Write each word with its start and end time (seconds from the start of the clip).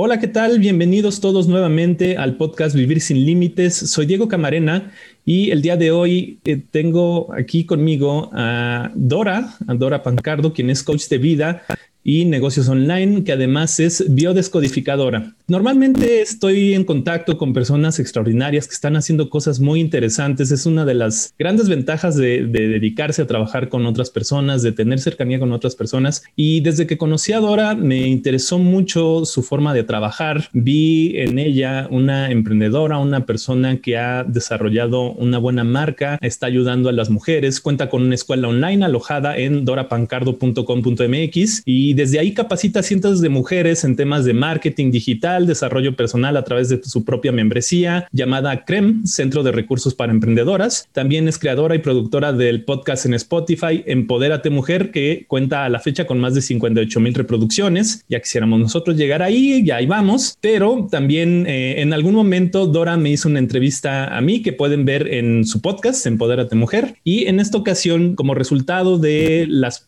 Hola, 0.00 0.20
¿qué 0.20 0.28
tal? 0.28 0.60
Bienvenidos 0.60 1.20
todos 1.20 1.48
nuevamente 1.48 2.16
al 2.16 2.36
podcast 2.36 2.76
Vivir 2.76 3.00
sin 3.00 3.26
Límites. 3.26 3.74
Soy 3.74 4.06
Diego 4.06 4.28
Camarena 4.28 4.92
y 5.24 5.50
el 5.50 5.60
día 5.60 5.76
de 5.76 5.90
hoy 5.90 6.38
eh, 6.44 6.62
tengo 6.70 7.34
aquí 7.34 7.66
conmigo 7.66 8.30
a 8.32 8.92
Dora, 8.94 9.56
a 9.66 9.74
Dora 9.74 10.04
Pancardo, 10.04 10.52
quien 10.52 10.70
es 10.70 10.84
coach 10.84 11.08
de 11.08 11.18
vida 11.18 11.62
y 12.08 12.24
negocios 12.24 12.70
online, 12.70 13.22
que 13.22 13.32
además 13.32 13.78
es 13.80 14.02
biodescodificadora. 14.08 15.34
Normalmente 15.46 16.22
estoy 16.22 16.72
en 16.72 16.84
contacto 16.84 17.36
con 17.36 17.52
personas 17.52 17.98
extraordinarias 17.98 18.66
que 18.66 18.72
están 18.72 18.96
haciendo 18.96 19.28
cosas 19.28 19.60
muy 19.60 19.78
interesantes. 19.78 20.50
Es 20.50 20.64
una 20.64 20.86
de 20.86 20.94
las 20.94 21.34
grandes 21.38 21.68
ventajas 21.68 22.16
de, 22.16 22.46
dedicarse 22.46 23.20
a 23.20 23.26
trabajar 23.26 23.68
con 23.68 23.84
otras 23.84 24.08
personas, 24.08 24.62
de 24.62 24.72
tener 24.72 25.00
cercanía 25.00 25.38
con 25.38 25.52
otras 25.52 25.76
personas. 25.76 26.22
Y 26.34 26.60
desde 26.60 26.86
que 26.86 26.96
conocí 26.96 27.34
a 27.34 27.40
Dora, 27.40 27.74
me 27.74 28.06
interesó 28.06 28.58
mucho 28.58 29.26
su 29.26 29.42
forma 29.42 29.74
de 29.74 29.84
trabajar. 29.84 30.48
Vi 30.54 31.12
en 31.14 31.38
ella 31.38 31.88
una 31.90 32.30
emprendedora, 32.30 32.96
una 32.96 33.26
persona 33.26 33.82
que 33.82 33.98
ha 33.98 34.24
desarrollado 34.24 35.12
una 35.12 35.36
buena 35.36 35.62
marca, 35.62 36.18
está 36.22 36.46
ayudando 36.46 36.88
a 36.88 36.92
las 36.92 37.10
mujeres, 37.10 37.60
cuenta 37.60 37.90
con 37.90 38.02
una 38.02 38.14
escuela 38.14 38.48
online 38.48 38.86
alojada 38.86 39.36
en 39.36 39.66
dorapancardo.com.mx 39.66 41.62
y 41.66 41.97
desde 41.98 42.20
ahí 42.20 42.32
capacita 42.32 42.78
a 42.78 42.82
cientos 42.84 43.20
de 43.20 43.28
mujeres 43.28 43.82
en 43.82 43.96
temas 43.96 44.24
de 44.24 44.32
marketing 44.32 44.92
digital, 44.92 45.48
desarrollo 45.48 45.96
personal 45.96 46.36
a 46.36 46.44
través 46.44 46.68
de 46.68 46.80
su 46.84 47.04
propia 47.04 47.32
membresía 47.32 48.06
llamada 48.12 48.64
CREM, 48.64 49.04
Centro 49.04 49.42
de 49.42 49.50
Recursos 49.50 49.96
para 49.96 50.12
Emprendedoras. 50.12 50.88
También 50.92 51.26
es 51.26 51.38
creadora 51.38 51.74
y 51.74 51.80
productora 51.80 52.32
del 52.32 52.62
podcast 52.62 53.04
en 53.04 53.14
Spotify 53.14 53.82
Empodérate 53.84 54.48
Mujer, 54.48 54.92
que 54.92 55.24
cuenta 55.26 55.64
a 55.64 55.68
la 55.68 55.80
fecha 55.80 56.06
con 56.06 56.20
más 56.20 56.36
de 56.36 56.42
58 56.42 57.00
mil 57.00 57.14
reproducciones. 57.14 58.04
Ya 58.08 58.20
quisiéramos 58.20 58.60
nosotros 58.60 58.96
llegar 58.96 59.20
ahí, 59.20 59.64
ya 59.64 59.78
ahí 59.78 59.86
vamos, 59.86 60.38
pero 60.40 60.86
también 60.88 61.46
eh, 61.48 61.80
en 61.80 61.92
algún 61.92 62.14
momento 62.14 62.68
Dora 62.68 62.96
me 62.96 63.10
hizo 63.10 63.28
una 63.28 63.40
entrevista 63.40 64.16
a 64.16 64.20
mí 64.20 64.40
que 64.40 64.52
pueden 64.52 64.84
ver 64.84 65.12
en 65.12 65.44
su 65.44 65.60
podcast 65.60 66.06
Empodérate 66.06 66.54
Mujer. 66.54 66.94
Y 67.02 67.26
en 67.26 67.40
esta 67.40 67.58
ocasión, 67.58 68.14
como 68.14 68.34
resultado 68.34 68.98
de 68.98 69.46
las 69.48 69.84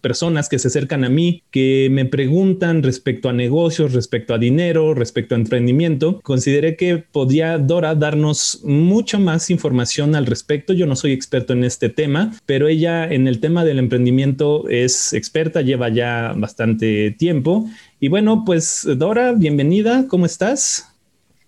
personas 0.00 0.48
que 0.48 0.58
se 0.58 0.68
acercan 0.68 1.04
a 1.04 1.10
mí 1.10 1.42
que 1.50 1.88
me 1.90 2.04
preguntan 2.04 2.82
respecto 2.82 3.28
a 3.28 3.32
negocios, 3.32 3.92
respecto 3.92 4.34
a 4.34 4.38
dinero, 4.38 4.94
respecto 4.94 5.34
a 5.34 5.38
emprendimiento, 5.38 6.20
consideré 6.22 6.76
que 6.76 6.98
podía 6.98 7.58
Dora 7.58 7.94
darnos 7.94 8.60
mucho 8.64 9.18
más 9.18 9.50
información 9.50 10.14
al 10.14 10.26
respecto. 10.26 10.72
Yo 10.72 10.86
no 10.86 10.96
soy 10.96 11.12
experto 11.12 11.52
en 11.52 11.64
este 11.64 11.88
tema, 11.88 12.32
pero 12.46 12.68
ella 12.68 13.10
en 13.10 13.26
el 13.26 13.40
tema 13.40 13.64
del 13.64 13.78
emprendimiento 13.78 14.68
es 14.68 15.12
experta, 15.12 15.62
lleva 15.62 15.88
ya 15.88 16.34
bastante 16.36 17.10
tiempo. 17.12 17.68
Y 17.98 18.08
bueno, 18.08 18.44
pues 18.44 18.86
Dora, 18.96 19.32
bienvenida, 19.32 20.06
¿cómo 20.08 20.26
estás? 20.26 20.86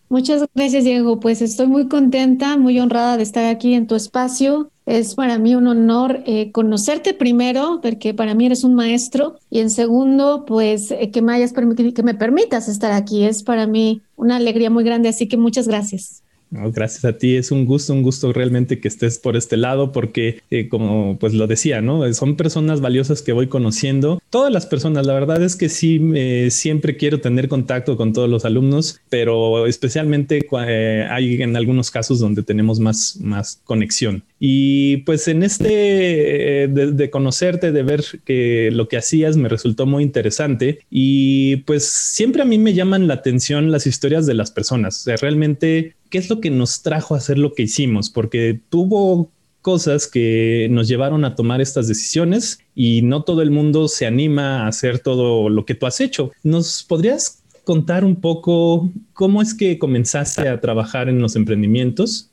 Muchas 0.09 0.45
gracias, 0.55 0.85
Diego. 0.85 1.21
Pues 1.21 1.41
estoy 1.41 1.69
muy 1.69 1.89
contenta, 1.89 2.59
muy 2.59 2.79
honrada 2.79 3.17
de 3.17 3.23
estar 3.23 3.47
aquí 3.47 3.73
en 3.73 3.87
tu 3.87 3.95
espacio. 3.95 4.72
Es 4.85 5.15
para 5.15 5.39
mí 5.39 5.55
un 5.55 5.69
honor 5.69 6.23
eh, 6.27 6.51
conocerte 6.51 7.15
primero, 7.15 7.81
porque 7.83 8.15
para 8.15 8.35
mí 8.35 8.47
eres 8.47 8.65
un 8.65 8.75
maestro, 8.75 9.37
y 9.51 9.61
en 9.61 9.71
segundo, 9.71 10.45
pues 10.45 10.91
eh, 10.91 11.11
que 11.11 11.23
me 11.23 11.33
hayas 11.35 11.53
que 11.53 12.03
me 12.03 12.15
permitas 12.15 12.69
estar 12.69 12.93
aquí. 12.93 13.25
Es 13.25 13.43
para 13.43 13.67
mí 13.67 14.03
una 14.17 14.37
alegría 14.37 14.71
muy 14.71 14.85
grande, 14.85 15.09
así 15.09 15.29
que 15.29 15.37
muchas 15.37 15.69
gracias 15.69 16.23
gracias 16.53 17.05
a 17.05 17.19
ti, 17.19 17.37
es 17.37 17.51
un 17.51 17.65
gusto, 17.65 17.93
un 17.93 18.03
gusto 18.03 18.33
realmente 18.33 18.81
que 18.81 18.89
estés 18.89 19.19
por 19.19 19.37
este 19.37 19.57
lado 19.57 19.93
porque 19.93 20.41
eh, 20.51 20.69
como 20.69 21.19
pues 21.19 21.35
lo 21.35 21.47
decía, 21.47 21.81
¿no? 21.81 22.13
Son 22.15 22.37
personas 22.37 22.81
valiosas 22.81 23.23
que 23.23 23.33
voy 23.33 23.49
conociendo. 23.49 24.21
Todas 24.31 24.53
las 24.53 24.67
personas, 24.67 25.07
la 25.07 25.15
verdad 25.15 25.43
es 25.43 25.57
que 25.57 25.69
sí, 25.69 26.01
siempre 26.51 26.97
quiero 26.97 27.21
tener 27.21 27.49
contacto 27.49 27.97
con 27.97 28.13
todos 28.13 28.29
los 28.29 28.45
alumnos, 28.45 29.01
pero 29.09 29.67
especialmente 29.67 30.47
eh, 30.67 31.07
hay 31.11 31.43
en 31.43 31.57
algunos 31.57 31.91
casos 31.91 32.19
donde 32.19 32.43
tenemos 32.43 32.81
más, 32.81 33.19
más 33.21 33.61
conexión. 33.65 34.23
Y 34.39 34.99
pues 34.99 35.29
en 35.29 35.43
este 35.43 36.65
eh, 36.65 36.69
de, 36.69 37.11
conocerte, 37.11 37.73
de 37.73 37.83
ver 37.83 38.05
que 38.25 38.71
lo 38.73 38.89
que 38.89 38.97
hacías 38.97 39.37
me 39.37 39.49
resultó 39.49 39.87
muy 39.87 40.03
interesante 40.03 40.81
y 40.91 41.57
pues 41.59 41.85
siempre 41.85 42.43
a 42.43 42.45
mí 42.45 42.59
me 42.59 42.75
llaman 42.75 43.07
la 43.07 43.15
atención 43.15 43.71
las 43.71 43.87
historias 43.87 44.27
de 44.27 44.35
las 44.35 44.51
personas. 44.51 45.01
O 45.01 45.05
sea, 45.05 45.17
realmente 45.17 45.95
qué 46.13 46.19
es 46.19 46.29
lo 46.29 46.41
que 46.41 46.51
nos 46.51 46.83
trajo 46.83 47.15
a 47.15 47.19
hacer 47.19 47.39
lo 47.39 47.55
que 47.55 47.63
hicimos, 47.63 48.11
porque 48.11 48.61
tuvo 48.69 49.31
cosas 49.63 50.07
que 50.07 50.69
nos 50.71 50.87
llevaron 50.87 51.25
a 51.25 51.35
tomar 51.35 51.63
estas 51.63 51.89
decisiones 51.89 52.59
y 52.75 53.01
no 53.01 53.23
todo 53.23 53.41
el 53.41 53.51
mundo 53.51 53.89
se 53.89 54.07
anima 54.07 54.65
a 54.65 54.67
hacer 54.69 54.99
todo 54.99 55.49
lo 55.49 55.65
que 55.65 55.75
tú 55.75 55.87
has 55.87 56.01
hecho. 56.01 56.31
¿Nos 56.43 56.85
podrías 56.85 57.43
contar 57.65 58.05
un 58.05 58.17
poco 58.17 58.91
cómo 59.15 59.41
es 59.41 59.55
que 59.55 59.79
comenzaste 59.79 60.49
a 60.49 60.61
trabajar 60.61 61.09
en 61.09 61.21
los 61.21 61.35
emprendimientos? 61.35 62.31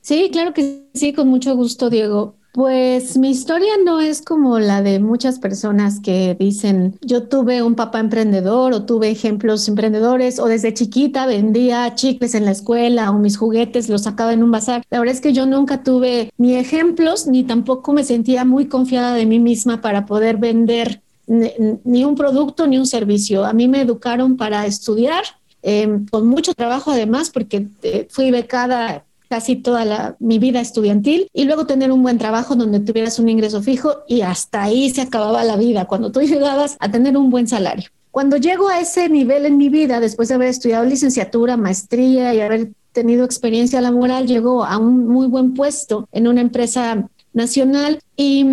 Sí, 0.00 0.30
claro 0.32 0.52
que 0.52 0.88
sí, 0.94 1.12
con 1.12 1.28
mucho 1.28 1.54
gusto, 1.54 1.88
Diego. 1.88 2.34
Pues 2.52 3.16
mi 3.16 3.30
historia 3.30 3.72
no 3.84 4.00
es 4.00 4.22
como 4.22 4.58
la 4.58 4.82
de 4.82 4.98
muchas 4.98 5.38
personas 5.38 6.00
que 6.00 6.36
dicen, 6.38 6.98
yo 7.00 7.28
tuve 7.28 7.62
un 7.62 7.76
papá 7.76 8.00
emprendedor 8.00 8.72
o 8.72 8.84
tuve 8.84 9.10
ejemplos 9.10 9.68
emprendedores 9.68 10.40
o 10.40 10.46
desde 10.46 10.74
chiquita 10.74 11.26
vendía 11.26 11.94
chicles 11.94 12.34
en 12.34 12.44
la 12.44 12.50
escuela 12.50 13.12
o 13.12 13.18
mis 13.18 13.36
juguetes 13.36 13.88
los 13.88 14.02
sacaba 14.02 14.32
en 14.32 14.42
un 14.42 14.50
bazar. 14.50 14.82
La 14.90 14.98
verdad 14.98 15.14
es 15.14 15.20
que 15.20 15.32
yo 15.32 15.46
nunca 15.46 15.84
tuve 15.84 16.32
ni 16.38 16.56
ejemplos 16.56 17.28
ni 17.28 17.44
tampoco 17.44 17.92
me 17.92 18.02
sentía 18.02 18.44
muy 18.44 18.66
confiada 18.66 19.14
de 19.14 19.26
mí 19.26 19.38
misma 19.38 19.80
para 19.80 20.04
poder 20.06 20.36
vender 20.36 21.02
ni 21.28 22.04
un 22.04 22.16
producto 22.16 22.66
ni 22.66 22.78
un 22.78 22.86
servicio. 22.86 23.44
A 23.44 23.52
mí 23.52 23.68
me 23.68 23.82
educaron 23.82 24.36
para 24.36 24.66
estudiar, 24.66 25.22
em, 25.62 26.06
con 26.06 26.26
mucho 26.26 26.54
trabajo 26.54 26.90
además, 26.90 27.30
porque 27.30 27.68
eh, 27.82 28.08
fui 28.10 28.32
becada 28.32 29.04
casi 29.30 29.54
toda 29.54 30.16
mi 30.18 30.40
vida 30.40 30.60
estudiantil 30.60 31.28
y 31.32 31.44
luego 31.44 31.64
tener 31.64 31.92
un 31.92 32.02
buen 32.02 32.18
trabajo 32.18 32.56
donde 32.56 32.80
tuvieras 32.80 33.20
un 33.20 33.28
ingreso 33.28 33.62
fijo 33.62 34.02
y 34.08 34.22
hasta 34.22 34.64
ahí 34.64 34.90
se 34.90 35.02
acababa 35.02 35.44
la 35.44 35.56
vida, 35.56 35.86
cuando 35.86 36.10
tú 36.10 36.20
llegabas 36.20 36.76
a 36.80 36.90
tener 36.90 37.16
un 37.16 37.30
buen 37.30 37.46
salario. 37.46 37.88
Cuando 38.10 38.38
llego 38.38 38.68
a 38.68 38.80
ese 38.80 39.08
nivel 39.08 39.46
en 39.46 39.56
mi 39.56 39.68
vida, 39.68 40.00
después 40.00 40.28
de 40.28 40.34
haber 40.34 40.48
estudiado 40.48 40.84
licenciatura, 40.84 41.56
maestría 41.56 42.34
y 42.34 42.40
haber 42.40 42.72
tenido 42.90 43.24
experiencia 43.24 43.80
laboral, 43.80 44.26
llego 44.26 44.64
a 44.64 44.78
un 44.78 45.06
muy 45.06 45.28
buen 45.28 45.54
puesto 45.54 46.08
en 46.10 46.26
una 46.26 46.40
empresa 46.40 47.08
nacional 47.32 48.00
y 48.16 48.44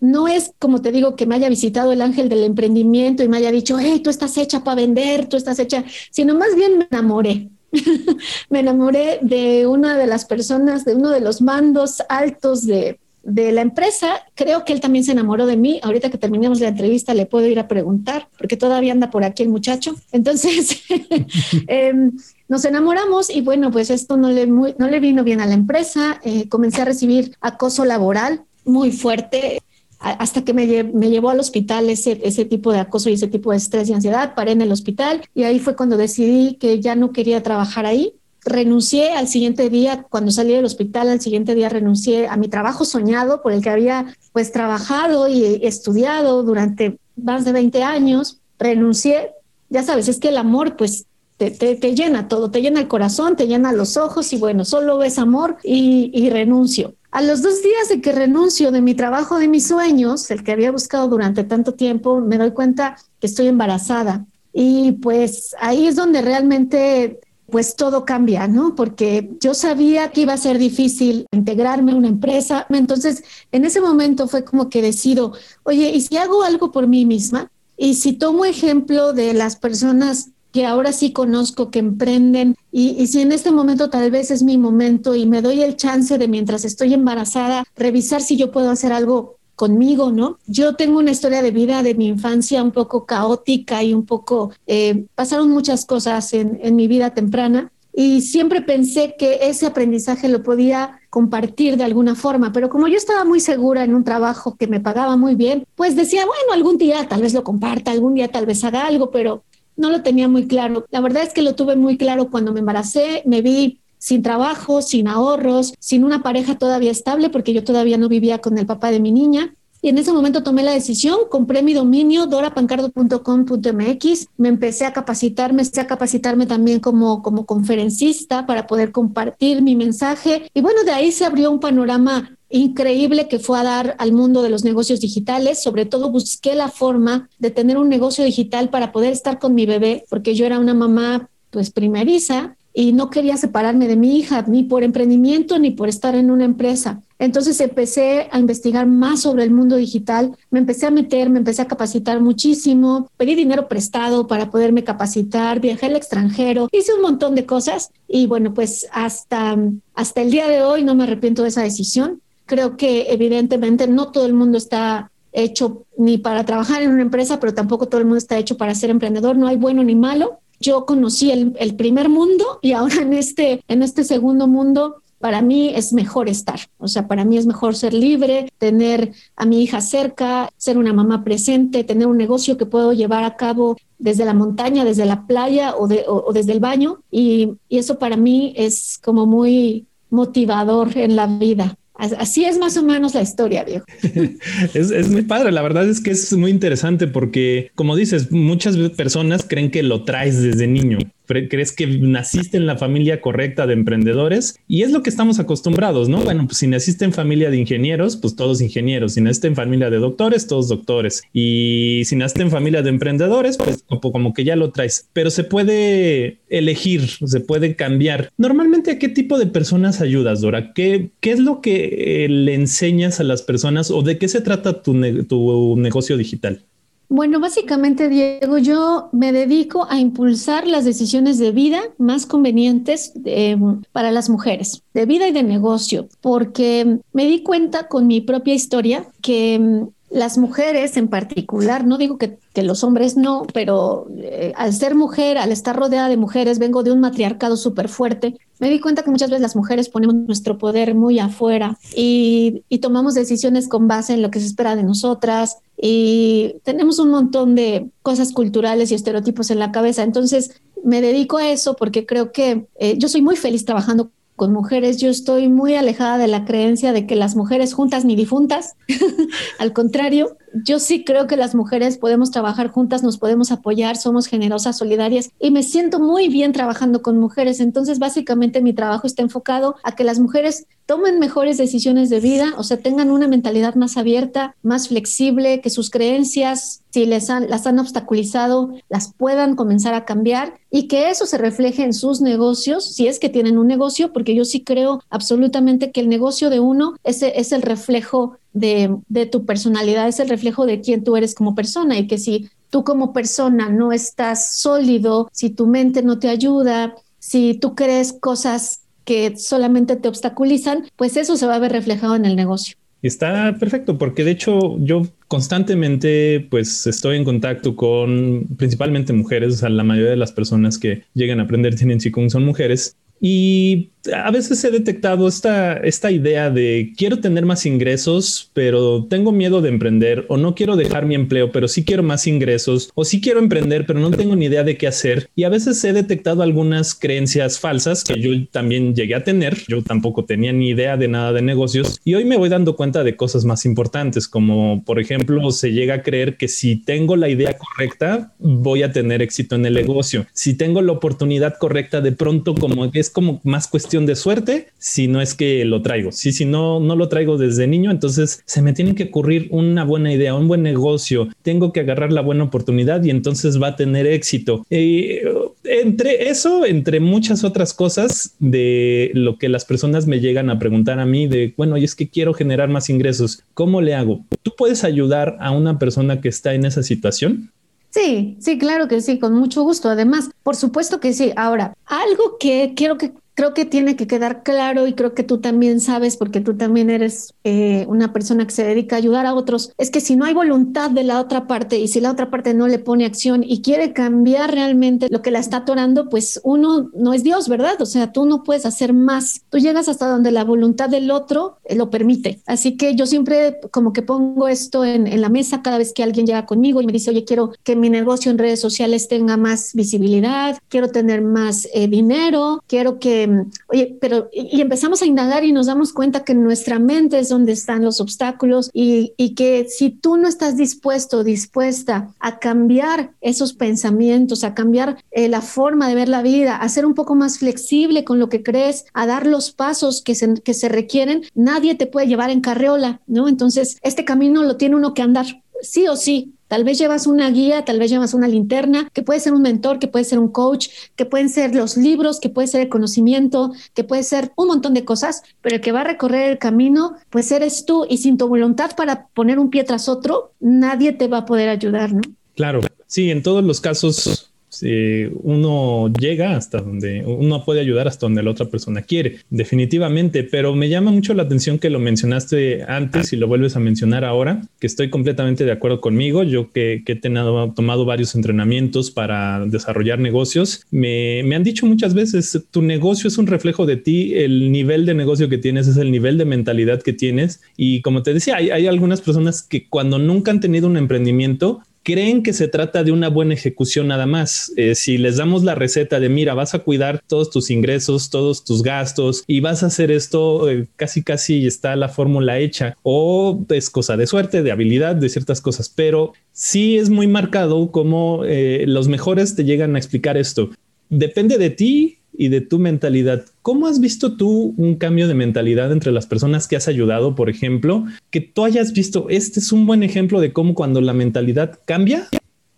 no 0.00 0.26
es 0.26 0.52
como 0.58 0.82
te 0.82 0.90
digo 0.90 1.14
que 1.14 1.26
me 1.26 1.36
haya 1.36 1.48
visitado 1.48 1.92
el 1.92 2.02
ángel 2.02 2.28
del 2.28 2.42
emprendimiento 2.42 3.22
y 3.22 3.28
me 3.28 3.36
haya 3.36 3.52
dicho, 3.52 3.78
hey, 3.78 4.00
tú 4.02 4.10
estás 4.10 4.36
hecha 4.36 4.64
para 4.64 4.74
vender, 4.74 5.28
tú 5.28 5.36
estás 5.36 5.60
hecha, 5.60 5.84
sino 6.10 6.34
más 6.34 6.56
bien 6.56 6.78
me 6.78 6.88
enamoré. 6.90 7.50
me 8.50 8.60
enamoré 8.60 9.18
de 9.22 9.66
una 9.66 9.96
de 9.96 10.06
las 10.06 10.24
personas, 10.24 10.84
de 10.84 10.94
uno 10.94 11.10
de 11.10 11.20
los 11.20 11.42
mandos 11.42 12.02
altos 12.08 12.66
de, 12.66 12.98
la 13.24 13.62
empresa. 13.62 14.20
Creo 14.34 14.64
que 14.64 14.74
él 14.74 14.80
también 14.80 15.04
se 15.04 15.12
enamoró 15.12 15.46
de 15.46 15.56
mí. 15.56 15.80
Ahorita 15.82 16.10
que 16.10 16.18
terminemos 16.18 16.60
la 16.60 16.68
entrevista 16.68 17.14
le 17.14 17.24
puedo 17.24 17.46
ir 17.46 17.58
a 17.58 17.68
preguntar, 17.68 18.28
porque 18.36 18.56
todavía 18.56 18.92
anda 18.92 19.10
por 19.10 19.24
aquí 19.24 19.42
el 19.42 19.48
muchacho. 19.48 19.94
Entonces, 20.12 20.82
em, 21.66 22.12
nos 22.48 22.64
enamoramos 22.66 23.30
y 23.30 23.40
bueno, 23.40 23.70
pues 23.70 23.90
esto 23.90 24.16
no 24.18 24.30
le, 24.30 24.46
no 24.46 24.88
le 24.88 25.00
vino 25.00 25.24
bien 25.24 25.40
a 25.40 25.46
la 25.46 25.54
empresa. 25.54 26.20
Eh, 26.22 26.48
comencé 26.50 26.82
a 26.82 26.84
recibir 26.84 27.34
acoso 27.40 27.84
laboral 27.84 28.42
muy 28.64 28.92
fuerte 28.92 29.62
hasta 30.04 30.44
que 30.44 30.52
me, 30.52 30.66
llevó 30.66 31.30
al 31.30 31.40
hospital 31.40 31.88
ese, 31.88 32.44
tipo 32.44 32.72
de 32.72 32.80
acoso 32.80 33.08
y 33.08 33.14
ese 33.14 33.26
tipo 33.26 33.52
de 33.52 33.56
estrés 33.56 33.88
y 33.88 33.94
ansiedad, 33.94 34.34
paré 34.34 34.52
en 34.52 34.60
el 34.60 34.70
hospital 34.70 35.22
y 35.34 35.44
ahí 35.44 35.58
fue 35.58 35.76
cuando 35.76 35.96
decidí 35.96 36.56
que 36.56 36.80
ya 36.80 36.94
no 36.94 37.12
quería 37.12 37.42
trabajar 37.42 37.86
ahí. 37.86 38.14
Renuncié 38.44 39.12
al 39.12 39.28
siguiente 39.28 39.70
día, 39.70 40.02
cuando 40.10 40.30
salí 40.30 40.52
del 40.52 40.66
hospital, 40.66 41.08
al 41.08 41.22
siguiente 41.22 41.54
día 41.54 41.70
renuncié 41.70 42.28
a 42.28 42.36
mi 42.36 42.48
trabajo 42.48 42.84
soñado 42.84 43.40
por 43.40 43.52
el 43.52 43.62
que 43.62 43.70
había 43.70 44.14
pues 44.32 44.52
trabajado 44.52 45.28
y 45.28 45.60
estudiado 45.62 46.42
durante 46.42 46.98
más 47.16 47.46
de 47.46 47.52
20 47.52 47.82
años. 47.82 48.40
Renuncié, 48.58 49.30
ya 49.70 49.82
sabes, 49.82 50.08
es 50.08 50.20
que 50.20 50.28
el 50.28 50.36
amor 50.36 50.76
pues 50.76 51.06
te, 51.38 51.50
te, 51.50 51.94
llena 51.94 52.28
todo, 52.28 52.50
te 52.50 52.60
llena 52.60 52.80
el 52.80 52.88
corazón, 52.88 53.36
te 53.36 53.46
llena 53.46 53.72
los 53.72 53.96
ojos 53.96 54.32
y 54.34 54.36
bueno, 54.36 54.66
solo 54.66 54.98
ves 54.98 55.18
amor 55.18 55.56
y, 55.64 56.10
y 56.12 56.28
renuncio. 56.28 56.94
A 57.14 57.22
los 57.22 57.42
dos 57.42 57.62
días 57.62 57.88
de 57.88 58.00
que 58.00 58.10
renuncio 58.10 58.72
de 58.72 58.80
mi 58.80 58.96
trabajo 58.96 59.38
de 59.38 59.46
mis 59.46 59.68
sueños, 59.68 60.28
el 60.32 60.42
que 60.42 60.50
había 60.50 60.72
buscado 60.72 61.06
durante 61.06 61.44
tanto 61.44 61.74
tiempo, 61.74 62.20
me 62.20 62.38
doy 62.38 62.50
cuenta 62.50 62.96
que 63.20 63.28
estoy 63.28 63.46
embarazada. 63.46 64.26
Y 64.52 64.90
pues 65.00 65.54
ahí 65.60 65.86
es 65.86 65.94
donde 65.94 66.22
realmente 66.22 67.20
pues 67.48 67.76
todo 67.76 68.04
cambia, 68.04 68.48
¿no? 68.48 68.74
Porque 68.74 69.30
yo 69.40 69.54
sabía 69.54 70.10
que 70.10 70.22
iba 70.22 70.32
a 70.32 70.38
ser 70.38 70.58
difícil 70.58 71.26
integrarme 71.30 71.92
a 71.92 71.94
una 71.94 72.08
empresa. 72.08 72.66
Entonces, 72.68 73.22
en 73.52 73.64
ese 73.64 73.80
momento 73.80 74.26
fue 74.26 74.42
como 74.42 74.68
que 74.68 74.82
decido, 74.82 75.34
oye, 75.62 75.90
¿y 75.90 76.00
si 76.00 76.16
hago 76.16 76.42
algo 76.42 76.72
por 76.72 76.88
mí 76.88 77.06
misma? 77.06 77.48
Y 77.76 77.94
si 77.94 78.14
tomo 78.14 78.44
ejemplo 78.44 79.12
de 79.12 79.34
las 79.34 79.54
personas 79.54 80.30
que 80.54 80.64
ahora 80.64 80.92
sí 80.92 81.12
conozco, 81.12 81.72
que 81.72 81.80
emprenden, 81.80 82.54
y, 82.70 83.08
si 83.08 83.20
en 83.20 83.32
este 83.32 83.50
momento 83.50 83.90
tal 83.90 84.12
vez 84.12 84.30
es 84.30 84.44
mi 84.44 84.56
momento 84.56 85.16
y 85.16 85.26
me 85.26 85.42
doy 85.42 85.62
el 85.62 85.74
chance 85.74 86.16
de 86.16 86.28
mientras 86.28 86.64
estoy 86.64 86.94
embarazada, 86.94 87.64
revisar 87.74 88.22
si 88.22 88.36
yo 88.36 88.52
puedo 88.52 88.70
hacer 88.70 88.92
algo 88.92 89.38
conmigo, 89.56 90.12
¿no? 90.12 90.38
Yo 90.46 90.76
tengo 90.76 91.00
una 91.00 91.10
historia 91.10 91.42
de 91.42 91.50
vida 91.50 91.82
de 91.82 91.96
mi 91.96 92.06
infancia 92.06 92.62
un 92.62 92.70
poco 92.70 93.04
caótica 93.04 93.82
y 93.82 93.92
un 93.92 94.06
poco, 94.06 94.52
eh, 94.68 95.06
pasaron 95.16 95.50
muchas 95.50 95.86
cosas 95.86 96.32
en, 96.34 96.60
en 96.62 96.76
mi 96.76 96.86
vida 96.86 97.10
temprana 97.10 97.72
y 97.92 98.20
siempre 98.20 98.62
pensé 98.62 99.16
que 99.18 99.40
ese 99.42 99.66
aprendizaje 99.66 100.28
lo 100.28 100.44
podía 100.44 101.00
compartir 101.10 101.76
de 101.76 101.82
alguna 101.82 102.14
forma, 102.14 102.52
pero 102.52 102.68
como 102.68 102.86
yo 102.86 102.96
estaba 102.96 103.24
muy 103.24 103.40
segura 103.40 103.82
en 103.82 103.92
un 103.92 104.04
trabajo 104.04 104.54
que 104.56 104.68
me 104.68 104.78
pagaba 104.78 105.16
muy 105.16 105.34
bien, 105.34 105.66
pues 105.74 105.96
decía, 105.96 106.24
bueno, 106.26 106.52
algún 106.52 106.78
día 106.78 107.08
tal 107.08 107.22
vez 107.22 107.34
lo 107.34 107.42
comparta, 107.42 107.90
algún 107.90 108.14
día 108.14 108.28
tal 108.28 108.46
vez 108.46 108.62
haga 108.62 108.86
algo, 108.86 109.10
pero 109.10 109.42
no 109.76 109.90
lo 109.90 110.02
tenía 110.02 110.28
muy 110.28 110.46
claro. 110.46 110.84
La 110.90 111.00
verdad 111.00 111.22
es 111.22 111.32
que 111.32 111.40
lo 111.42 111.54
tuve 111.54 111.76
muy 111.76 111.96
claro 111.96 112.30
cuando 112.30 112.52
me 112.52 112.60
embaracé, 112.60 113.22
me 113.26 113.40
vi 113.42 113.80
sin 113.98 114.22
trabajo, 114.22 114.82
sin 114.82 115.08
ahorros, 115.08 115.74
sin 115.78 116.04
una 116.04 116.22
pareja 116.22 116.58
todavía 116.58 116.90
estable, 116.90 117.30
porque 117.30 117.54
yo 117.54 117.64
todavía 117.64 117.96
no 117.96 118.08
vivía 118.08 118.38
con 118.38 118.58
el 118.58 118.66
papá 118.66 118.90
de 118.90 119.00
mi 119.00 119.12
niña. 119.12 119.54
Y 119.80 119.88
en 119.90 119.98
ese 119.98 120.12
momento 120.12 120.42
tomé 120.42 120.62
la 120.62 120.72
decisión, 120.72 121.18
compré 121.30 121.62
mi 121.62 121.74
dominio 121.74 122.26
dorapancardo.com.mx, 122.26 124.28
me 124.38 124.48
empecé 124.48 124.86
a 124.86 124.94
capacitar, 124.94 125.52
me 125.52 125.60
empecé 125.60 125.82
a 125.82 125.86
capacitarme 125.86 126.46
también 126.46 126.80
como, 126.80 127.22
como 127.22 127.44
conferencista 127.44 128.46
para 128.46 128.66
poder 128.66 128.92
compartir 128.92 129.60
mi 129.60 129.76
mensaje. 129.76 130.50
Y 130.54 130.62
bueno, 130.62 130.84
de 130.84 130.92
ahí 130.92 131.12
se 131.12 131.26
abrió 131.26 131.50
un 131.50 131.60
panorama 131.60 132.34
increíble 132.58 133.28
que 133.28 133.38
fue 133.38 133.58
a 133.58 133.64
dar 133.64 133.96
al 133.98 134.12
mundo 134.12 134.42
de 134.42 134.50
los 134.50 134.64
negocios 134.64 135.00
digitales. 135.00 135.62
Sobre 135.62 135.86
todo 135.86 136.10
busqué 136.10 136.54
la 136.54 136.68
forma 136.68 137.28
de 137.38 137.50
tener 137.50 137.78
un 137.78 137.88
negocio 137.88 138.24
digital 138.24 138.68
para 138.70 138.92
poder 138.92 139.12
estar 139.12 139.38
con 139.38 139.54
mi 139.54 139.66
bebé, 139.66 140.04
porque 140.08 140.34
yo 140.34 140.46
era 140.46 140.58
una 140.58 140.74
mamá 140.74 141.28
pues 141.50 141.70
primeriza 141.70 142.56
y 142.76 142.92
no 142.92 143.08
quería 143.08 143.36
separarme 143.36 143.86
de 143.86 143.94
mi 143.94 144.18
hija, 144.18 144.44
ni 144.48 144.64
por 144.64 144.82
emprendimiento, 144.82 145.60
ni 145.60 145.70
por 145.70 145.88
estar 145.88 146.16
en 146.16 146.30
una 146.30 146.44
empresa. 146.44 147.02
Entonces 147.20 147.60
empecé 147.60 148.28
a 148.32 148.40
investigar 148.40 148.86
más 148.86 149.20
sobre 149.20 149.44
el 149.44 149.52
mundo 149.52 149.76
digital, 149.76 150.36
me 150.50 150.58
empecé 150.58 150.86
a 150.86 150.90
meter, 150.90 151.30
me 151.30 151.38
empecé 151.38 151.62
a 151.62 151.68
capacitar 151.68 152.20
muchísimo, 152.20 153.08
pedí 153.16 153.36
dinero 153.36 153.68
prestado 153.68 154.26
para 154.26 154.50
poderme 154.50 154.82
capacitar, 154.82 155.60
viajé 155.60 155.86
al 155.86 155.96
extranjero, 155.96 156.68
hice 156.72 156.94
un 156.94 157.02
montón 157.02 157.36
de 157.36 157.46
cosas 157.46 157.90
y 158.08 158.26
bueno, 158.26 158.52
pues 158.52 158.88
hasta, 158.92 159.56
hasta 159.94 160.22
el 160.22 160.32
día 160.32 160.48
de 160.48 160.62
hoy 160.62 160.82
no 160.82 160.96
me 160.96 161.04
arrepiento 161.04 161.42
de 161.42 161.48
esa 161.48 161.62
decisión. 161.62 162.20
Creo 162.46 162.76
que 162.76 163.12
evidentemente 163.12 163.86
no 163.86 164.10
todo 164.12 164.26
el 164.26 164.34
mundo 164.34 164.58
está 164.58 165.10
hecho 165.32 165.84
ni 165.96 166.18
para 166.18 166.44
trabajar 166.44 166.82
en 166.82 166.92
una 166.92 167.02
empresa, 167.02 167.40
pero 167.40 167.54
tampoco 167.54 167.88
todo 167.88 168.00
el 168.00 168.06
mundo 168.06 168.18
está 168.18 168.38
hecho 168.38 168.56
para 168.56 168.74
ser 168.74 168.90
emprendedor, 168.90 169.36
no 169.36 169.48
hay 169.48 169.56
bueno 169.56 169.82
ni 169.82 169.94
malo 169.94 170.40
yo 170.64 170.86
conocí 170.86 171.30
el, 171.30 171.76
primer 171.76 172.08
mundo 172.08 172.58
y 172.62 172.72
ahora 172.72 173.02
en 173.02 173.12
este, 173.12 173.62
en 173.68 173.82
este 173.82 174.04
segundo 174.04 174.46
mundo, 174.46 175.02
para 175.18 175.42
mí 175.42 175.72
es 175.74 175.92
mejor 175.92 176.28
estar. 176.28 176.60
O 176.78 176.88
sea, 176.88 177.06
para 177.06 177.24
mí 177.24 177.36
es 177.36 177.46
mejor 177.46 177.74
ser 177.74 177.94
libre, 177.94 178.50
tener 178.58 179.12
a 179.36 179.46
mi 179.46 179.62
hija 179.62 179.80
cerca, 179.80 180.50
ser 180.56 180.78
una 180.78 180.92
mamá 180.92 181.24
presente, 181.24 181.84
tener 181.84 182.06
un 182.06 182.16
negocio 182.16 182.56
que 182.56 182.66
puedo 182.66 182.92
llevar 182.92 183.24
a 183.24 183.36
cabo 183.36 183.76
desde 183.98 184.24
la 184.24 184.34
montaña, 184.34 184.84
desde 184.84 185.06
la 185.06 185.26
playa 185.26 185.76
o, 185.76 185.86
de, 185.86 186.04
o 186.06 186.32
desde 186.32 186.52
el 186.52 186.60
baño. 186.60 187.00
Y, 187.10 187.54
y 187.68 187.78
eso 187.78 187.98
para 187.98 188.16
mí 188.16 188.54
es 188.56 188.98
como 189.02 189.26
muy 189.26 189.86
motivador 190.10 190.96
en 190.96 191.16
la 191.16 191.26
vida. 191.26 191.76
Así 191.96 192.44
es 192.44 192.58
más 192.58 192.76
o 192.76 192.82
menos 192.82 193.14
la 193.14 193.22
historia, 193.22 193.64
Diego. 193.64 193.84
es, 194.74 194.90
es, 194.90 195.08
muy 195.08 195.22
padre. 195.22 195.52
La 195.52 195.62
verdad 195.62 195.88
es 195.88 196.00
que 196.00 196.10
es 196.10 196.32
muy 196.32 196.50
interesante 196.50 197.06
porque, 197.06 197.70
como 197.76 197.94
dices, 197.94 198.32
muchas 198.32 198.76
personas 198.90 199.46
creen 199.48 199.70
que 199.70 199.82
lo 199.84 200.02
traes 200.02 200.42
desde 200.42 200.66
niño 200.66 200.98
crees 201.26 201.72
que 201.72 201.86
naciste 201.86 202.56
en 202.56 202.66
la 202.66 202.76
familia 202.76 203.20
correcta 203.20 203.66
de 203.66 203.74
emprendedores 203.74 204.58
y 204.68 204.82
es 204.82 204.92
lo 204.92 205.02
que 205.02 205.10
estamos 205.10 205.38
acostumbrados, 205.38 206.08
¿no? 206.08 206.18
Bueno, 206.18 206.46
pues 206.46 206.58
si 206.58 206.66
naciste 206.66 207.04
en 207.04 207.12
familia 207.12 207.50
de 207.50 207.58
ingenieros, 207.58 208.16
pues 208.16 208.36
todos 208.36 208.60
ingenieros, 208.60 209.14
si 209.14 209.20
naciste 209.20 209.48
en 209.48 209.56
familia 209.56 209.90
de 209.90 209.98
doctores, 209.98 210.46
todos 210.46 210.68
doctores 210.68 211.22
y 211.32 212.02
si 212.04 212.16
naciste 212.16 212.42
en 212.42 212.50
familia 212.50 212.82
de 212.82 212.90
emprendedores, 212.90 213.56
pues 213.56 213.84
como, 213.88 214.32
que 214.34 214.44
ya 214.44 214.56
lo 214.56 214.70
traes, 214.70 215.08
pero 215.12 215.30
se 215.30 215.44
puede 215.44 216.38
elegir, 216.48 217.08
se 217.08 217.40
puede 217.40 217.76
cambiar. 217.76 218.30
Normalmente, 218.36 218.92
¿a 218.92 218.98
qué 218.98 219.08
tipo 219.08 219.38
de 219.38 219.46
personas 219.46 220.00
ayudas, 220.00 220.40
Dora? 220.40 220.72
¿Qué, 220.72 221.10
qué 221.20 221.32
es 221.32 221.40
lo 221.40 221.60
que 221.60 222.24
eh, 222.24 222.28
le 222.28 222.54
enseñas 222.54 223.20
a 223.20 223.24
las 223.24 223.42
personas 223.42 223.90
o 223.90 224.02
de 224.02 224.18
qué 224.18 224.28
se 224.28 224.40
trata 224.40 224.82
tu, 224.82 224.94
tu 225.24 225.76
negocio 225.76 226.16
digital? 226.16 226.64
Bueno, 227.14 227.38
básicamente, 227.38 228.08
Diego, 228.08 228.58
yo 228.58 229.08
me 229.12 229.30
dedico 229.30 229.86
a 229.88 230.00
impulsar 230.00 230.66
las 230.66 230.84
decisiones 230.84 231.38
de 231.38 231.52
vida 231.52 231.80
más 231.96 232.26
convenientes 232.26 233.12
eh, 233.24 233.56
para 233.92 234.10
las 234.10 234.28
mujeres, 234.28 234.82
de 234.94 235.06
vida 235.06 235.28
y 235.28 235.30
de 235.30 235.44
negocio, 235.44 236.08
porque 236.20 236.98
me 237.12 237.26
di 237.26 237.44
cuenta 237.44 237.86
con 237.86 238.08
mi 238.08 238.20
propia 238.20 238.54
historia 238.54 239.06
que 239.22 239.60
mm, 239.60 239.88
las 240.14 240.38
mujeres 240.38 240.96
en 240.96 241.08
particular, 241.08 241.84
no 241.84 241.98
digo 241.98 242.18
que, 242.18 242.38
los 242.62 242.84
hombres 242.84 243.16
no, 243.16 243.48
pero 243.52 244.06
eh, 244.16 244.52
al 244.54 244.72
ser 244.72 244.94
mujer, 244.94 245.38
al 245.38 245.50
estar 245.50 245.74
rodeada 245.74 246.08
de 246.08 246.16
mujeres, 246.16 246.60
vengo 246.60 246.84
de 246.84 246.92
un 246.92 247.00
matriarcado 247.00 247.56
súper 247.56 247.88
fuerte, 247.88 248.36
me 248.60 248.70
di 248.70 248.78
cuenta 248.78 249.02
que 249.02 249.10
muchas 249.10 249.28
veces 249.28 249.42
las 249.42 249.56
mujeres 249.56 249.88
ponemos 249.88 250.14
nuestro 250.14 250.56
poder 250.56 250.94
muy 250.94 251.18
afuera 251.18 251.76
y, 251.96 252.62
y, 252.68 252.78
tomamos 252.78 253.14
decisiones 253.14 253.66
con 253.66 253.88
base 253.88 254.14
en 254.14 254.22
lo 254.22 254.30
que 254.30 254.38
se 254.38 254.46
espera 254.46 254.76
de 254.76 254.84
nosotras 254.84 255.56
y 255.76 256.54
tenemos 256.62 257.00
un 257.00 257.10
montón 257.10 257.56
de 257.56 257.90
cosas 258.02 258.32
culturales 258.32 258.92
y 258.92 258.94
estereotipos 258.94 259.50
en 259.50 259.58
la 259.58 259.72
cabeza. 259.72 260.04
Entonces 260.04 260.60
me 260.84 261.00
dedico 261.00 261.38
a 261.38 261.50
eso 261.50 261.74
porque 261.74 262.06
creo 262.06 262.30
que 262.30 262.66
eh, 262.78 262.96
yo 262.98 263.08
soy 263.08 263.20
muy 263.20 263.34
feliz 263.34 263.64
trabajando 263.64 264.12
con 264.36 264.52
mujeres. 264.52 264.98
Yo 264.98 265.10
estoy 265.10 265.48
muy 265.48 265.74
alejada 265.74 266.18
de 266.18 266.28
la 266.28 266.44
creencia 266.44 266.92
de 266.92 267.06
que 267.06 267.16
las 267.16 267.36
mujeres 267.36 267.74
juntas 267.74 268.04
ni 268.04 268.16
difuntas. 268.16 268.76
Al 269.58 269.72
contrario, 269.72 270.36
yo 270.62 270.78
sí 270.78 271.04
creo 271.04 271.26
que 271.26 271.36
las 271.36 271.54
mujeres 271.54 271.98
podemos 271.98 272.30
trabajar 272.30 272.68
juntas, 272.68 273.02
nos 273.02 273.18
podemos 273.18 273.50
apoyar, 273.50 273.96
somos 273.96 274.26
generosas, 274.26 274.78
solidarias 274.78 275.30
y 275.40 275.50
me 275.50 275.62
siento 275.62 275.98
muy 275.98 276.28
bien 276.28 276.52
trabajando 276.52 277.02
con 277.02 277.18
mujeres. 277.18 277.60
Entonces, 277.60 277.98
básicamente 277.98 278.62
mi 278.62 278.72
trabajo 278.72 279.06
está 279.06 279.22
enfocado 279.22 279.76
a 279.82 279.96
que 279.96 280.04
las 280.04 280.20
mujeres 280.20 280.66
tomen 280.86 281.18
mejores 281.18 281.56
decisiones 281.56 282.10
de 282.10 282.20
vida, 282.20 282.52
o 282.58 282.62
sea, 282.62 282.76
tengan 282.76 283.10
una 283.10 283.26
mentalidad 283.26 283.74
más 283.74 283.96
abierta, 283.96 284.54
más 284.62 284.88
flexible, 284.88 285.60
que 285.60 285.70
sus 285.70 285.90
creencias, 285.90 286.82
si 286.90 287.06
les 287.06 287.30
han, 287.30 287.48
las 287.48 287.66
han 287.66 287.78
obstaculizado, 287.78 288.74
las 288.88 289.12
puedan 289.14 289.56
comenzar 289.56 289.94
a 289.94 290.04
cambiar 290.04 290.54
y 290.70 290.86
que 290.86 291.08
eso 291.08 291.26
se 291.26 291.38
refleje 291.38 291.84
en 291.84 291.94
sus 291.94 292.20
negocios, 292.20 292.94
si 292.94 293.06
es 293.08 293.18
que 293.18 293.30
tienen 293.30 293.58
un 293.58 293.66
negocio, 293.66 294.12
porque 294.12 294.34
yo 294.34 294.44
sí 294.44 294.62
creo 294.62 295.02
absolutamente 295.08 295.90
que 295.90 296.00
el 296.00 296.08
negocio 296.08 296.50
de 296.50 296.60
uno 296.60 296.94
es, 297.02 297.22
es 297.22 297.52
el 297.52 297.62
reflejo 297.62 298.36
de, 298.54 298.96
de 299.08 299.26
tu 299.26 299.44
personalidad, 299.44 300.08
es 300.08 300.20
el 300.20 300.28
reflejo 300.28 300.64
de 300.64 300.80
quién 300.80 301.04
tú 301.04 301.16
eres 301.16 301.34
como 301.34 301.54
persona 301.54 301.98
y 301.98 302.06
que 302.06 302.18
si 302.18 302.48
tú 302.70 302.82
como 302.82 303.12
persona 303.12 303.68
no 303.68 303.92
estás 303.92 304.56
sólido, 304.56 305.28
si 305.32 305.50
tu 305.50 305.66
mente 305.66 306.02
no 306.02 306.18
te 306.18 306.28
ayuda, 306.28 306.94
si 307.18 307.54
tú 307.54 307.74
crees 307.74 308.12
cosas 308.12 308.80
que 309.04 309.36
solamente 309.36 309.96
te 309.96 310.08
obstaculizan, 310.08 310.84
pues 310.96 311.16
eso 311.16 311.36
se 311.36 311.46
va 311.46 311.56
a 311.56 311.58
ver 311.58 311.72
reflejado 311.72 312.16
en 312.16 312.24
el 312.24 312.36
negocio. 312.36 312.76
Está 313.02 313.54
perfecto, 313.60 313.98
porque 313.98 314.24
de 314.24 314.30
hecho 314.30 314.78
yo 314.78 315.02
constantemente 315.28 316.46
pues 316.50 316.86
estoy 316.86 317.18
en 317.18 317.24
contacto 317.24 317.76
con 317.76 318.46
principalmente 318.56 319.12
mujeres, 319.12 319.54
o 319.54 319.56
sea, 319.58 319.68
la 319.68 319.84
mayoría 319.84 320.10
de 320.10 320.16
las 320.16 320.32
personas 320.32 320.78
que 320.78 321.02
llegan 321.12 321.38
a 321.38 321.42
aprender 321.42 321.74
tienen 321.74 321.98
Qigong 321.98 322.30
son 322.30 322.44
mujeres 322.44 322.96
y 323.20 323.90
a 324.12 324.30
veces 324.30 324.62
he 324.64 324.70
detectado 324.70 325.28
esta, 325.28 325.74
esta 325.78 326.10
idea 326.10 326.50
de 326.50 326.92
quiero 326.96 327.20
tener 327.20 327.46
más 327.46 327.64
ingresos, 327.64 328.50
pero 328.52 329.06
tengo 329.08 329.32
miedo 329.32 329.62
de 329.62 329.70
emprender 329.70 330.26
o 330.28 330.36
no 330.36 330.54
quiero 330.54 330.76
dejar 330.76 331.06
mi 331.06 331.14
empleo, 331.14 331.52
pero 331.52 331.68
sí 331.68 331.84
quiero 331.84 332.02
más 332.02 332.26
ingresos 332.26 332.90
o 332.94 333.04
sí 333.04 333.20
quiero 333.20 333.38
emprender, 333.38 333.86
pero 333.86 334.00
no 334.00 334.10
tengo 334.10 334.36
ni 334.36 334.46
idea 334.46 334.64
de 334.64 334.76
qué 334.76 334.86
hacer. 334.86 335.30
Y 335.34 335.44
a 335.44 335.48
veces 335.48 335.82
he 335.84 335.92
detectado 335.92 336.42
algunas 336.42 336.94
creencias 336.94 337.58
falsas 337.58 338.04
que 338.04 338.20
yo 338.20 338.30
también 338.50 338.94
llegué 338.94 339.14
a 339.14 339.24
tener. 339.24 339.56
Yo 339.68 339.82
tampoco 339.82 340.24
tenía 340.24 340.52
ni 340.52 340.70
idea 340.70 340.96
de 340.96 341.08
nada 341.08 341.32
de 341.32 341.42
negocios 341.42 342.00
y 342.04 342.14
hoy 342.14 342.24
me 342.24 342.36
voy 342.36 342.48
dando 342.48 342.76
cuenta 342.76 343.04
de 343.04 343.16
cosas 343.16 343.44
más 343.44 343.64
importantes, 343.64 344.28
como 344.28 344.82
por 344.84 345.00
ejemplo, 345.00 345.50
se 345.50 345.72
llega 345.72 345.94
a 345.94 346.02
creer 346.02 346.36
que 346.36 346.48
si 346.48 346.76
tengo 346.76 347.16
la 347.16 347.28
idea 347.28 347.56
correcta, 347.56 348.34
voy 348.38 348.82
a 348.82 348.92
tener 348.92 349.22
éxito 349.22 349.54
en 349.54 349.66
el 349.66 349.74
negocio. 349.74 350.26
Si 350.32 350.54
tengo 350.54 350.82
la 350.82 350.92
oportunidad 350.92 351.54
correcta, 351.58 352.00
de 352.00 352.12
pronto 352.12 352.54
como 352.54 352.84
es 353.04 353.10
como 353.10 353.40
más 353.44 353.68
cuestión 353.68 354.06
de 354.06 354.16
suerte, 354.16 354.68
si 354.78 355.08
no 355.08 355.20
es 355.20 355.34
que 355.34 355.64
lo 355.64 355.82
traigo. 355.82 356.10
Si, 356.12 356.32
si 356.32 356.44
no, 356.44 356.80
no 356.80 356.96
lo 356.96 357.08
traigo 357.08 357.36
desde 357.36 357.66
niño, 357.66 357.90
entonces 357.90 358.42
se 358.46 358.62
me 358.62 358.72
tiene 358.72 358.94
que 358.94 359.04
ocurrir 359.04 359.48
una 359.50 359.84
buena 359.84 360.12
idea, 360.12 360.34
un 360.34 360.48
buen 360.48 360.62
negocio. 360.62 361.28
Tengo 361.42 361.72
que 361.72 361.80
agarrar 361.80 362.12
la 362.12 362.22
buena 362.22 362.44
oportunidad 362.44 363.02
y 363.04 363.10
entonces 363.10 363.60
va 363.60 363.68
a 363.68 363.76
tener 363.76 364.06
éxito. 364.06 364.66
Eh, 364.70 365.22
entre 365.64 366.28
eso, 366.28 366.64
entre 366.64 367.00
muchas 367.00 367.44
otras 367.44 367.74
cosas 367.74 368.34
de 368.38 369.10
lo 369.14 369.38
que 369.38 369.48
las 369.48 369.64
personas 369.64 370.06
me 370.06 370.20
llegan 370.20 370.50
a 370.50 370.58
preguntar 370.58 370.98
a 370.98 371.06
mí 371.06 371.26
de, 371.26 371.54
bueno, 371.56 371.76
y 371.76 371.84
es 371.84 371.94
que 371.94 372.08
quiero 372.08 372.34
generar 372.34 372.68
más 372.68 372.88
ingresos, 372.88 373.42
¿cómo 373.54 373.80
le 373.80 373.94
hago? 373.94 374.24
¿Tú 374.42 374.54
puedes 374.56 374.84
ayudar 374.84 375.36
a 375.40 375.50
una 375.50 375.78
persona 375.78 376.20
que 376.20 376.28
está 376.28 376.54
en 376.54 376.64
esa 376.64 376.82
situación? 376.82 377.50
Sí, 377.94 378.36
sí, 378.40 378.58
claro 378.58 378.88
que 378.88 379.00
sí, 379.00 379.20
con 379.20 379.34
mucho 379.34 379.62
gusto. 379.62 379.88
Además, 379.88 380.30
por 380.42 380.56
supuesto 380.56 380.98
que 380.98 381.12
sí. 381.12 381.32
Ahora, 381.36 381.74
algo 381.86 382.38
que 382.40 382.72
quiero 382.74 382.98
que 382.98 383.12
creo 383.34 383.54
que 383.54 383.64
tiene 383.64 383.96
que 383.96 384.06
quedar 384.06 384.42
claro 384.42 384.86
y 384.86 384.94
creo 384.94 385.14
que 385.14 385.22
tú 385.22 385.38
también 385.38 385.80
sabes, 385.80 386.16
porque 386.16 386.40
tú 386.40 386.56
también 386.56 386.90
eres 386.90 387.34
eh, 387.44 387.84
una 387.88 388.12
persona 388.12 388.46
que 388.46 388.52
se 388.52 388.64
dedica 388.64 388.96
a 388.96 388.98
ayudar 388.98 389.26
a 389.26 389.34
otros, 389.34 389.72
es 389.78 389.90
que 389.90 390.00
si 390.00 390.16
no 390.16 390.24
hay 390.24 390.34
voluntad 390.34 390.90
de 390.90 391.04
la 391.04 391.20
otra 391.20 391.46
parte 391.46 391.78
y 391.78 391.88
si 391.88 392.00
la 392.00 392.10
otra 392.10 392.30
parte 392.30 392.54
no 392.54 392.68
le 392.68 392.78
pone 392.78 393.04
acción 393.04 393.42
y 393.44 393.62
quiere 393.62 393.92
cambiar 393.92 394.52
realmente 394.52 395.08
lo 395.10 395.22
que 395.22 395.30
la 395.30 395.38
está 395.38 395.58
atorando, 395.58 396.08
pues 396.08 396.40
uno 396.44 396.90
no 396.94 397.12
es 397.12 397.22
Dios, 397.22 397.48
¿verdad? 397.48 397.80
O 397.80 397.86
sea, 397.86 398.12
tú 398.12 398.24
no 398.26 398.42
puedes 398.42 398.66
hacer 398.66 398.92
más. 398.92 399.42
Tú 399.50 399.58
llegas 399.58 399.88
hasta 399.88 400.08
donde 400.08 400.30
la 400.30 400.44
voluntad 400.44 400.88
del 400.88 401.10
otro 401.10 401.58
eh, 401.64 401.74
lo 401.74 401.90
permite. 401.90 402.40
Así 402.46 402.76
que 402.76 402.94
yo 402.94 403.06
siempre 403.06 403.58
como 403.70 403.92
que 403.92 404.02
pongo 404.02 404.48
esto 404.48 404.84
en, 404.84 405.06
en 405.06 405.20
la 405.20 405.28
mesa 405.28 405.62
cada 405.62 405.78
vez 405.78 405.92
que 405.92 406.02
alguien 406.02 406.26
llega 406.26 406.46
conmigo 406.46 406.80
y 406.80 406.86
me 406.86 406.92
dice, 406.92 407.10
oye, 407.10 407.24
quiero 407.24 407.52
que 407.62 407.76
mi 407.76 407.90
negocio 407.90 408.30
en 408.30 408.38
redes 408.38 408.60
sociales 408.60 409.08
tenga 409.08 409.36
más 409.36 409.72
visibilidad, 409.74 410.58
quiero 410.68 410.88
tener 410.88 411.22
más 411.22 411.68
eh, 411.74 411.88
dinero, 411.88 412.62
quiero 412.66 412.98
que, 412.98 413.23
oye, 413.68 413.96
pero 414.00 414.28
y, 414.32 414.60
empezamos 414.60 415.02
a 415.02 415.06
indagar 415.06 415.44
y 415.44 415.52
nos 415.52 415.66
damos 415.66 415.92
cuenta 415.92 416.24
que 416.24 416.34
nuestra 416.34 416.78
mente 416.78 417.18
es 417.18 417.28
donde 417.28 417.52
están 417.52 417.84
los 417.84 418.00
obstáculos 418.00 418.70
y, 418.72 419.14
que 419.34 419.66
si 419.68 419.90
tú 419.90 420.16
no 420.16 420.28
estás 420.28 420.56
dispuesto, 420.56 421.24
dispuesta 421.24 422.14
a 422.20 422.38
cambiar 422.38 423.12
esos 423.20 423.52
pensamientos, 423.52 424.44
a 424.44 424.54
cambiar 424.54 425.02
eh, 425.10 425.28
la 425.28 425.40
forma 425.40 425.88
de 425.88 425.94
ver 425.94 426.08
la 426.08 426.22
vida, 426.22 426.56
a 426.56 426.68
ser 426.68 426.86
un 426.86 426.94
poco 426.94 427.14
más 427.14 427.38
flexible 427.38 428.04
con 428.04 428.18
lo 428.18 428.28
que 428.28 428.42
crees, 428.42 428.84
a 428.92 429.06
dar 429.06 429.26
los 429.26 429.50
pasos 429.50 430.02
que 430.02 430.14
se, 430.14 430.34
que 430.34 430.54
se 430.54 430.68
requieren, 430.68 431.22
nadie 431.34 431.74
te 431.74 431.86
puede 431.86 432.06
llevar 432.06 432.30
en 432.30 432.40
carreola, 432.40 433.00
¿no? 433.06 433.28
Entonces, 433.28 433.78
este 433.82 434.04
camino 434.04 434.42
lo 434.42 434.56
tiene 434.56 434.76
uno 434.76 434.94
que 434.94 435.02
andar 435.02 435.26
sí 435.62 435.88
o 435.88 435.96
sí. 435.96 436.34
Tal 436.54 436.62
vez 436.62 436.78
llevas 436.78 437.08
una 437.08 437.28
guía, 437.32 437.64
tal 437.64 437.80
vez 437.80 437.90
llevas 437.90 438.14
una 438.14 438.28
linterna, 438.28 438.88
que 438.92 439.02
puede 439.02 439.18
ser 439.18 439.32
un 439.32 439.42
mentor, 439.42 439.80
que 439.80 439.88
puede 439.88 440.04
ser 440.04 440.20
un 440.20 440.28
coach, 440.28 440.68
que 440.94 441.04
pueden 441.04 441.28
ser 441.28 441.52
los 441.52 441.76
libros, 441.76 442.20
que 442.20 442.28
puede 442.28 442.46
ser 442.46 442.60
el 442.60 442.68
conocimiento, 442.68 443.50
que 443.74 443.82
puede 443.82 444.04
ser 444.04 444.30
un 444.36 444.46
montón 444.46 444.72
de 444.72 444.84
cosas, 444.84 445.24
pero 445.40 445.56
el 445.56 445.60
que 445.60 445.72
va 445.72 445.80
a 445.80 445.82
recorrer 445.82 446.30
el 446.30 446.38
camino, 446.38 446.94
pues 447.10 447.32
eres 447.32 447.66
tú 447.66 447.84
y 447.90 447.96
sin 447.96 448.18
tu 448.18 448.28
voluntad 448.28 448.70
para 448.76 449.08
poner 449.08 449.40
un 449.40 449.50
pie 449.50 449.64
tras 449.64 449.88
otro, 449.88 450.32
nadie 450.38 450.92
te 450.92 451.08
va 451.08 451.18
a 451.18 451.26
poder 451.26 451.48
ayudar, 451.48 451.92
¿no? 451.92 452.02
Claro, 452.36 452.60
sí, 452.86 453.10
en 453.10 453.24
todos 453.24 453.42
los 453.42 453.60
casos 453.60 454.30
uno 454.62 455.92
llega 455.98 456.36
hasta 456.36 456.60
donde 456.60 457.04
uno 457.06 457.44
puede 457.44 457.60
ayudar 457.60 457.88
hasta 457.88 458.06
donde 458.06 458.22
la 458.22 458.30
otra 458.30 458.46
persona 458.46 458.82
quiere, 458.82 459.18
definitivamente, 459.30 460.24
pero 460.24 460.54
me 460.54 460.68
llama 460.68 460.90
mucho 460.90 461.14
la 461.14 461.24
atención 461.24 461.58
que 461.58 461.70
lo 461.70 461.78
mencionaste 461.78 462.64
antes 462.64 463.12
y 463.12 463.16
lo 463.16 463.26
vuelves 463.26 463.56
a 463.56 463.60
mencionar 463.60 464.04
ahora, 464.04 464.42
que 464.60 464.66
estoy 464.66 464.90
completamente 464.90 465.44
de 465.44 465.52
acuerdo 465.52 465.80
conmigo, 465.80 466.22
yo 466.22 466.52
que, 466.52 466.82
he 466.86 466.96
tenido, 466.96 467.52
tomado 467.52 467.84
varios 467.84 468.14
entrenamientos 468.14 468.90
para 468.90 469.44
desarrollar 469.46 469.98
negocios, 469.98 470.66
me, 470.70 471.22
me 471.24 471.34
han 471.36 471.42
dicho 471.42 471.66
muchas 471.66 471.94
veces, 471.94 472.44
tu 472.50 472.62
negocio 472.62 473.08
es 473.08 473.18
un 473.18 473.26
reflejo 473.26 473.66
de 473.66 473.76
ti, 473.76 474.14
el 474.14 474.52
nivel 474.52 474.86
de 474.86 474.94
negocio 474.94 475.28
que 475.28 475.38
tienes 475.38 475.68
es 475.68 475.76
el 475.76 475.90
nivel 475.90 476.18
de 476.18 476.24
mentalidad 476.24 476.82
que 476.82 476.92
tienes 476.92 477.42
y 477.56 477.82
como 477.82 478.02
te 478.02 478.14
decía, 478.14 478.36
hay, 478.36 478.50
hay 478.50 478.66
algunas 478.66 479.00
personas 479.00 479.42
que 479.42 479.68
cuando 479.68 479.98
nunca 479.98 480.30
han 480.30 480.40
tenido 480.40 480.66
un 480.66 480.76
emprendimiento, 480.76 481.60
creen 481.84 482.22
que 482.22 482.32
se 482.32 482.48
trata 482.48 482.82
de 482.82 482.90
una 482.90 483.08
buena 483.08 483.34
ejecución 483.34 483.88
nada 483.88 484.06
más. 484.06 484.52
Eh, 484.56 484.74
si 484.74 484.98
les 484.98 485.18
damos 485.18 485.44
la 485.44 485.54
receta 485.54 486.00
de 486.00 486.08
mira, 486.08 486.34
vas 486.34 486.54
a 486.54 486.60
cuidar 486.60 487.02
todos 487.06 487.30
tus 487.30 487.50
ingresos, 487.50 488.10
todos 488.10 488.44
tus 488.44 488.62
gastos 488.62 489.22
y 489.26 489.40
vas 489.40 489.62
a 489.62 489.66
hacer 489.66 489.92
esto, 489.92 490.50
eh, 490.50 490.66
casi 490.76 491.02
casi 491.02 491.46
está 491.46 491.76
la 491.76 491.88
fórmula 491.88 492.38
hecha 492.38 492.76
o 492.82 493.44
es 493.50 493.70
cosa 493.70 493.96
de 493.96 494.06
suerte, 494.06 494.42
de 494.42 494.50
habilidad, 494.50 494.96
de 494.96 495.08
ciertas 495.10 495.40
cosas, 495.40 495.68
pero 495.68 496.14
sí 496.32 496.78
es 496.78 496.90
muy 496.90 497.06
marcado 497.06 497.70
como 497.70 498.24
eh, 498.24 498.64
los 498.66 498.88
mejores 498.88 499.36
te 499.36 499.44
llegan 499.44 499.76
a 499.76 499.78
explicar 499.78 500.16
esto. 500.16 500.50
Depende 500.88 501.38
de 501.38 501.50
ti 501.50 501.98
y 502.16 502.28
de 502.28 502.40
tu 502.40 502.58
mentalidad. 502.58 503.24
¿Cómo 503.42 503.66
has 503.66 503.80
visto 503.80 504.16
tú 504.16 504.54
un 504.56 504.76
cambio 504.76 505.08
de 505.08 505.14
mentalidad 505.14 505.72
entre 505.72 505.92
las 505.92 506.06
personas 506.06 506.48
que 506.48 506.56
has 506.56 506.68
ayudado, 506.68 507.14
por 507.14 507.28
ejemplo, 507.28 507.84
que 508.10 508.20
tú 508.20 508.44
hayas 508.44 508.72
visto, 508.72 509.06
este 509.08 509.40
es 509.40 509.52
un 509.52 509.66
buen 509.66 509.82
ejemplo 509.82 510.20
de 510.20 510.32
cómo 510.32 510.54
cuando 510.54 510.80
la 510.80 510.92
mentalidad 510.92 511.58
cambia, 511.64 512.08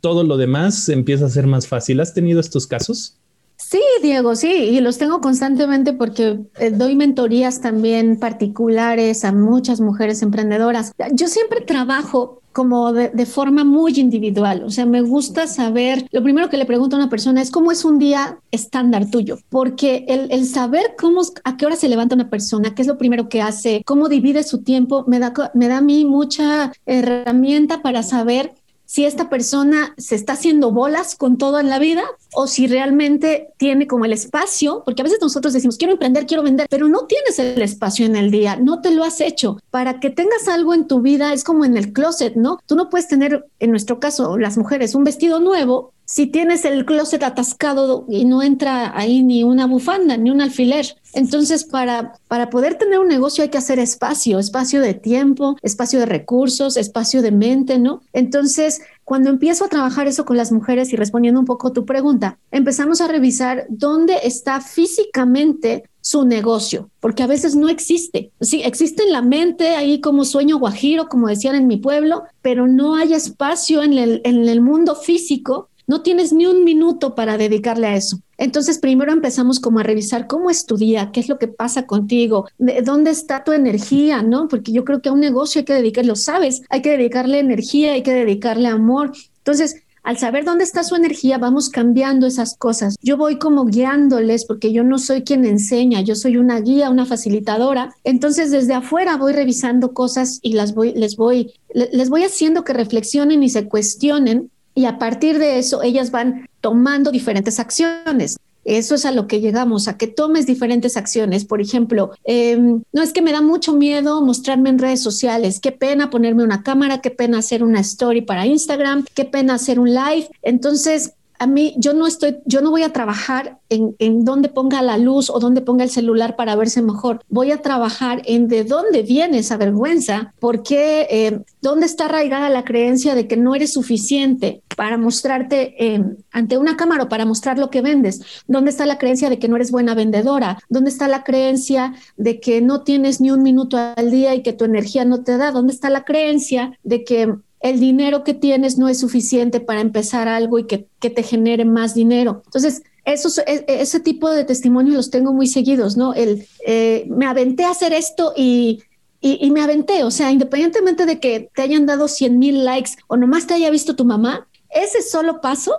todo 0.01 0.25
lo 0.25 0.37
demás 0.37 0.89
empieza 0.89 1.27
a 1.27 1.31
ser 1.31 1.47
más 1.47 1.67
fácil. 1.67 2.01
¿Has 2.01 2.15
tenido 2.15 2.41
estos 2.41 2.67
casos? 2.67 3.17
Sí, 3.57 3.81
Diego, 4.03 4.37
sí, 4.37 4.49
y 4.49 4.81
los 4.81 4.99
tengo 4.99 5.21
constantemente 5.21 5.93
porque 5.93 6.41
eh, 6.59 6.71
doy 6.71 6.95
mentorías 6.95 7.61
también 7.61 8.19
particulares 8.19 9.25
a 9.25 9.33
muchas 9.33 9.81
mujeres 9.81 10.23
emprendedoras. 10.23 10.93
Yo 11.13 11.27
siempre 11.27 11.63
trabajo 11.63 12.43
como 12.57 12.95
de, 12.95 13.27
forma 13.27 13.65
muy 13.65 13.93
individual. 14.01 14.63
O 14.65 14.71
sea, 14.71 14.87
me 14.87 15.03
gusta 15.03 15.47
saber, 15.47 16.07
lo 16.11 16.23
primero 16.23 16.49
que 16.49 16.57
le 16.57 16.65
pregunto 16.65 16.97
a 16.97 16.99
una 16.99 17.11
persona 17.11 17.43
es 17.43 17.51
cómo 17.51 17.71
es 17.71 17.85
un 17.85 17.99
día 17.99 18.39
estándar 18.51 19.11
tuyo, 19.11 19.39
porque 19.51 20.07
el, 20.09 20.33
el, 20.33 20.47
saber 20.47 20.95
cómo, 20.99 21.21
a 21.45 21.59
qué 21.59 21.67
hora 21.67 21.77
se 21.77 21.91
levanta 21.91 22.15
una 22.15 22.31
persona, 22.31 22.75
qué 22.75 22.81
es 22.81 22.89
lo 22.89 22.97
primero 22.97 23.29
que 23.29 23.43
hace, 23.43 23.83
cómo 23.85 24.09
divide 24.09 24.43
su 24.43 24.63
tiempo, 24.63 25.05
me 25.07 25.19
da, 25.19 25.35
me 25.53 25.69
da 25.69 25.79
a 25.79 25.83
mí 25.83 26.07
mucha 26.07 26.73
herramienta 26.87 27.83
para 27.83 28.03
saber 28.03 28.55
si 28.87 29.05
esta 29.05 29.29
persona 29.29 29.95
se 29.99 30.15
está 30.15 30.35
haciendo 30.35 30.71
bolas 30.71 31.17
con 31.17 31.37
todo 31.37 31.61
en 31.61 31.69
la 31.69 31.79
vida 31.79 32.05
o 32.35 32.47
si 32.47 32.67
realmente 32.67 33.49
tiene 33.59 33.87
como 33.87 34.05
el 34.05 34.13
espacio, 34.13 34.83
porque 34.85 35.03
a 35.03 35.05
veces 35.05 35.19
nosotros 35.21 35.53
decimos, 35.53 35.77
quiero 35.77 35.93
emprender, 35.93 36.27
quiero 36.27 36.43
vender, 36.43 36.67
pero 36.71 36.89
no 36.89 37.07
tienes 37.07 37.39
el 37.39 37.61
espacio 37.61 38.07
en 38.07 38.17
el 38.17 38.31
día, 38.31 38.57
no 38.57 38.81
te 38.81 38.93
lo 38.93 39.05
has 39.05 39.21
hecho. 39.21 39.59
Para 39.71 40.01
que 40.01 40.11
tengas 40.11 40.49
algo 40.49 40.73
en 40.73 40.87
tu 40.87 41.01
vida 41.01 41.33
es 41.33 41.45
como 41.45 41.65
en 41.65 41.77
el 41.77 41.93
closet, 41.93 42.37
¿no? 42.37 42.61
Tú 42.67 42.77
no 42.77 42.89
puedes 42.89 43.09
tener, 43.09 43.47
en 43.59 43.71
nuestro 43.71 44.01
caso, 44.01 44.39
las 44.39 44.57
mujeres, 44.57 44.95
un 44.95 45.05
vestido 45.05 45.41
nuevo 45.41 45.93
si 46.07 46.29
tienes 46.29 46.65
el 46.65 46.87
closet 46.87 47.23
atascado 47.25 48.07
y 48.09 48.25
no 48.25 48.41
entra 48.43 48.97
ahí 48.97 49.23
ni 49.25 49.43
una 49.43 49.67
bufanda, 49.67 50.17
ni 50.17 50.31
un 50.31 50.41
alfiler. 50.41 50.97
Entonces, 51.13 51.65
para, 51.65 52.15
para 52.29 52.49
poder 52.49 52.77
tener 52.77 53.01
un 53.01 53.09
negocio 53.09 53.43
hay 53.43 53.51
que 53.51 53.59
hacer 53.59 53.81
espacio, 53.81 54.39
espacio 54.39 54.81
de 54.81 54.95
tiempo, 54.95 55.57
espacio 55.63 55.99
de 55.99 56.07
recursos, 56.07 56.77
espacio 56.77 57.23
de 57.23 57.33
mente, 57.33 57.79
¿no? 57.79 58.03
Entonces, 58.13 58.81
cuando 59.05 59.31
empiezo 59.31 59.65
a 59.65 59.69
trabajar 59.69 60.07
eso 60.07 60.25
con 60.25 60.37
las 60.37 60.53
mujeres 60.53 60.93
y 60.93 60.97
respondiendo 60.97 61.41
un 61.41 61.47
poco 61.47 61.69
a 61.69 61.73
tu 61.73 61.85
pregunta, 61.85 62.39
empezamos 62.53 63.01
a 63.01 63.09
revisar 63.09 63.67
dónde 63.69 64.19
está 64.23 64.61
físicamente 64.61 65.85
su 66.01 66.25
negocio, 66.25 66.89
porque 67.01 67.25
a 67.25 67.27
veces 67.27 67.57
no 67.57 67.69
existe. 67.69 68.31
Sí, 68.41 68.63
existe 68.63 69.03
en 69.03 69.13
la 69.13 69.23
mente 69.23 69.71
ahí 69.75 70.01
como 70.01 70.25
sueño 70.25 70.57
guajiro, 70.57 71.09
como 71.09 71.27
decían 71.27 71.57
en 71.57 71.67
mi 71.67 71.79
pueblo, 71.79 72.23
pero 72.43 72.69
no 72.69 72.95
hay 72.95 73.13
espacio 73.13 73.83
en 73.83 73.95
el, 73.95 74.21
en 74.23 74.49
el 74.49 74.61
mundo 74.61 74.95
físico 74.95 75.69
no 75.87 76.03
tienes 76.03 76.33
ni 76.33 76.47
un 76.47 76.65
minuto 76.65 77.15
para 77.15 77.39
dedicarle 77.39 77.87
a 77.87 77.97
eso. 77.97 78.21
Entonces, 78.39 78.79
primero 78.79 79.13
empezamos 79.13 79.61
como 79.61 79.79
a 79.79 79.83
revisar 79.83 80.27
cómo 80.27 80.51
es 80.51 80.67
qué 80.67 81.21
es 81.21 81.29
lo 81.29 81.39
que 81.39 81.49
pasa 81.49 81.87
contigo, 81.87 82.47
dónde 82.85 83.11
está 83.11 83.45
tu 83.45 83.53
energía, 83.53 84.23
¿no? 84.23 84.49
Porque 84.49 84.73
yo 84.73 84.85
creo 84.85 85.01
que 85.01 85.09
a 85.09 85.13
un 85.13 85.21
negocio 85.21 85.61
hay 85.61 85.65
que 85.65 85.75
dedicarlo, 85.75 86.17
sabes, 86.17 86.63
hay 86.69 86.83
que 86.83 86.91
dedicarle 86.91 87.39
energía, 87.39 87.93
hay 87.93 88.03
que 88.03 88.13
dedicarle 88.13 88.69
amor. 88.69 89.13
Entonces, 89.39 89.77
al 90.03 90.19
saber 90.19 90.45
dónde 90.45 90.63
está 90.63 90.85
su 90.85 90.95
energía, 90.95 91.37
vamos 91.37 91.69
cambiando 91.69 92.29
esas 92.29 92.57
cosas. 92.57 92.95
Yo 93.03 93.17
voy 93.17 93.39
como 93.39 93.65
guiándoles 93.65 94.45
porque 94.45 94.73
yo 94.73 94.85
no 94.85 95.01
soy 95.01 95.23
quien 95.23 95.45
enseña, 95.45 96.01
yo 96.01 96.15
soy 96.15 96.37
una 96.37 96.61
guía, 96.61 96.91
una 96.91 97.07
facilitadora. 97.07 97.93
Entonces, 98.05 98.53
desde 98.53 98.75
afuera 98.75 99.17
voy 99.17 99.33
revisando 99.33 99.95
cosas 99.95 100.39
y 100.43 100.53
las 100.53 100.75
voy, 100.75 100.93
les 100.93 101.17
voy, 101.17 101.55
les 101.75 102.09
voy 102.09 102.23
haciendo 102.23 102.63
que 102.63 102.73
reflexionen 102.73 103.43
y 103.43 103.49
se 103.49 103.67
cuestionen 103.67 104.53
y 104.77 104.85
a 104.85 104.99
partir 104.99 105.39
de 105.39 105.59
eso 105.59 105.83
ellas 105.83 106.13
van 106.13 106.49
tomando 106.61 107.11
diferentes 107.11 107.59
acciones. 107.59 108.37
Eso 108.67 108.97
es 108.97 109.07
a 109.07 109.13
lo 109.13 109.27
que 109.27 109.41
llegamos, 109.41 109.89
a 109.89 109.97
que 109.97 110.07
tomes 110.07 110.45
diferentes 110.45 110.97
acciones. 110.97 111.45
Por 111.45 111.61
ejemplo, 111.61 112.11
em, 112.25 112.83
no 112.93 113.03
es 113.03 113.13
que 113.13 113.23
me 113.23 113.33
da 113.33 113.41
mucho 113.41 113.73
miedo 113.73 114.21
mostrarme 114.23 114.69
en 114.69 114.79
redes 114.79 115.01
sociales. 115.01 115.61
Qué 115.61 115.73
pena 115.73 116.11
ponerme 116.11 116.43
una 116.43 116.63
cámara, 116.63 117.01
qué 117.01 117.11
pena 117.11 117.39
hacer 117.39 117.63
una 117.63 117.81
story 117.81 118.23
para 118.23 118.45
Instagram, 118.45 119.07
qué 119.15 119.25
pena 119.25 119.55
hacer 119.55 119.79
un 119.79 119.95
live. 119.95 120.29
Entonces, 120.43 121.15
a 121.39 121.47
mí 121.47 121.75
yo 121.79 121.93
no 121.95 122.07
estoy, 122.07 122.39
yo 122.45 122.61
no 122.61 122.71
voy 122.71 122.83
a 122.83 122.93
trabajar 122.93 123.59
en, 123.69 124.25
dónde 124.25 124.49
ponga 124.49 124.83
la 124.83 124.99
luz 124.99 125.31
o 125.31 125.39
dónde 125.41 125.61
ponga 125.61 125.85
el 125.85 125.91
celular 125.91 126.37
para 126.37 126.57
verse 126.57 126.83
mejor. 126.83 127.21
Voy 127.29 127.51
a 127.51 127.63
trabajar 127.63 128.23
en 128.25 128.49
de 128.49 128.65
dónde 128.65 129.03
viene 129.03 129.39
esa 129.39 129.57
vergüenza, 129.57 130.35
porque 130.41 131.07
eh, 131.11 131.41
dónde 131.61 131.87
está 131.87 132.07
arraigada 132.07 132.49
la 132.49 132.65
creencia 132.65 133.15
de 133.15 133.27
que 133.27 133.37
no 133.37 133.55
eres 133.55 133.73
suficiente 133.73 134.63
para 134.77 134.99
mostrarte 134.99 135.75
eh, 135.85 136.03
ante 136.33 136.59
una 136.59 136.77
cámara 136.77 137.05
o 137.05 137.09
para 137.09 137.25
mostrar 137.25 137.59
lo 137.59 137.71
que 137.71 137.83
vendes. 137.83 138.23
¿Dónde 138.47 138.71
está 138.71 138.87
la 138.87 138.99
creencia 138.99 139.31
de 139.31 139.39
que 139.39 139.49
no 139.49 139.57
eres 139.57 139.71
buena 139.71 139.95
vendedora? 139.95 140.59
¿Dónde 140.69 140.91
está 140.91 141.09
la 141.09 141.25
creencia 141.25 141.95
de 142.17 142.41
que 142.41 142.61
no 142.61 142.83
tienes 142.83 143.21
ni 143.21 143.31
un 143.31 143.43
minuto 143.43 143.79
al 143.79 144.11
día 144.11 144.35
y 144.35 144.43
que 144.43 144.53
tu 144.53 144.65
energía 144.65 145.05
no 145.05 145.23
te 145.23 145.37
da? 145.37 145.51
¿Dónde 145.51 145.73
está 145.73 145.91
la 145.91 146.05
creencia 146.05 146.79
de 146.83 147.05
que 147.05 147.35
el 147.61 147.81
dinero 147.81 148.25
que 148.25 148.35
tienes 148.35 148.79
no 148.79 148.89
es 148.89 149.01
suficiente 149.01 149.61
para 149.61 149.81
empezar 149.81 150.29
algo 150.29 150.59
y 150.59 150.67
que, 150.67 150.89
te 151.01 151.23
genere 151.23 151.65
más 151.65 151.95
dinero. 151.95 152.43
Entonces, 152.47 152.83
esos, 153.05 153.39
e, 153.39 153.65
ese 153.69 154.01
tipo 154.01 154.29
de 154.31 154.45
testimonios 154.45 154.97
los 154.97 155.11
tengo 155.11 155.33
muy 155.33 155.47
seguidos, 155.47 155.97
¿no? 155.97 156.15
El, 156.15 156.47
eh, 156.67 157.07
me 157.09 157.27
aventé 157.27 157.65
a 157.65 157.71
hacer 157.71 157.93
esto 157.93 158.33
y, 158.37 158.83
y, 159.21 159.51
me 159.51 159.63
aventé, 159.63 160.05
o 160.05 160.11
sea, 160.11 160.31
independientemente 160.31 161.07
de 161.07 161.21
que 161.21 161.51
te 161.55 161.63
hayan 161.63 161.87
dado 161.87 162.09
100 162.09 162.39
mil 162.39 162.65
likes 162.65 162.93
o 163.07 163.17
nomás 163.17 163.47
te 163.47 163.55
haya 163.55 163.71
visto 163.71 163.97
tu 163.97 164.05
mamá, 164.05 164.49
ese 164.71 165.03
solo 165.03 165.41
paso 165.41 165.73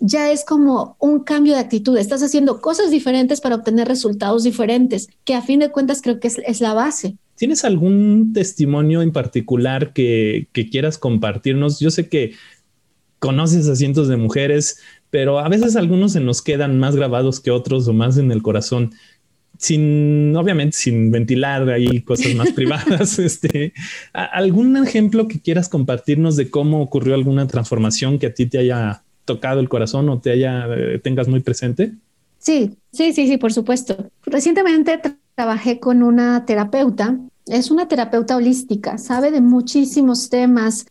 ya 0.00 0.30
es 0.30 0.44
como 0.44 0.96
un 0.98 1.20
cambio 1.20 1.54
de 1.54 1.60
actitud. 1.60 1.96
Estás 1.96 2.22
haciendo 2.22 2.60
cosas 2.60 2.90
diferentes 2.90 3.40
para 3.40 3.56
obtener 3.56 3.86
resultados 3.86 4.42
diferentes, 4.42 5.08
que 5.24 5.34
a 5.34 5.42
fin 5.42 5.60
de 5.60 5.70
cuentas 5.70 6.00
creo 6.02 6.18
que 6.18 6.28
es, 6.28 6.60
la 6.60 6.74
base. 6.74 7.16
¿Tienes 7.40 7.64
algún 7.64 8.34
testimonio 8.34 9.00
en 9.00 9.12
particular 9.12 9.94
que, 9.94 10.48
que 10.52 10.68
quieras 10.68 10.98
compartirnos? 10.98 11.80
Yo 11.80 11.90
sé 11.90 12.06
que 12.10 12.34
conoces 13.18 13.66
a 13.66 13.76
cientos 13.76 14.08
de 14.08 14.18
mujeres, 14.18 14.78
pero 15.08 15.38
a 15.38 15.48
veces 15.48 15.74
algunos 15.74 16.12
se 16.12 16.20
nos 16.20 16.42
quedan 16.42 16.78
más 16.78 16.96
grabados 16.96 17.40
que 17.40 17.50
otros 17.50 17.88
o 17.88 17.94
más 17.94 18.18
en 18.18 18.30
el 18.30 18.42
corazón 18.42 18.90
sin, 19.56 20.36
obviamente, 20.36 20.76
sin 20.76 21.10
ventilar 21.10 21.66
ahí 21.70 22.02
cosas 22.02 22.34
más 22.34 22.52
privadas, 22.54 23.18
este, 23.18 23.72
¿algún 24.12 24.76
ejemplo 24.76 25.26
que 25.26 25.40
quieras 25.40 25.70
compartirnos 25.70 26.36
de 26.36 26.50
cómo 26.50 26.82
ocurrió 26.82 27.14
alguna 27.14 27.46
transformación 27.46 28.18
que 28.18 28.26
a 28.26 28.34
ti 28.34 28.44
te 28.44 28.58
haya 28.58 29.02
tocado 29.24 29.60
el 29.60 29.70
corazón 29.70 30.10
o 30.10 30.20
te 30.20 30.30
haya, 30.30 30.66
eh, 30.76 30.98
tengas 31.02 31.26
muy 31.26 31.40
presente? 31.40 31.92
Sí, 32.38 32.76
sí, 32.92 33.14
sí, 33.14 33.26
sí, 33.26 33.38
por 33.38 33.54
supuesto. 33.54 34.10
Recientemente 34.26 35.00
trabajé 35.34 35.80
con 35.80 36.02
una 36.02 36.44
terapeuta, 36.44 37.18
es 37.50 37.70
una 37.70 37.88
terapeuta 37.88 38.36
holística, 38.36 38.96
sabe 38.98 39.30
de 39.30 39.40
muchísimos 39.40 40.30
temas, 40.30 40.86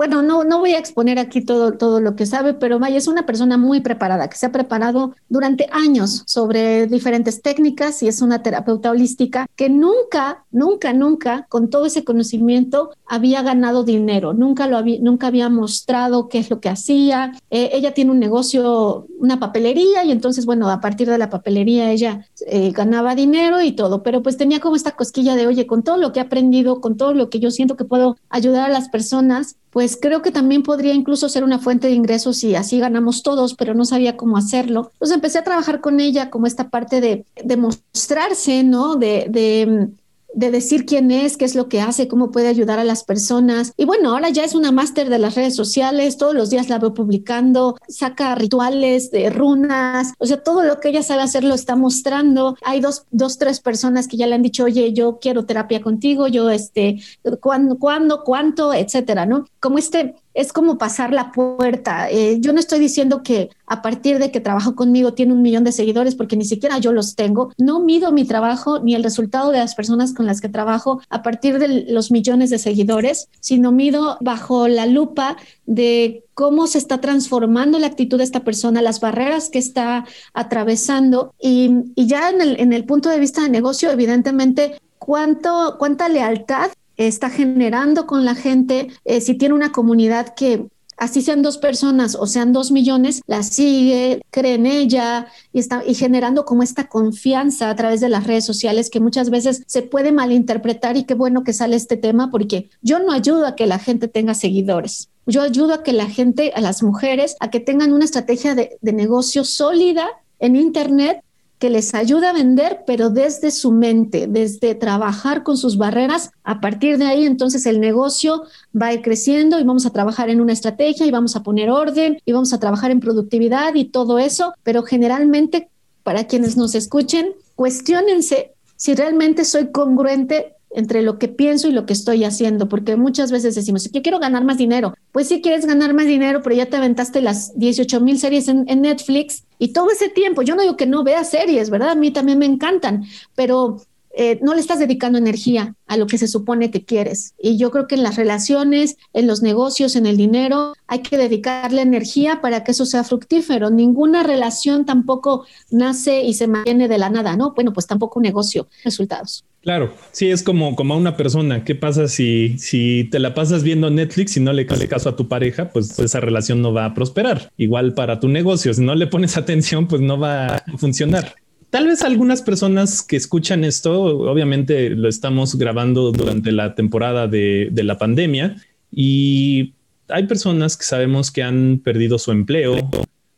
bueno, 0.00 0.22
no, 0.22 0.44
no 0.44 0.60
voy 0.60 0.72
a 0.72 0.78
exponer 0.78 1.18
aquí 1.18 1.42
todo, 1.42 1.72
todo 1.72 2.00
lo 2.00 2.16
que 2.16 2.24
sabe, 2.24 2.54
pero 2.54 2.78
Maya 2.78 2.96
es 2.96 3.06
una 3.06 3.26
persona 3.26 3.58
muy 3.58 3.82
preparada, 3.82 4.30
que 4.30 4.36
se 4.38 4.46
ha 4.46 4.50
preparado 4.50 5.14
durante 5.28 5.66
años 5.72 6.22
sobre 6.24 6.86
diferentes 6.86 7.42
técnicas 7.42 8.02
y 8.02 8.08
es 8.08 8.22
una 8.22 8.42
terapeuta 8.42 8.90
holística 8.92 9.46
que 9.56 9.68
nunca, 9.68 10.46
nunca, 10.52 10.94
nunca, 10.94 11.44
con 11.50 11.68
todo 11.68 11.84
ese 11.84 12.02
conocimiento, 12.02 12.92
había 13.06 13.42
ganado 13.42 13.84
dinero, 13.84 14.32
nunca, 14.32 14.66
lo 14.68 14.78
había, 14.78 14.98
nunca 15.02 15.26
había 15.26 15.50
mostrado 15.50 16.30
qué 16.30 16.38
es 16.38 16.48
lo 16.48 16.60
que 16.60 16.70
hacía. 16.70 17.32
Eh, 17.50 17.68
ella 17.74 17.92
tiene 17.92 18.12
un 18.12 18.20
negocio, 18.20 19.06
una 19.18 19.38
papelería, 19.38 20.02
y 20.04 20.12
entonces, 20.12 20.46
bueno, 20.46 20.70
a 20.70 20.80
partir 20.80 21.10
de 21.10 21.18
la 21.18 21.28
papelería 21.28 21.90
ella 21.90 22.26
eh, 22.46 22.70
ganaba 22.70 23.14
dinero 23.14 23.60
y 23.60 23.72
todo, 23.72 24.02
pero 24.02 24.22
pues 24.22 24.38
tenía 24.38 24.60
como 24.60 24.76
esta 24.76 24.92
cosquilla 24.92 25.36
de, 25.36 25.46
oye, 25.46 25.66
con 25.66 25.82
todo 25.82 25.98
lo 25.98 26.12
que 26.12 26.20
he 26.20 26.22
aprendido, 26.22 26.80
con 26.80 26.96
todo 26.96 27.12
lo 27.12 27.28
que 27.28 27.38
yo 27.38 27.50
siento 27.50 27.76
que 27.76 27.84
puedo 27.84 28.16
ayudar 28.30 28.70
a 28.70 28.72
las 28.72 28.88
personas, 28.88 29.56
pues 29.70 29.96
creo 30.00 30.20
que 30.20 30.32
también 30.32 30.62
podría 30.62 30.94
incluso 30.94 31.28
ser 31.28 31.44
una 31.44 31.58
fuente 31.58 31.86
de 31.86 31.94
ingresos 31.94 32.42
y 32.42 32.54
así 32.56 32.80
ganamos 32.80 33.22
todos, 33.22 33.54
pero 33.54 33.74
no 33.74 33.84
sabía 33.84 34.16
cómo 34.16 34.36
hacerlo. 34.36 34.90
Entonces 34.94 35.14
empecé 35.14 35.38
a 35.38 35.44
trabajar 35.44 35.80
con 35.80 36.00
ella 36.00 36.28
como 36.30 36.46
esta 36.46 36.70
parte 36.70 37.00
de, 37.00 37.24
de 37.42 37.56
mostrarse, 37.56 38.64
¿no? 38.64 38.96
De, 38.96 39.26
de, 39.30 39.88
de 40.34 40.50
decir 40.50 40.86
quién 40.86 41.10
es, 41.10 41.36
qué 41.36 41.44
es 41.44 41.54
lo 41.54 41.68
que 41.68 41.80
hace, 41.80 42.08
cómo 42.08 42.30
puede 42.30 42.48
ayudar 42.48 42.78
a 42.78 42.84
las 42.84 43.04
personas. 43.04 43.72
Y 43.76 43.84
bueno, 43.84 44.12
ahora 44.12 44.30
ya 44.30 44.44
es 44.44 44.54
una 44.54 44.72
máster 44.72 45.08
de 45.08 45.18
las 45.18 45.34
redes 45.34 45.56
sociales, 45.56 46.16
todos 46.16 46.34
los 46.34 46.50
días 46.50 46.68
la 46.68 46.78
veo 46.78 46.94
publicando, 46.94 47.76
saca 47.88 48.34
rituales 48.34 49.10
de 49.10 49.30
runas, 49.30 50.14
o 50.18 50.26
sea, 50.26 50.42
todo 50.42 50.62
lo 50.62 50.80
que 50.80 50.90
ella 50.90 51.02
sabe 51.02 51.22
hacer 51.22 51.44
lo 51.44 51.54
está 51.54 51.76
mostrando. 51.76 52.56
Hay 52.62 52.80
dos, 52.80 53.04
dos, 53.10 53.38
tres 53.38 53.60
personas 53.60 54.08
que 54.08 54.16
ya 54.16 54.26
le 54.26 54.34
han 54.34 54.42
dicho, 54.42 54.64
oye, 54.64 54.92
yo 54.92 55.18
quiero 55.20 55.46
terapia 55.46 55.80
contigo, 55.80 56.28
yo, 56.28 56.50
este, 56.50 57.02
cuándo, 57.40 57.78
cuándo, 57.78 58.24
cuánto, 58.24 58.72
etcétera, 58.72 59.26
¿no? 59.26 59.46
Como 59.60 59.78
este, 59.78 60.14
es 60.40 60.52
como 60.52 60.78
pasar 60.78 61.12
la 61.12 61.32
puerta. 61.32 62.10
Eh, 62.10 62.38
yo 62.40 62.52
no 62.52 62.60
estoy 62.60 62.78
diciendo 62.78 63.22
que 63.22 63.50
a 63.66 63.82
partir 63.82 64.18
de 64.18 64.30
que 64.30 64.40
trabajo 64.40 64.74
conmigo 64.74 65.12
tiene 65.12 65.34
un 65.34 65.42
millón 65.42 65.64
de 65.64 65.72
seguidores 65.72 66.14
porque 66.14 66.36
ni 66.36 66.44
siquiera 66.44 66.78
yo 66.78 66.92
los 66.92 67.14
tengo. 67.14 67.52
No 67.58 67.80
mido 67.80 68.10
mi 68.10 68.24
trabajo 68.24 68.80
ni 68.80 68.94
el 68.94 69.04
resultado 69.04 69.50
de 69.52 69.58
las 69.58 69.74
personas 69.74 70.14
con 70.14 70.26
las 70.26 70.40
que 70.40 70.48
trabajo 70.48 71.02
a 71.10 71.22
partir 71.22 71.58
de 71.58 71.84
los 71.90 72.10
millones 72.10 72.48
de 72.48 72.58
seguidores, 72.58 73.28
sino 73.40 73.70
mido 73.70 74.16
bajo 74.20 74.66
la 74.66 74.86
lupa 74.86 75.36
de 75.66 76.24
cómo 76.32 76.66
se 76.66 76.78
está 76.78 77.02
transformando 77.02 77.78
la 77.78 77.88
actitud 77.88 78.16
de 78.16 78.24
esta 78.24 78.40
persona, 78.40 78.80
las 78.80 79.00
barreras 79.00 79.50
que 79.50 79.58
está 79.58 80.06
atravesando 80.32 81.34
y, 81.38 81.70
ya 81.96 82.30
en 82.30 82.40
el, 82.40 82.60
en 82.60 82.72
el 82.72 82.86
punto 82.86 83.10
de 83.10 83.20
vista 83.20 83.42
de 83.42 83.50
negocio, 83.50 83.90
evidentemente, 83.90 84.80
cuánto, 84.98 85.76
cuánta 85.78 86.08
lealtad 86.08 86.70
está 87.06 87.30
generando 87.30 88.06
con 88.06 88.24
la 88.24 88.34
gente, 88.34 88.88
eh, 89.04 89.20
si 89.20 89.34
tiene 89.34 89.54
una 89.54 89.72
comunidad 89.72 90.34
que 90.34 90.66
así 91.00 91.22
sean 91.22 91.42
dos 91.42 91.56
personas 91.56 92.14
o 92.14 92.26
sean 92.26 92.52
dos 92.52 92.70
millones, 92.70 93.22
la 93.26 93.42
sigue, 93.42 94.20
cree 94.30 94.54
en 94.54 94.66
ella 94.66 95.26
y 95.52 95.58
está 95.58 95.82
y 95.86 95.94
generando 95.94 96.44
como 96.44 96.62
esta 96.62 96.88
confianza 96.88 97.70
a 97.70 97.74
través 97.74 98.00
de 98.00 98.10
las 98.10 98.26
redes 98.26 98.44
sociales 98.44 98.90
que 98.90 99.00
muchas 99.00 99.30
veces 99.30 99.62
se 99.66 99.82
puede 99.82 100.12
malinterpretar 100.12 100.98
y 100.98 101.04
qué 101.04 101.14
bueno 101.14 101.42
que 101.42 101.54
sale 101.54 101.76
este 101.76 101.96
tema 101.96 102.30
porque 102.30 102.68
yo 102.82 102.98
no 102.98 103.12
ayudo 103.12 103.46
a 103.46 103.56
que 103.56 103.66
la 103.66 103.78
gente 103.78 104.06
tenga 104.06 104.34
seguidores. 104.34 105.08
Yo 105.26 105.42
ayudo 105.42 105.74
a 105.74 105.82
que 105.82 105.92
la 105.92 106.06
gente, 106.06 106.52
a 106.54 106.60
las 106.60 106.82
mujeres, 106.82 107.36
a 107.40 107.50
que 107.50 107.60
tengan 107.60 107.92
una 107.92 108.04
estrategia 108.04 108.54
de, 108.54 108.76
de 108.80 108.92
negocio 108.92 109.44
sólida 109.44 110.06
en 110.38 110.56
Internet 110.56 111.22
que 111.60 111.68
les 111.68 111.94
ayuda 111.94 112.30
a 112.30 112.32
vender, 112.32 112.84
pero 112.86 113.10
desde 113.10 113.50
su 113.50 113.70
mente, 113.70 114.26
desde 114.26 114.74
trabajar 114.74 115.42
con 115.42 115.58
sus 115.58 115.76
barreras. 115.76 116.30
A 116.42 116.58
partir 116.58 116.96
de 116.96 117.04
ahí, 117.04 117.26
entonces 117.26 117.66
el 117.66 117.80
negocio 117.80 118.44
va 118.74 118.86
a 118.86 118.94
ir 118.94 119.02
creciendo 119.02 119.60
y 119.60 119.62
vamos 119.62 119.84
a 119.84 119.90
trabajar 119.90 120.30
en 120.30 120.40
una 120.40 120.54
estrategia 120.54 121.04
y 121.04 121.10
vamos 121.10 121.36
a 121.36 121.42
poner 121.42 121.68
orden 121.70 122.18
y 122.24 122.32
vamos 122.32 122.54
a 122.54 122.58
trabajar 122.58 122.90
en 122.90 123.00
productividad 123.00 123.74
y 123.74 123.84
todo 123.84 124.18
eso, 124.18 124.54
pero 124.62 124.82
generalmente 124.84 125.68
para 126.02 126.24
quienes 126.24 126.56
nos 126.56 126.74
escuchen, 126.74 127.34
cuestionense 127.56 128.54
si 128.76 128.94
realmente 128.94 129.44
soy 129.44 129.70
congruente 129.70 130.54
entre 130.70 131.02
lo 131.02 131.18
que 131.18 131.28
pienso 131.28 131.68
y 131.68 131.72
lo 131.72 131.84
que 131.84 131.92
estoy 131.92 132.24
haciendo, 132.24 132.68
porque 132.68 132.96
muchas 132.96 133.32
veces 133.32 133.54
decimos, 133.54 133.88
que 133.88 134.02
quiero 134.02 134.18
ganar 134.18 134.44
más 134.44 134.58
dinero. 134.58 134.94
Pues 135.12 135.28
sí 135.28 135.40
quieres 135.40 135.66
ganar 135.66 135.94
más 135.94 136.06
dinero, 136.06 136.40
pero 136.42 136.54
ya 136.54 136.66
te 136.66 136.76
aventaste 136.76 137.20
las 137.20 137.58
18 137.58 138.00
mil 138.00 138.18
series 138.18 138.48
en, 138.48 138.68
en, 138.68 138.82
Netflix 138.82 139.44
y 139.58 139.72
todo 139.72 139.90
ese 139.90 140.08
tiempo, 140.08 140.42
yo 140.42 140.54
no 140.54 140.62
digo 140.62 140.76
que 140.76 140.86
no 140.86 141.04
vea 141.04 141.24
series, 141.24 141.70
¿verdad? 141.70 141.90
A 141.90 141.94
mí 141.94 142.10
también 142.12 142.38
me 142.38 142.46
encantan, 142.46 143.04
pero 143.34 143.80
eh, 144.12 144.38
no 144.42 144.54
le 144.54 144.60
estás 144.60 144.78
dedicando 144.78 145.18
energía 145.18 145.74
a 145.86 145.96
lo 145.96 146.06
que 146.06 146.18
se 146.18 146.28
supone 146.28 146.70
que 146.70 146.84
quieres. 146.84 147.34
Y 147.38 147.56
yo 147.56 147.70
creo 147.70 147.86
que 147.86 147.94
en 147.94 148.02
las 148.02 148.16
relaciones, 148.16 148.96
en 149.12 149.26
los 149.26 149.42
negocios, 149.42 149.96
en 149.96 150.06
el 150.06 150.16
dinero, 150.16 150.74
hay 150.86 151.00
que 151.00 151.16
dedicarle 151.16 151.82
energía 151.82 152.40
para 152.40 152.64
que 152.64 152.72
eso 152.72 152.86
sea 152.86 153.04
fructífero. 153.04 153.70
Ninguna 153.70 154.22
relación 154.22 154.84
tampoco 154.84 155.46
nace 155.70 156.22
y 156.22 156.34
se 156.34 156.48
mantiene 156.48 156.88
de 156.88 156.98
la 156.98 157.10
nada, 157.10 157.36
¿no? 157.36 157.52
Bueno, 157.54 157.72
pues 157.72 157.86
tampoco 157.86 158.18
un 158.18 158.24
negocio, 158.24 158.68
resultados. 158.84 159.44
Claro, 159.62 159.92
sí, 160.10 160.30
es 160.30 160.42
como, 160.42 160.74
como 160.74 160.94
a 160.94 160.96
una 160.96 161.16
persona. 161.16 161.64
¿Qué 161.64 161.74
pasa 161.74 162.08
si, 162.08 162.58
si 162.58 163.08
te 163.10 163.18
la 163.18 163.34
pasas 163.34 163.62
viendo 163.62 163.90
Netflix 163.90 164.36
y 164.38 164.40
no 164.40 164.54
le 164.54 164.66
hace 164.68 164.88
caso 164.88 165.10
a 165.10 165.16
tu 165.16 165.28
pareja? 165.28 165.68
Pues 165.68 165.98
esa 165.98 166.18
relación 166.18 166.62
no 166.62 166.72
va 166.72 166.86
a 166.86 166.94
prosperar. 166.94 167.52
Igual 167.58 167.92
para 167.92 168.20
tu 168.20 168.28
negocio, 168.28 168.72
si 168.72 168.82
no 168.82 168.94
le 168.94 169.06
pones 169.06 169.36
atención, 169.36 169.86
pues 169.86 170.00
no 170.00 170.18
va 170.18 170.46
a 170.46 170.62
funcionar. 170.78 171.34
Tal 171.70 171.86
vez 171.86 172.02
algunas 172.02 172.42
personas 172.42 173.00
que 173.00 173.14
escuchan 173.14 173.62
esto, 173.62 174.02
obviamente 174.28 174.90
lo 174.90 175.08
estamos 175.08 175.56
grabando 175.56 176.10
durante 176.10 176.50
la 176.50 176.74
temporada 176.74 177.28
de, 177.28 177.70
la 177.72 177.96
pandemia 177.96 178.56
y 178.90 179.74
hay 180.08 180.26
personas 180.26 180.76
que 180.76 180.82
sabemos 180.82 181.30
que 181.30 181.44
han 181.44 181.80
perdido 181.84 182.18
su 182.18 182.32
empleo, 182.32 182.76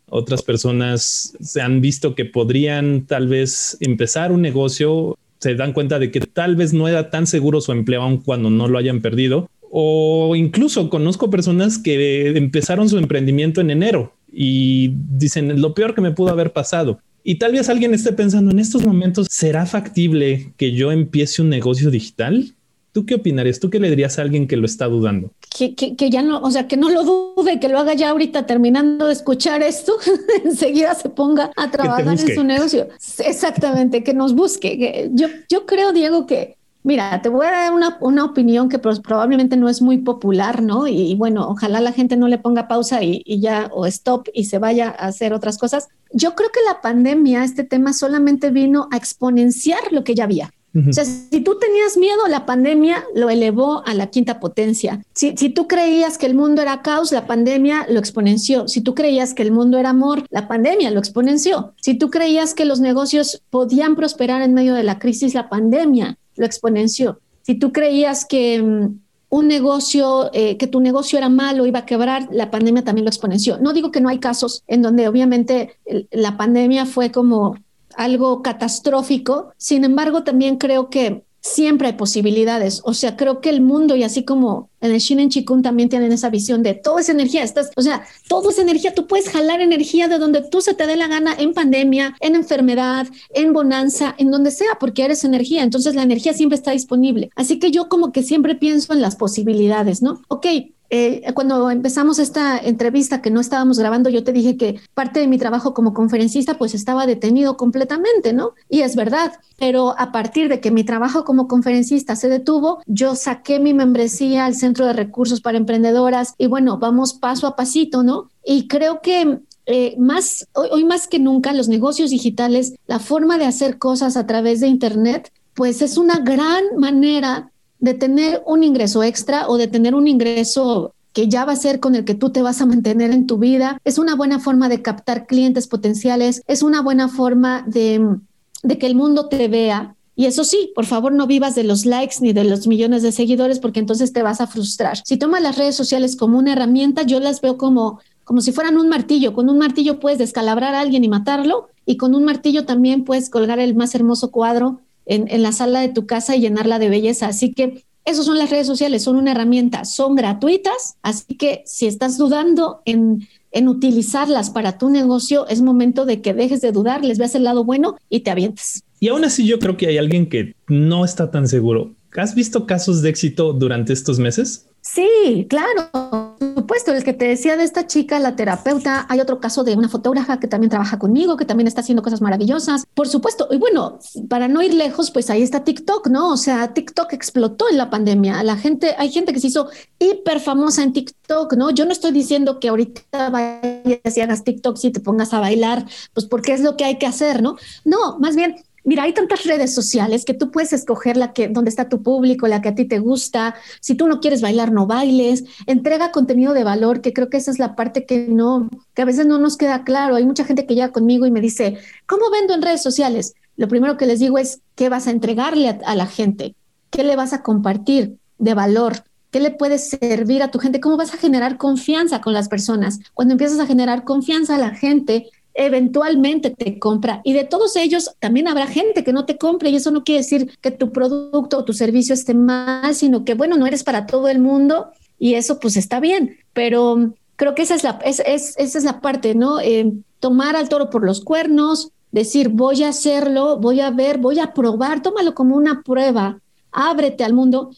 otras 0.09 0.43
personas 0.43 1.37
se 1.41 1.61
han 1.61 1.83
visto 1.83 2.15
que 2.15 2.25
podrían 2.25 3.05
tal 3.07 3.29
vez 3.29 3.77
empezar 3.81 4.33
un 4.33 4.41
negocio, 4.41 5.19
se 5.39 5.55
dan 5.55 5.75
cuenta 5.75 5.99
de 5.99 6.11
que 6.11 6.21
tal 6.21 6.57
vez 6.57 6.73
no 6.73 6.89
era 6.89 7.11
tan 7.11 7.27
seguro 7.27 7.61
su 7.61 7.73
empleo 7.73 8.01
aun 8.01 8.17
cuando 8.17 8.49
no 8.49 8.67
lo 8.67 8.79
hayan 8.79 9.03
perdido. 9.03 9.51
O 9.71 10.37
incluso 10.37 10.89
conozco 10.91 11.31
personas 11.31 11.79
que 11.79 12.29
empezaron 12.37 12.89
su 12.89 12.99
emprendimiento 12.99 13.61
en 13.61 13.71
enero 13.71 14.15
y 14.31 14.93
dicen 15.11 15.61
lo 15.61 15.75
peor 15.75 15.95
que 15.95 16.03
me 16.03 16.13
pudo 16.13 16.31
haber 16.31 16.53
pasado. 16.53 17.01
Y 17.25 17.37
tal 17.37 17.53
vez 17.53 17.69
alguien 17.69 17.95
esté 17.95 18.13
pensando 18.13 18.51
en 18.51 18.59
estos 18.59 18.85
momentos, 18.85 19.29
¿será 19.31 19.67
factible 19.67 20.53
que 20.57 20.73
yo 20.73 20.91
empiece 20.91 21.43
un 21.43 21.49
negocio 21.49 21.91
digital? 21.91 22.55
¿Tú 22.93 23.07
qué 23.07 23.15
opinarías? 23.15 23.59
¿Tú 23.59 23.71
qué 23.71 23.81
le 23.81 23.89
dirías 23.89 24.19
a 24.19 24.23
alguien 24.23 24.47
que 24.47 24.57
lo 24.57 24.67
está 24.67 24.87
dudando? 24.87 25.31
Que, 25.57 25.75
que, 25.75 26.11
ya 26.11 26.23
no, 26.23 26.41
o 26.41 26.51
sea, 26.51 26.69
que 26.69 26.77
no 26.77 26.91
lo 26.91 27.05
dude, 27.05 27.59
que 27.59 27.69
lo 27.69 27.79
haga 27.79 27.95
ya 27.95 28.11
ahorita 28.11 28.45
terminando 28.47 29.07
de 29.07 29.13
escuchar 29.13 29.63
esto, 29.63 29.95
enseguida 30.45 30.95
se 30.95 31.09
ponga 31.09 31.51
a 31.57 31.71
trabajar 31.71 32.09
en 32.09 32.35
su 32.35 32.45
negocio. 32.45 32.89
Exactamente, 33.25 34.03
que 34.03 34.13
nos 34.13 34.35
busque. 34.35 35.11
yo, 35.15 35.29
yo 35.49 35.65
creo, 35.65 35.93
Diego, 35.93 36.27
que 36.27 36.57
Mira, 36.85 37.23
te 37.23 37.29
voy 37.29 37.47
a 37.47 37.51
dar 37.51 37.73
una, 37.73 37.97
una 38.01 38.25
opinión 38.25 38.69
que 38.69 38.79
probablemente 38.79 39.57
no 39.57 39.69
es 39.69 39.81
muy 39.81 39.99
popular, 39.99 40.63
¿no? 40.63 40.89
Y, 40.89 41.15
bueno, 41.15 41.49
ojalá 41.49 41.81
la 41.81 41.93
gente 41.93 42.17
no 42.17 42.27
le 42.27 42.39
ponga 42.39 42.67
pausa 42.67 43.03
y, 43.03 43.23
y, 43.25 43.41
ya 43.41 43.71
o 43.73 43.87
stop 43.87 44.29
y 44.35 44.45
se 44.45 44.59
vaya 44.59 44.89
a 44.89 45.07
hacer 45.07 45.33
otras 45.33 45.59
cosas. 45.59 45.89
Yo 46.13 46.35
creo 46.35 46.51
que 46.51 46.61
la 46.67 46.81
pandemia, 46.81 47.45
este 47.45 47.65
tema 47.65 47.93
solamente 47.93 48.51
vino 48.51 48.89
a 48.91 48.97
exponenciar 48.97 49.93
lo 49.93 50.03
que 50.03 50.15
ya 50.15 50.25
había. 50.25 50.53
O 50.89 50.93
sea, 50.93 51.05
si 51.05 51.43
tú 51.43 51.59
tenías 51.59 51.99
miedo, 51.99 52.27
la 52.29 52.47
pandemia 52.47 53.05
lo 53.15 53.29
elevó 53.29 53.83
a 53.85 53.93
la 53.93 54.07
quinta 54.07 54.41
potencia. 54.41 55.05
Si, 55.13 55.37
si 55.37 55.51
tú 55.51 55.69
creías 55.69 56.17
que 56.17 56.25
el 56.25 56.35
mundo 56.35 56.63
era 56.63 56.81
caos, 56.81 57.13
la 57.13 57.27
pandemia 57.27 57.87
lo 57.91 57.99
exponenció. 57.99 58.67
Si 58.69 58.81
tú 58.81 58.95
creías 58.95 59.35
que 59.35 59.43
el 59.43 59.53
mundo 59.53 59.77
era 59.77 59.91
amor, 59.91 60.25
la 60.31 60.49
pandemia 60.49 60.91
lo 60.91 60.99
exponenció. 60.99 61.75
Si 61.77 61.95
tú 61.95 62.09
creías 62.09 62.55
que 62.55 62.65
los 62.65 62.81
negocios 62.81 63.43
podían 63.51 63.97
prosperar 63.97 64.41
en 64.41 64.55
medio 64.55 64.73
de 64.73 64.83
la 64.83 64.99
crisis, 64.99 65.35
la 65.35 65.51
pandemia 65.51 66.17
lo 66.37 66.47
exponenció. 66.47 67.21
Si 67.43 67.55
tú 67.57 67.73
creías 67.73 68.25
que 68.25 68.63
mm, 68.63 68.99
un 69.33 69.49
negocio, 69.49 70.31
eh, 70.35 70.59
que 70.59 70.67
tu 70.67 70.81
negocio 70.81 71.19
era 71.19 71.29
malo, 71.29 71.67
iba 71.67 71.81
a 71.81 71.87
quebrar, 71.87 72.29
la 72.31 72.51
pandemia 72.51 72.85
también 72.85 73.07
lo 73.07 73.11
exponenció. 73.11 73.59
No 73.59 73.73
digo 73.73 73.91
que 73.91 74.01
no 74.01 74.11
hay 74.11 74.19
casos 74.19 74.63
en 74.67 74.83
donde 74.83 75.09
obviamente 75.09 75.77
la 76.11 76.37
pandemia 76.37 76.85
fue 76.85 77.11
como 77.11 77.57
algo 77.97 78.43
catastrófico, 78.43 79.53
sin 79.57 79.85
embargo 79.85 80.23
también 80.23 80.57
creo 80.57 80.91
que 80.91 81.25
siempre 81.43 81.89
hay 81.89 81.95
posibilidades. 81.95 82.81
O 82.85 82.95
sea, 82.95 83.17
creo 83.17 83.41
que 83.41 83.51
el 83.51 83.61
mundo 83.61 83.97
y 83.97 84.05
así 84.05 84.25
como 84.25 84.71
en 84.81 84.93
el 84.93 84.99
Shinen 84.99 85.29
Chikun 85.29 85.63
también 85.63 85.89
tienen 85.89 86.13
esa 86.13 86.31
visión 86.31 86.63
de 86.63 86.75
todo 86.75 86.99
es 86.99 87.09
energía. 87.09 87.43
Estás, 87.43 87.71
o 87.77 87.83
sea, 87.83 88.05
todo 88.29 88.51
es 88.51 88.59
energía. 88.59 88.95
Tú 88.95 89.07
puedes 89.07 89.29
jalar 89.29 89.61
energía 89.61 90.09
de 90.09 90.19
donde 90.19 90.43
tú 90.43 90.61
se 90.61 90.75
te 90.75 90.87
dé 90.87 90.97
la 90.97 91.09
gana 91.09 91.35
en 91.39 91.53
pandemia, 91.53 92.17
en 92.21 92.37
enfermedad, 92.37 93.07
en 93.35 93.53
bonanza, 93.53 94.15
en 94.19 94.31
donde 94.31 94.53
sea, 94.53 94.79
porque 94.81 95.05
eres 95.05 95.25
energía. 95.25 95.63
Entonces 95.63 95.95
la 95.95 96.03
energía 96.03 96.33
siempre 96.33 96.57
está 96.57 96.71
disponible. 96.71 97.31
Así 97.37 97.59
que 97.59 97.71
yo 97.71 97.89
como 97.89 98.13
que 98.13 98.23
siempre 98.23 98.55
pienso 98.55 98.93
en 98.93 99.03
las 99.03 99.17
posibilidades, 99.17 100.01
¿no? 100.01 100.23
Ok, 100.29 100.47
eh, 100.95 101.33
cuando 101.33 101.71
empezamos 101.71 102.19
esta 102.19 102.59
entrevista 102.59 103.23
que 103.23 103.31
no 103.31 103.41
estábamos 103.41 103.79
grabando, 103.79 104.11
yo 104.11 104.25
te 104.25 104.33
dije 104.33 104.59
que 104.59 104.79
parte 104.93 105.21
de 105.21 105.27
mi 105.27 105.39
trabajo 105.39 105.73
como 105.73 105.95
conferencista 105.95 106.59
pues 106.59 106.75
estaba 106.75 107.07
detenido 107.07 107.57
completamente, 107.57 108.35
¿no? 108.35 108.53
Y 108.69 108.83
es 108.83 108.95
verdad, 108.95 109.33
pero 109.59 109.99
a 109.99 110.13
partir 110.13 110.51
de 110.51 110.61
que 110.61 110.71
mi 110.71 110.85
trabajo 110.85 111.25
como 111.25 111.49
conferencista 111.49 112.15
se 112.15 112.29
detuvo, 112.29 112.83
yo 112.85 113.15
saqué 113.15 113.59
mi 113.59 113.73
membresía 113.73 114.45
al 114.45 114.55
Centro 114.55 114.85
de 114.85 114.93
Recursos 114.93 115.41
para 115.41 115.57
Emprendedoras 115.57 116.35
y 116.37 116.47
bueno, 116.47 116.77
vamos 116.77 117.15
paso 117.15 117.47
a 117.47 117.57
pasito, 117.57 118.03
¿no? 118.03 118.29
Y 118.45 118.69
creo 118.69 119.01
que 119.01 119.39
eh, 119.65 119.95
más 119.99 120.47
hoy, 120.53 120.69
hoy, 120.73 120.85
más 120.85 121.09
que 121.09 121.19
nunca 121.19 121.55
los 121.55 121.69
negocios 121.69 122.11
digitales, 122.11 122.75
la 122.87 122.99
forma 122.99 123.39
de 123.39 123.47
hacer 123.47 123.79
cosas 123.79 124.19
a 124.19 124.27
través 124.27 124.61
de 124.61 124.67
Internet, 124.67 125.33
pues 125.55 125.81
es 125.81 125.97
una 125.97 126.19
gran 126.19 126.65
manera 126.77 127.52
de 127.83 127.95
tener 127.95 128.43
un 128.47 128.63
ingreso 128.63 129.03
extra 129.03 129.49
o 129.49 129.59
de 129.59 129.67
tener 129.67 129.95
un 129.95 130.07
ingreso 130.07 130.95
que 131.13 131.29
ya 131.29 131.45
va 131.45 131.53
a 131.53 131.57
ser 131.57 131.81
con 131.81 131.97
el 131.97 132.05
que 132.05 132.15
tú 132.15 132.31
te 132.31 132.41
vas 132.41 132.63
a 132.63 132.67
mantener 132.67 133.11
en 133.11 133.27
tu 133.27 133.39
vida. 133.39 133.81
Es 133.85 133.99
una 133.99 134.15
buena 134.15 134.39
forma 134.39 134.69
de 134.69 134.81
captar 134.81 135.27
clientes 135.27 135.67
potenciales, 135.67 136.43
es 136.47 136.63
una 136.63 136.81
buena 136.81 137.09
forma 137.09 137.65
de, 137.67 138.19
de 138.63 138.79
que 138.79 138.87
el 138.87 138.95
mundo 138.95 139.29
te 139.29 139.49
vea. 139.49 139.97
Y 140.15 140.27
eso 140.27 140.45
sí, 140.45 140.71
por 140.77 140.87
favor 140.87 141.13
no 141.13 141.27
vivas 141.27 141.57
de 141.57 141.65
los 141.65 141.85
likes 141.85 142.17
ni 142.21 142.33
de 142.33 142.45
los 142.45 142.69
millones 142.69 143.03
de 143.03 143.11
seguidores 143.11 143.59
porque 143.59 143.81
entonces 143.81 144.13
te 144.13 144.23
vas 144.23 144.41
a 144.41 144.47
frustrar. 144.47 144.99
Si 145.05 145.17
tomas 145.17 145.43
las 145.43 145.59
redes 145.59 145.75
sociales 145.75 146.17
como 146.17 146.39
una 146.39 146.53
herramienta, 146.53 147.03
yo 147.03 147.19
las 147.19 147.41
veo 147.41 147.59
como 147.59 147.99
como 148.25 148.41
si 148.41 148.53
fueran 148.53 148.79
un 148.79 148.89
martillo. 148.89 149.35
Con 149.35 149.51
un 149.51 149.59
martillo 149.59 149.99
puedes 149.99 150.19
descalabrar 150.19 150.77
a 150.77 150.81
alguien 150.81 151.03
y 151.03 151.09
matarlo 151.09 151.69
y 151.85 151.97
con 151.97 152.15
un 152.15 152.25
martillo 152.25 152.65
también 152.65 153.03
puedes 153.03 153.29
colgar 153.29 153.59
el 153.59 153.75
más 153.75 153.97
hermoso 153.97 154.31
cuadro 154.31 154.81
en, 155.07 155.43
la 155.43 155.53
sala 155.53 155.81
de 155.81 155.89
tu 155.89 156.07
casa 156.07 156.37
y 156.37 156.41
llenarla 156.41 156.79
de 156.79 156.89
belleza. 156.89 157.27
Así 157.27 157.53
que 157.53 157.85
esas 158.05 158.27
son 158.27 158.39
las 158.39 158.51
redes 158.51 158.67
sociales, 158.67 159.03
son 159.03 159.17
una 159.17 159.33
herramienta, 159.33 159.85
son 159.85 160.17
gratuitas, 160.17 160.97
así 161.03 161.37
que 161.37 161.63
si 161.67 161.87
estás 161.87 162.19
dudando 162.19 162.83
en, 162.85 163.29
en 163.53 163.69
utilizarlas 163.69 164.51
para 164.51 164.77
tu 164.79 164.91
negocio, 164.91 165.47
es 165.47 165.63
momento 165.63 166.05
de 166.05 166.21
que 166.21 166.35
dejes 166.35 166.61
de 166.61 166.73
dudar, 166.73 167.05
les 167.05 167.19
veas 167.19 167.35
el 167.35 167.45
lado 167.45 167.65
bueno 167.65 167.97
y 168.09 168.21
te 168.21 168.31
avientes. 168.31 168.83
Y 168.99 169.09
aún 169.09 169.25
así 169.25 169.47
yo 169.47 169.59
creo 169.59 169.77
que 169.77 169.87
hay 169.87 169.99
alguien 169.99 170.29
que 170.29 170.55
no 170.69 171.05
está 171.05 171.31
tan 171.31 171.47
seguro. 171.47 171.93
¿Has 172.17 172.35
visto 172.35 172.67
casos 172.67 173.03
de 173.03 173.09
éxito 173.11 173.53
durante 173.53 173.93
estos 173.93 174.19
meses? 174.19 174.67
Sí, 174.83 175.47
claro, 175.49 176.32
supuesto. 176.63 176.93
El 176.93 177.05
que 177.05 177.13
te 177.13 177.27
decía 177.27 177.57
de 177.57 177.65
esta 177.65 177.87
chica, 177.87 178.19
la 178.19 178.37
terapeuta, 178.37 179.07
hay 179.09 179.21
otro 179.21 179.41
caso 179.41 179.65
de 179.65 179.75
una 179.77 179.89
fotógrafa 179.89 180.39
que 180.39 180.47
también 180.47 180.71
trabaja 180.71 180.99
conmigo, 180.99 181.37
que 181.37 181.45
también 181.45 181.67
está 181.67 181.81
haciendo 181.81 182.03
cosas 182.03 182.21
maravillosas. 182.21 182.87
Por 182.95 183.09
supuesto. 183.09 183.49
Y 183.51 183.59
bueno, 183.59 183.99
para 184.29 184.49
no 184.49 184.63
ir 184.63 184.75
lejos, 184.75 185.11
pues 185.11 185.29
ahí 185.31 185.43
está 185.43 185.65
TikTok, 185.65 186.09
¿no? 186.09 186.31
O 186.31 186.37
sea, 186.37 186.73
TikTok 186.73 187.13
explotó 187.13 187.69
en 187.69 187.77
la 187.77 187.91
pandemia. 187.91 188.43
La 188.43 188.57
gente, 188.57 188.95
hay 188.97 189.11
gente 189.11 189.33
que 189.33 189.41
se 189.41 189.49
hizo 189.49 189.69
hiper 189.99 190.41
famosa 190.41 190.83
en 190.83 190.93
TikTok, 190.93 191.55
¿no? 191.55 191.71
Yo 191.71 191.85
no 191.85 191.93
estoy 191.93 192.13
diciendo 192.13 192.61
que 192.61 192.69
ahorita 192.69 193.31
vayas 193.31 194.17
y 194.17 194.21
hagas 194.21 194.45
TikTok 194.45 194.79
y 194.83 194.91
te 194.91 195.01
pongas 195.01 195.33
a 195.35 195.41
bailar, 195.41 195.85
pues 196.15 196.27
porque 196.27 196.53
es 196.53 196.61
lo 196.61 196.77
que 196.77 196.85
hay 196.85 196.99
que 196.99 197.07
hacer, 197.07 197.43
¿no? 197.43 197.57
No, 197.85 198.19
más 198.19 198.37
bien 198.37 198.57
Mira, 198.85 199.05
hay 199.05 199.13
tantas 199.13 199.45
redes 199.45 199.73
sociales 199.75 200.25
que 200.25 200.35
tú 200.35 200.51
puedes 200.51 200.73
escoger 200.73 201.17
la 201.17 201.33
que 201.33 201.49
donde 201.49 201.71
está 201.71 201.89
tu 201.89 202.03
público, 202.03 202.49
la 202.49 202.61
que 202.61 202.71
a 202.71 202.75
ti 202.75 202.85
te 202.85 202.99
gusta. 202.99 203.55
Si 203.81 203.95
tú 203.95 204.09
no 204.09 204.21
quieres 204.21 204.41
bailar, 204.41 204.73
no 204.73 204.87
bailes. 204.87 205.45
Entrega 205.67 206.11
contenido 206.11 206.53
de 206.53 206.65
valor, 206.65 207.01
que 207.01 207.13
creo 207.13 207.31
que 207.31 207.37
esa 207.37 207.53
es 207.53 207.59
la 207.59 207.77
parte 207.77 208.07
que 208.07 208.27
no, 208.29 208.69
que 208.95 209.03
a 209.03 209.05
veces 209.05 209.27
no 209.27 209.39
nos 209.39 209.57
queda 209.57 209.85
claro. 209.85 210.17
Hay 210.17 210.27
mucha 210.27 210.45
gente 210.45 210.67
que 210.67 210.75
llega 210.75 210.91
conmigo 210.91 211.27
y 211.27 211.31
me 211.31 211.41
dice, 211.41 211.79
¿cómo 212.07 212.31
vendo 212.31 212.55
en 212.55 212.63
redes 212.63 212.83
sociales? 212.83 213.35
Lo 213.57 213.69
primero 213.69 213.97
que 213.97 214.07
les 214.07 214.19
digo 214.19 214.39
es 214.39 214.61
qué 214.75 214.89
vas 214.89 215.07
a 215.07 215.13
entregarle 215.13 215.79
a, 215.85 215.95
la 215.95 216.07
gente, 216.07 216.57
qué 216.91 217.05
le 217.05 217.15
vas 217.15 217.33
a 217.33 217.43
compartir 217.43 218.17
de 218.39 218.55
valor, 218.55 219.05
¿Qué 219.31 219.41
le 219.41 219.51
puede 219.51 219.79
servir 219.79 220.43
a 220.43 220.51
tu 220.51 220.59
gente? 220.59 220.79
¿Cómo 220.79 220.99
vas 220.99 221.15
a 221.15 221.17
generar 221.17 221.57
confianza 221.57 222.21
con 222.21 222.35
las 222.35 222.51
personas? 222.51 222.99
Cuando 223.15 223.33
empiezas 223.33 223.61
a 223.61 223.67
generar 223.67 224.05
confianza 224.05 224.57
a 224.57 224.59
la 224.59 224.75
gente, 224.75 225.31
eventualmente 225.55 226.51
te 226.51 226.79
compra. 226.79 227.21
Y 227.25 227.33
de 227.33 227.45
todos 227.45 227.77
ellos 227.77 228.15
también 228.19 228.49
habrá 228.49 228.67
gente 228.67 229.05
que 229.05 229.13
no 229.13 229.25
te 229.25 229.39
compre 229.39 229.71
y 229.71 229.77
eso 229.77 229.91
no 229.91 230.05
quiere 230.05 230.21
decir 230.21 230.59
que 230.61 230.71
tu 230.71 230.93
producto 230.93 231.59
o 231.59 231.65
tu 231.65 231.73
servicio 231.73 232.15
esté 232.15 232.35
mal, 232.35 232.95
sino 232.95 233.25
que, 233.25 233.35
bueno, 233.35 233.57
no 233.57 233.67
eres 233.67 233.85
para 233.85 234.07
todo 234.07 234.29
el 234.29 234.39
mundo 234.39 234.89
y 235.19 235.35
eso 235.35 235.61
pues 235.61 235.77
está 235.77 236.01
bien. 236.01 236.37
Pero 236.53 237.15
creo 237.37 237.55
que 237.55 237.63
esa 237.63 237.75
es 237.75 237.85
la, 237.85 237.99
es, 238.05 238.21
esa 238.21 238.79
es 238.79 238.85
la 238.85 239.01
parte, 239.01 239.35
¿no? 239.35 239.61
Eh, 239.61 239.93
tomar 240.21 240.57
al 240.57 240.69
toro 240.69 240.91
por 240.91 241.05
los 241.05 241.21
cuernos, 241.21 241.91
decir, 242.13 242.49
voy 242.49 242.85
a 242.85 242.91
hacerlo, 242.91 243.59
voy 243.59 243.81
a 243.81 243.91
ver, 243.91 244.19
voy 244.19 244.39
a 244.39 244.55
probar, 244.55 245.03
tómalo 245.03 245.35
como 245.35 245.57
una 245.57 245.83
prueba, 245.83 246.39
ábrete 246.71 247.25
al 247.25 247.33
mundo. 247.33 247.71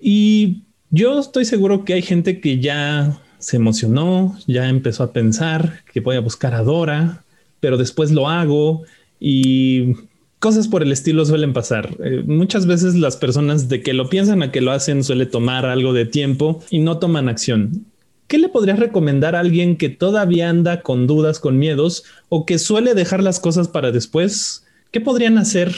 Y 0.00 0.62
yo 0.90 1.20
estoy 1.20 1.44
seguro 1.44 1.84
que 1.84 1.94
hay 1.94 2.02
gente 2.02 2.40
que 2.40 2.58
ya 2.58 3.18
se 3.38 3.56
emocionó, 3.56 4.36
ya 4.46 4.68
empezó 4.68 5.02
a 5.02 5.12
pensar 5.12 5.80
que 5.92 6.00
voy 6.00 6.16
a 6.16 6.20
buscar 6.20 6.54
a 6.54 6.62
Dora, 6.62 7.21
pero 7.62 7.76
después 7.76 8.10
lo 8.10 8.28
hago 8.28 8.82
y 9.20 9.94
cosas 10.40 10.66
por 10.66 10.82
el 10.82 10.90
estilo 10.90 11.24
suelen 11.24 11.52
pasar. 11.52 11.96
Eh, 12.02 12.24
muchas 12.26 12.66
veces 12.66 12.96
las 12.96 13.16
personas 13.16 13.68
de 13.68 13.82
que 13.82 13.92
lo 13.92 14.08
piensan 14.08 14.42
a 14.42 14.50
que 14.50 14.60
lo 14.60 14.72
hacen 14.72 15.04
suele 15.04 15.26
tomar 15.26 15.64
algo 15.64 15.92
de 15.92 16.04
tiempo 16.04 16.60
y 16.70 16.80
no 16.80 16.98
toman 16.98 17.28
acción. 17.28 17.86
¿Qué 18.26 18.38
le 18.38 18.48
podrías 18.48 18.80
recomendar 18.80 19.36
a 19.36 19.40
alguien 19.40 19.76
que 19.76 19.90
todavía 19.90 20.50
anda 20.50 20.82
con 20.82 21.06
dudas, 21.06 21.38
con 21.38 21.56
miedos 21.56 22.02
o 22.28 22.46
que 22.46 22.58
suele 22.58 22.94
dejar 22.94 23.22
las 23.22 23.38
cosas 23.38 23.68
para 23.68 23.92
después? 23.92 24.66
¿Qué 24.90 25.00
podrían 25.00 25.38
hacer 25.38 25.72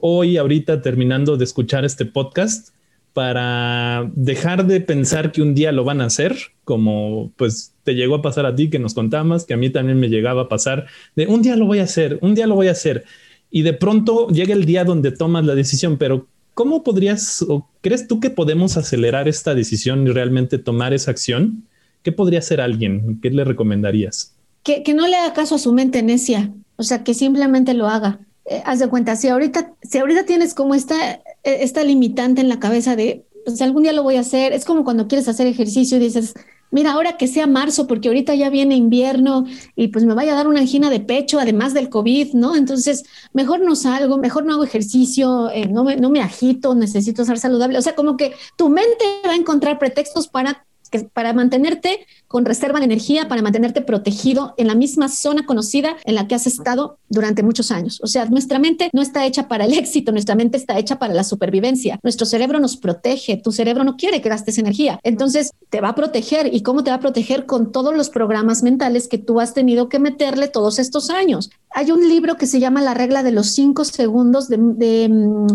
hoy, 0.00 0.36
ahorita, 0.36 0.82
terminando 0.82 1.38
de 1.38 1.44
escuchar 1.44 1.86
este 1.86 2.04
podcast 2.04 2.71
para 3.12 4.10
dejar 4.14 4.66
de 4.66 4.80
pensar 4.80 5.32
que 5.32 5.42
un 5.42 5.54
día 5.54 5.72
lo 5.72 5.84
van 5.84 6.00
a 6.00 6.06
hacer, 6.06 6.36
como 6.64 7.32
pues 7.36 7.74
te 7.84 7.94
llegó 7.94 8.16
a 8.16 8.22
pasar 8.22 8.46
a 8.46 8.54
ti 8.54 8.70
que 8.70 8.78
nos 8.78 8.94
contabas, 8.94 9.44
que 9.44 9.54
a 9.54 9.56
mí 9.56 9.70
también 9.70 10.00
me 10.00 10.08
llegaba 10.08 10.42
a 10.42 10.48
pasar, 10.48 10.86
de 11.14 11.26
un 11.26 11.42
día 11.42 11.56
lo 11.56 11.66
voy 11.66 11.80
a 11.80 11.84
hacer, 11.84 12.18
un 12.22 12.34
día 12.34 12.46
lo 12.46 12.54
voy 12.54 12.68
a 12.68 12.72
hacer, 12.72 13.04
y 13.50 13.62
de 13.62 13.74
pronto 13.74 14.28
llega 14.28 14.54
el 14.54 14.64
día 14.64 14.84
donde 14.84 15.12
tomas 15.12 15.44
la 15.44 15.54
decisión, 15.54 15.98
pero 15.98 16.26
¿cómo 16.54 16.82
podrías 16.82 17.44
o 17.46 17.68
crees 17.82 18.08
tú 18.08 18.18
que 18.20 18.30
podemos 18.30 18.76
acelerar 18.76 19.28
esta 19.28 19.54
decisión 19.54 20.06
y 20.06 20.10
realmente 20.10 20.58
tomar 20.58 20.94
esa 20.94 21.10
acción? 21.10 21.64
¿Qué 22.02 22.12
podría 22.12 22.38
hacer 22.38 22.60
alguien? 22.60 23.20
¿Qué 23.20 23.30
le 23.30 23.44
recomendarías? 23.44 24.34
Que, 24.62 24.82
que 24.82 24.94
no 24.94 25.06
le 25.06 25.16
haga 25.16 25.34
caso 25.34 25.56
a 25.56 25.58
su 25.58 25.72
mente 25.72 26.02
necia, 26.02 26.52
o 26.76 26.82
sea, 26.82 27.04
que 27.04 27.14
simplemente 27.14 27.74
lo 27.74 27.88
haga. 27.88 28.20
Eh, 28.44 28.62
haz 28.64 28.80
de 28.80 28.88
cuenta, 28.88 29.16
si 29.16 29.28
ahorita, 29.28 29.74
si 29.82 29.98
ahorita 29.98 30.24
tienes 30.24 30.54
como 30.54 30.74
esta, 30.74 31.12
eh, 31.14 31.22
esta 31.44 31.84
limitante 31.84 32.40
en 32.40 32.48
la 32.48 32.58
cabeza 32.58 32.96
de, 32.96 33.24
pues 33.44 33.60
algún 33.62 33.84
día 33.84 33.92
lo 33.92 34.02
voy 34.02 34.16
a 34.16 34.20
hacer, 34.20 34.52
es 34.52 34.64
como 34.64 34.84
cuando 34.84 35.06
quieres 35.06 35.28
hacer 35.28 35.46
ejercicio 35.46 35.96
y 35.96 36.00
dices, 36.00 36.34
mira, 36.72 36.92
ahora 36.92 37.16
que 37.16 37.28
sea 37.28 37.46
marzo, 37.46 37.86
porque 37.86 38.08
ahorita 38.08 38.34
ya 38.34 38.50
viene 38.50 38.74
invierno 38.74 39.44
y 39.76 39.88
pues 39.88 40.04
me 40.04 40.14
vaya 40.14 40.32
a 40.32 40.36
dar 40.36 40.48
una 40.48 40.60
angina 40.60 40.90
de 40.90 40.98
pecho, 40.98 41.38
además 41.38 41.74
del 41.74 41.88
COVID, 41.88 42.32
¿no? 42.34 42.56
Entonces, 42.56 43.04
mejor 43.32 43.60
no 43.60 43.76
salgo, 43.76 44.18
mejor 44.18 44.44
no 44.44 44.54
hago 44.54 44.64
ejercicio, 44.64 45.50
eh, 45.50 45.68
no, 45.68 45.84
me, 45.84 45.96
no 45.96 46.10
me 46.10 46.20
agito, 46.20 46.74
necesito 46.74 47.24
ser 47.24 47.38
saludable. 47.38 47.78
O 47.78 47.82
sea, 47.82 47.94
como 47.94 48.16
que 48.16 48.32
tu 48.56 48.68
mente 48.70 49.04
va 49.24 49.32
a 49.32 49.36
encontrar 49.36 49.78
pretextos 49.78 50.26
para 50.26 50.66
para 51.00 51.32
mantenerte 51.32 52.06
con 52.28 52.44
reserva 52.44 52.78
de 52.78 52.86
energía, 52.86 53.28
para 53.28 53.42
mantenerte 53.42 53.82
protegido 53.82 54.54
en 54.56 54.66
la 54.66 54.74
misma 54.74 55.08
zona 55.08 55.44
conocida 55.44 55.96
en 56.04 56.14
la 56.14 56.26
que 56.26 56.34
has 56.34 56.46
estado 56.46 56.98
durante 57.08 57.42
muchos 57.42 57.70
años. 57.70 58.00
O 58.02 58.06
sea, 58.06 58.24
nuestra 58.26 58.58
mente 58.58 58.88
no 58.92 59.02
está 59.02 59.26
hecha 59.26 59.48
para 59.48 59.64
el 59.64 59.74
éxito, 59.78 60.12
nuestra 60.12 60.34
mente 60.34 60.56
está 60.56 60.78
hecha 60.78 60.98
para 60.98 61.14
la 61.14 61.24
supervivencia. 61.24 61.98
Nuestro 62.02 62.26
cerebro 62.26 62.58
nos 62.58 62.76
protege, 62.76 63.36
tu 63.36 63.52
cerebro 63.52 63.84
no 63.84 63.96
quiere 63.96 64.22
que 64.22 64.28
gastes 64.28 64.58
energía. 64.58 64.98
Entonces, 65.02 65.52
te 65.68 65.80
va 65.80 65.88
a 65.90 65.94
proteger. 65.94 66.52
¿Y 66.54 66.62
cómo 66.62 66.84
te 66.84 66.90
va 66.90 66.96
a 66.96 67.00
proteger? 67.00 67.46
Con 67.46 67.72
todos 67.72 67.94
los 67.94 68.10
programas 68.10 68.62
mentales 68.62 69.08
que 69.08 69.18
tú 69.18 69.40
has 69.40 69.54
tenido 69.54 69.88
que 69.88 69.98
meterle 69.98 70.48
todos 70.48 70.78
estos 70.78 71.10
años. 71.10 71.50
Hay 71.70 71.90
un 71.90 72.08
libro 72.08 72.36
que 72.36 72.46
se 72.46 72.60
llama 72.60 72.82
La 72.82 72.94
regla 72.94 73.22
de 73.22 73.32
los 73.32 73.48
cinco 73.48 73.84
segundos 73.84 74.48
de, 74.48 74.58
de 74.58 75.08
mm, 75.08 75.46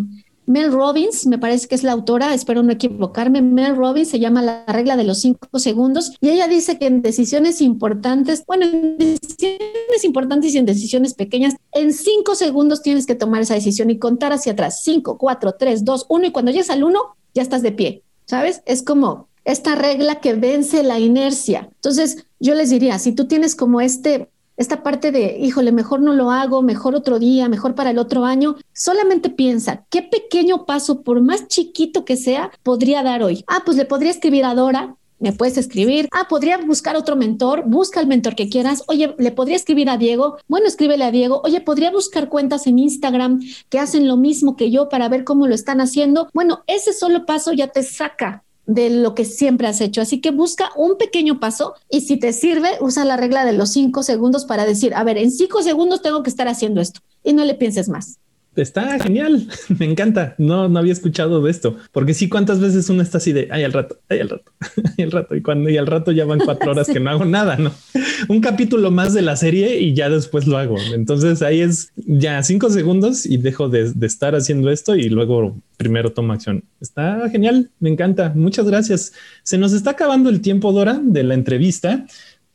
Mel 0.47 0.71
Robbins, 0.71 1.27
me 1.27 1.37
parece 1.37 1.67
que 1.67 1.75
es 1.75 1.83
la 1.83 1.91
autora, 1.91 2.33
espero 2.33 2.63
no 2.63 2.71
equivocarme. 2.71 3.43
Mel 3.43 3.75
Robbins 3.75 4.09
se 4.09 4.19
llama 4.19 4.41
La 4.41 4.65
regla 4.65 4.97
de 4.97 5.03
los 5.03 5.21
cinco 5.21 5.59
segundos 5.59 6.13
y 6.19 6.29
ella 6.29 6.47
dice 6.47 6.79
que 6.79 6.87
en 6.87 7.03
decisiones 7.03 7.61
importantes, 7.61 8.43
bueno, 8.47 8.65
en 8.65 8.97
decisiones 8.97 10.03
importantes 10.03 10.55
y 10.55 10.57
en 10.57 10.65
decisiones 10.65 11.13
pequeñas, 11.13 11.55
en 11.73 11.93
cinco 11.93 12.33
segundos 12.33 12.81
tienes 12.81 13.05
que 13.05 13.13
tomar 13.13 13.41
esa 13.41 13.53
decisión 13.53 13.91
y 13.91 13.99
contar 13.99 14.33
hacia 14.33 14.53
atrás. 14.53 14.81
Cinco, 14.81 15.19
cuatro, 15.19 15.53
tres, 15.53 15.85
dos, 15.85 16.07
uno 16.09 16.25
y 16.25 16.31
cuando 16.31 16.51
llegues 16.51 16.71
al 16.71 16.83
uno, 16.83 17.15
ya 17.35 17.43
estás 17.43 17.61
de 17.61 17.71
pie. 17.71 18.03
¿sabes? 18.27 18.61
Es 18.65 18.83
como 18.83 19.29
esta 19.45 19.75
regla 19.75 20.19
que 20.19 20.33
vence 20.33 20.83
la 20.83 20.99
inercia. 20.99 21.69
Entonces, 21.75 22.25
yo 22.39 22.53
les 22.53 22.69
diría, 22.69 22.99
si 22.99 23.13
tú 23.13 23.27
tienes 23.27 23.55
como 23.55 23.81
este 23.81 24.29
esta 24.57 24.83
parte 24.83 25.11
de, 25.11 25.37
híjole, 25.39 25.71
mejor 25.71 26.01
no 26.01 26.13
lo 26.13 26.31
hago, 26.31 26.61
mejor 26.61 26.95
otro 26.95 27.19
día, 27.19 27.47
mejor 27.47 27.75
para 27.75 27.91
el 27.91 27.99
otro 27.99 28.25
año, 28.25 28.55
solamente 28.73 29.29
piensa, 29.29 29.85
¿qué 29.89 30.01
pequeño 30.01 30.65
paso, 30.65 31.03
por 31.03 31.21
más 31.21 31.47
chiquito 31.47 32.03
que 32.03 32.17
sea, 32.17 32.51
podría 32.63 33.03
dar 33.03 33.23
hoy? 33.23 33.43
Ah, 33.47 33.61
pues 33.63 33.77
le 33.77 33.85
podría 33.85 34.11
escribir 34.11 34.45
a 34.45 34.55
Dora, 34.55 34.95
me 35.19 35.33
puedes 35.33 35.57
escribir. 35.57 36.07
Ah, 36.11 36.27
podría 36.29 36.57
buscar 36.57 36.95
otro 36.95 37.15
mentor, 37.15 37.63
busca 37.65 37.99
el 37.99 38.07
mentor 38.07 38.35
que 38.35 38.49
quieras. 38.49 38.83
Oye, 38.87 39.15
le 39.17 39.31
podría 39.31 39.55
escribir 39.55 39.89
a 39.89 39.97
Diego. 39.97 40.37
Bueno, 40.47 40.67
escríbele 40.67 41.03
a 41.03 41.11
Diego. 41.11 41.41
Oye, 41.43 41.59
podría 41.61 41.89
buscar 41.91 42.29
cuentas 42.29 42.67
en 42.67 42.77
Instagram 42.77 43.41
que 43.69 43.79
hacen 43.79 44.07
lo 44.07 44.17
mismo 44.17 44.55
que 44.55 44.69
yo 44.69 44.89
para 44.89 45.09
ver 45.09 45.23
cómo 45.23 45.47
lo 45.47 45.55
están 45.55 45.81
haciendo. 45.81 46.29
Bueno, 46.33 46.63
ese 46.67 46.93
solo 46.93 47.25
paso 47.25 47.51
ya 47.53 47.67
te 47.67 47.81
saca 47.81 48.43
de 48.67 48.89
lo 48.89 49.15
que 49.15 49.25
siempre 49.25 49.67
has 49.67 49.81
hecho. 49.81 50.01
Así 50.01 50.21
que 50.21 50.31
busca 50.31 50.69
un 50.75 50.97
pequeño 50.97 51.39
paso 51.39 51.73
y 51.89 52.01
si 52.01 52.17
te 52.17 52.33
sirve, 52.33 52.69
usa 52.81 53.05
la 53.05 53.17
regla 53.17 53.45
de 53.45 53.53
los 53.53 53.71
cinco 53.71 54.03
segundos 54.03 54.45
para 54.45 54.65
decir, 54.65 54.93
a 54.93 55.03
ver, 55.03 55.17
en 55.17 55.31
cinco 55.31 55.63
segundos 55.63 56.01
tengo 56.01 56.21
que 56.21 56.29
estar 56.29 56.47
haciendo 56.47 56.81
esto 56.81 56.99
y 57.23 57.33
no 57.33 57.43
le 57.45 57.55
pienses 57.55 57.89
más. 57.89 58.19
Está 58.55 58.99
genial, 58.99 59.47
me 59.79 59.85
encanta. 59.85 60.33
No, 60.37 60.67
no 60.67 60.79
había 60.79 60.93
escuchado 60.93 61.41
de 61.41 61.51
esto, 61.51 61.77
porque 61.91 62.15
sí, 62.15 62.27
cuántas 62.27 62.59
veces 62.59 62.89
uno 62.89 63.03
está 63.03 63.19
así 63.19 63.31
de, 63.31 63.47
ay, 63.51 63.63
al 63.63 63.71
rato, 63.71 63.99
ay, 64.09 64.19
al 64.19 64.29
rato, 64.29 64.51
ay, 64.97 65.03
al 65.03 65.11
rato, 65.11 65.35
y 65.35 65.41
cuando 65.41 65.69
y 65.69 65.77
al 65.77 65.85
rato 65.85 66.11
ya 66.11 66.25
van 66.25 66.39
cuatro 66.39 66.71
horas 66.71 66.87
que 66.87 66.99
no 66.99 67.11
hago 67.11 67.25
nada, 67.25 67.57
¿no? 67.57 67.71
Un 68.27 68.41
capítulo 68.41 68.89
más 68.89 69.13
de 69.13 69.21
la 69.21 69.35
serie 69.35 69.79
y 69.79 69.93
ya 69.93 70.09
después 70.09 70.47
lo 70.47 70.57
hago. 70.57 70.77
Entonces 70.93 71.41
ahí 71.43 71.61
es 71.61 71.91
ya 71.95 72.41
cinco 72.41 72.69
segundos 72.71 73.25
y 73.25 73.37
dejo 73.37 73.69
de, 73.69 73.93
de 73.93 74.07
estar 74.07 74.35
haciendo 74.35 74.71
esto 74.71 74.95
y 74.95 75.09
luego 75.09 75.55
primero 75.77 76.11
tomo 76.11 76.33
acción. 76.33 76.65
Está 76.81 77.29
genial, 77.29 77.69
me 77.79 77.89
encanta. 77.89 78.33
Muchas 78.35 78.65
gracias. 78.65 79.13
Se 79.43 79.57
nos 79.57 79.71
está 79.73 79.91
acabando 79.91 80.29
el 80.29 80.41
tiempo, 80.41 80.73
Dora, 80.73 80.99
de 81.01 81.23
la 81.23 81.35
entrevista, 81.35 82.05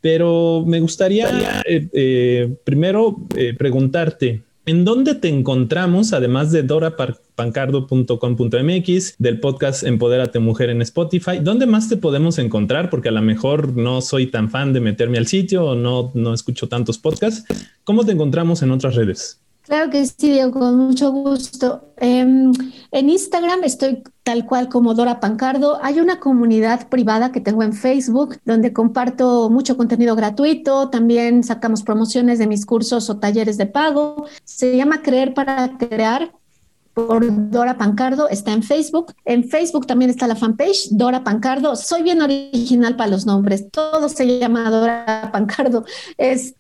pero 0.01 0.65
me 0.67 0.81
gustaría 0.81 1.63
eh, 1.65 1.89
eh, 1.93 2.57
primero 2.65 3.17
eh, 3.37 3.55
preguntarte. 3.57 4.43
¿En 4.65 4.85
dónde 4.85 5.17
te 5.17 5.27
encontramos, 5.29 6.13
además 6.13 6.53
de 6.53 6.63
dorapancardo.com.mx, 6.63 9.17
del 9.19 9.41
podcast 9.41 9.83
Empodérate 9.83 10.39
Mujer 10.39 10.71
en 10.71 10.83
Spotify? 10.83 11.41
¿Dónde 11.43 11.67
más 11.67 11.89
te 11.89 11.97
podemos 11.97 12.39
encontrar? 12.39 12.89
Porque 12.89 13.09
a 13.09 13.13
lo 13.13 13.23
mejor 13.23 13.77
no 13.77 14.01
soy 14.01 14.29
tan 14.29 14.51
fan 14.51 14.73
de 14.73 14.79
meterme 14.79 15.19
al 15.19 15.27
sitio 15.27 15.65
o 15.65 15.75
no, 15.75 16.13
no 16.15 16.33
escucho 16.33 16.69
tantos 16.69 16.99
podcasts. 16.99 17.45
¿Cómo 17.83 18.05
te 18.05 18.13
encontramos 18.13 18.63
en 18.63 18.71
otras 18.71 18.95
redes? 18.95 19.42
Claro 19.63 19.91
que 19.91 20.05
sí, 20.05 20.31
Diego, 20.31 20.59
con 20.59 20.77
mucho 20.77 21.13
gusto. 21.13 21.93
Em, 21.97 22.53
en 22.91 23.09
Instagram 23.09 23.63
estoy 23.63 24.03
tal 24.25 24.45
cual 24.45 24.69
como 24.69 24.95
Dora 24.95 25.21
Pancardo. 25.21 25.79
Hay 25.83 26.01
una 26.01 26.19
comunidad 26.19 26.89
privada 26.89 27.31
que 27.31 27.41
tengo 27.41 27.63
en 27.63 27.73
Facebook 27.73 28.39
donde 28.45 28.73
comparto 28.73 29.51
mucho 29.51 29.77
contenido 29.77 30.17
gratuito. 30.17 30.91
También 30.91 31.45
sacamos 31.45 31.85
promociones 31.85 32.41
de 32.41 32.49
mis 32.49 32.67
cursos 32.67 33.09
o 33.09 33.19
talleres 33.19 33.57
de 33.57 33.67
pago. 33.67 34.27
Se 34.45 34.77
llama 34.77 35.01
Creer 35.03 35.33
para 35.33 35.79
Crear 35.79 36.33
por 36.95 37.51
Dora 37.51 37.79
Pancardo, 37.79 38.29
está 38.29 38.53
en 38.53 38.63
Facebook. 38.63 39.15
En 39.25 39.45
Facebook 39.45 39.87
también 39.87 40.11
está 40.11 40.27
la 40.27 40.37
fanpage 40.37 40.89
Dora 40.91 41.25
Pancardo. 41.25 41.77
Soy 41.77 42.03
bien 42.03 42.21
original 42.21 42.97
para 42.97 43.11
los 43.11 43.27
nombres, 43.27 43.71
todo 43.71 44.09
se 44.09 44.39
llama 44.39 44.71
Dora 44.71 45.31
Pancardo. 45.33 45.85
Es 46.19 46.55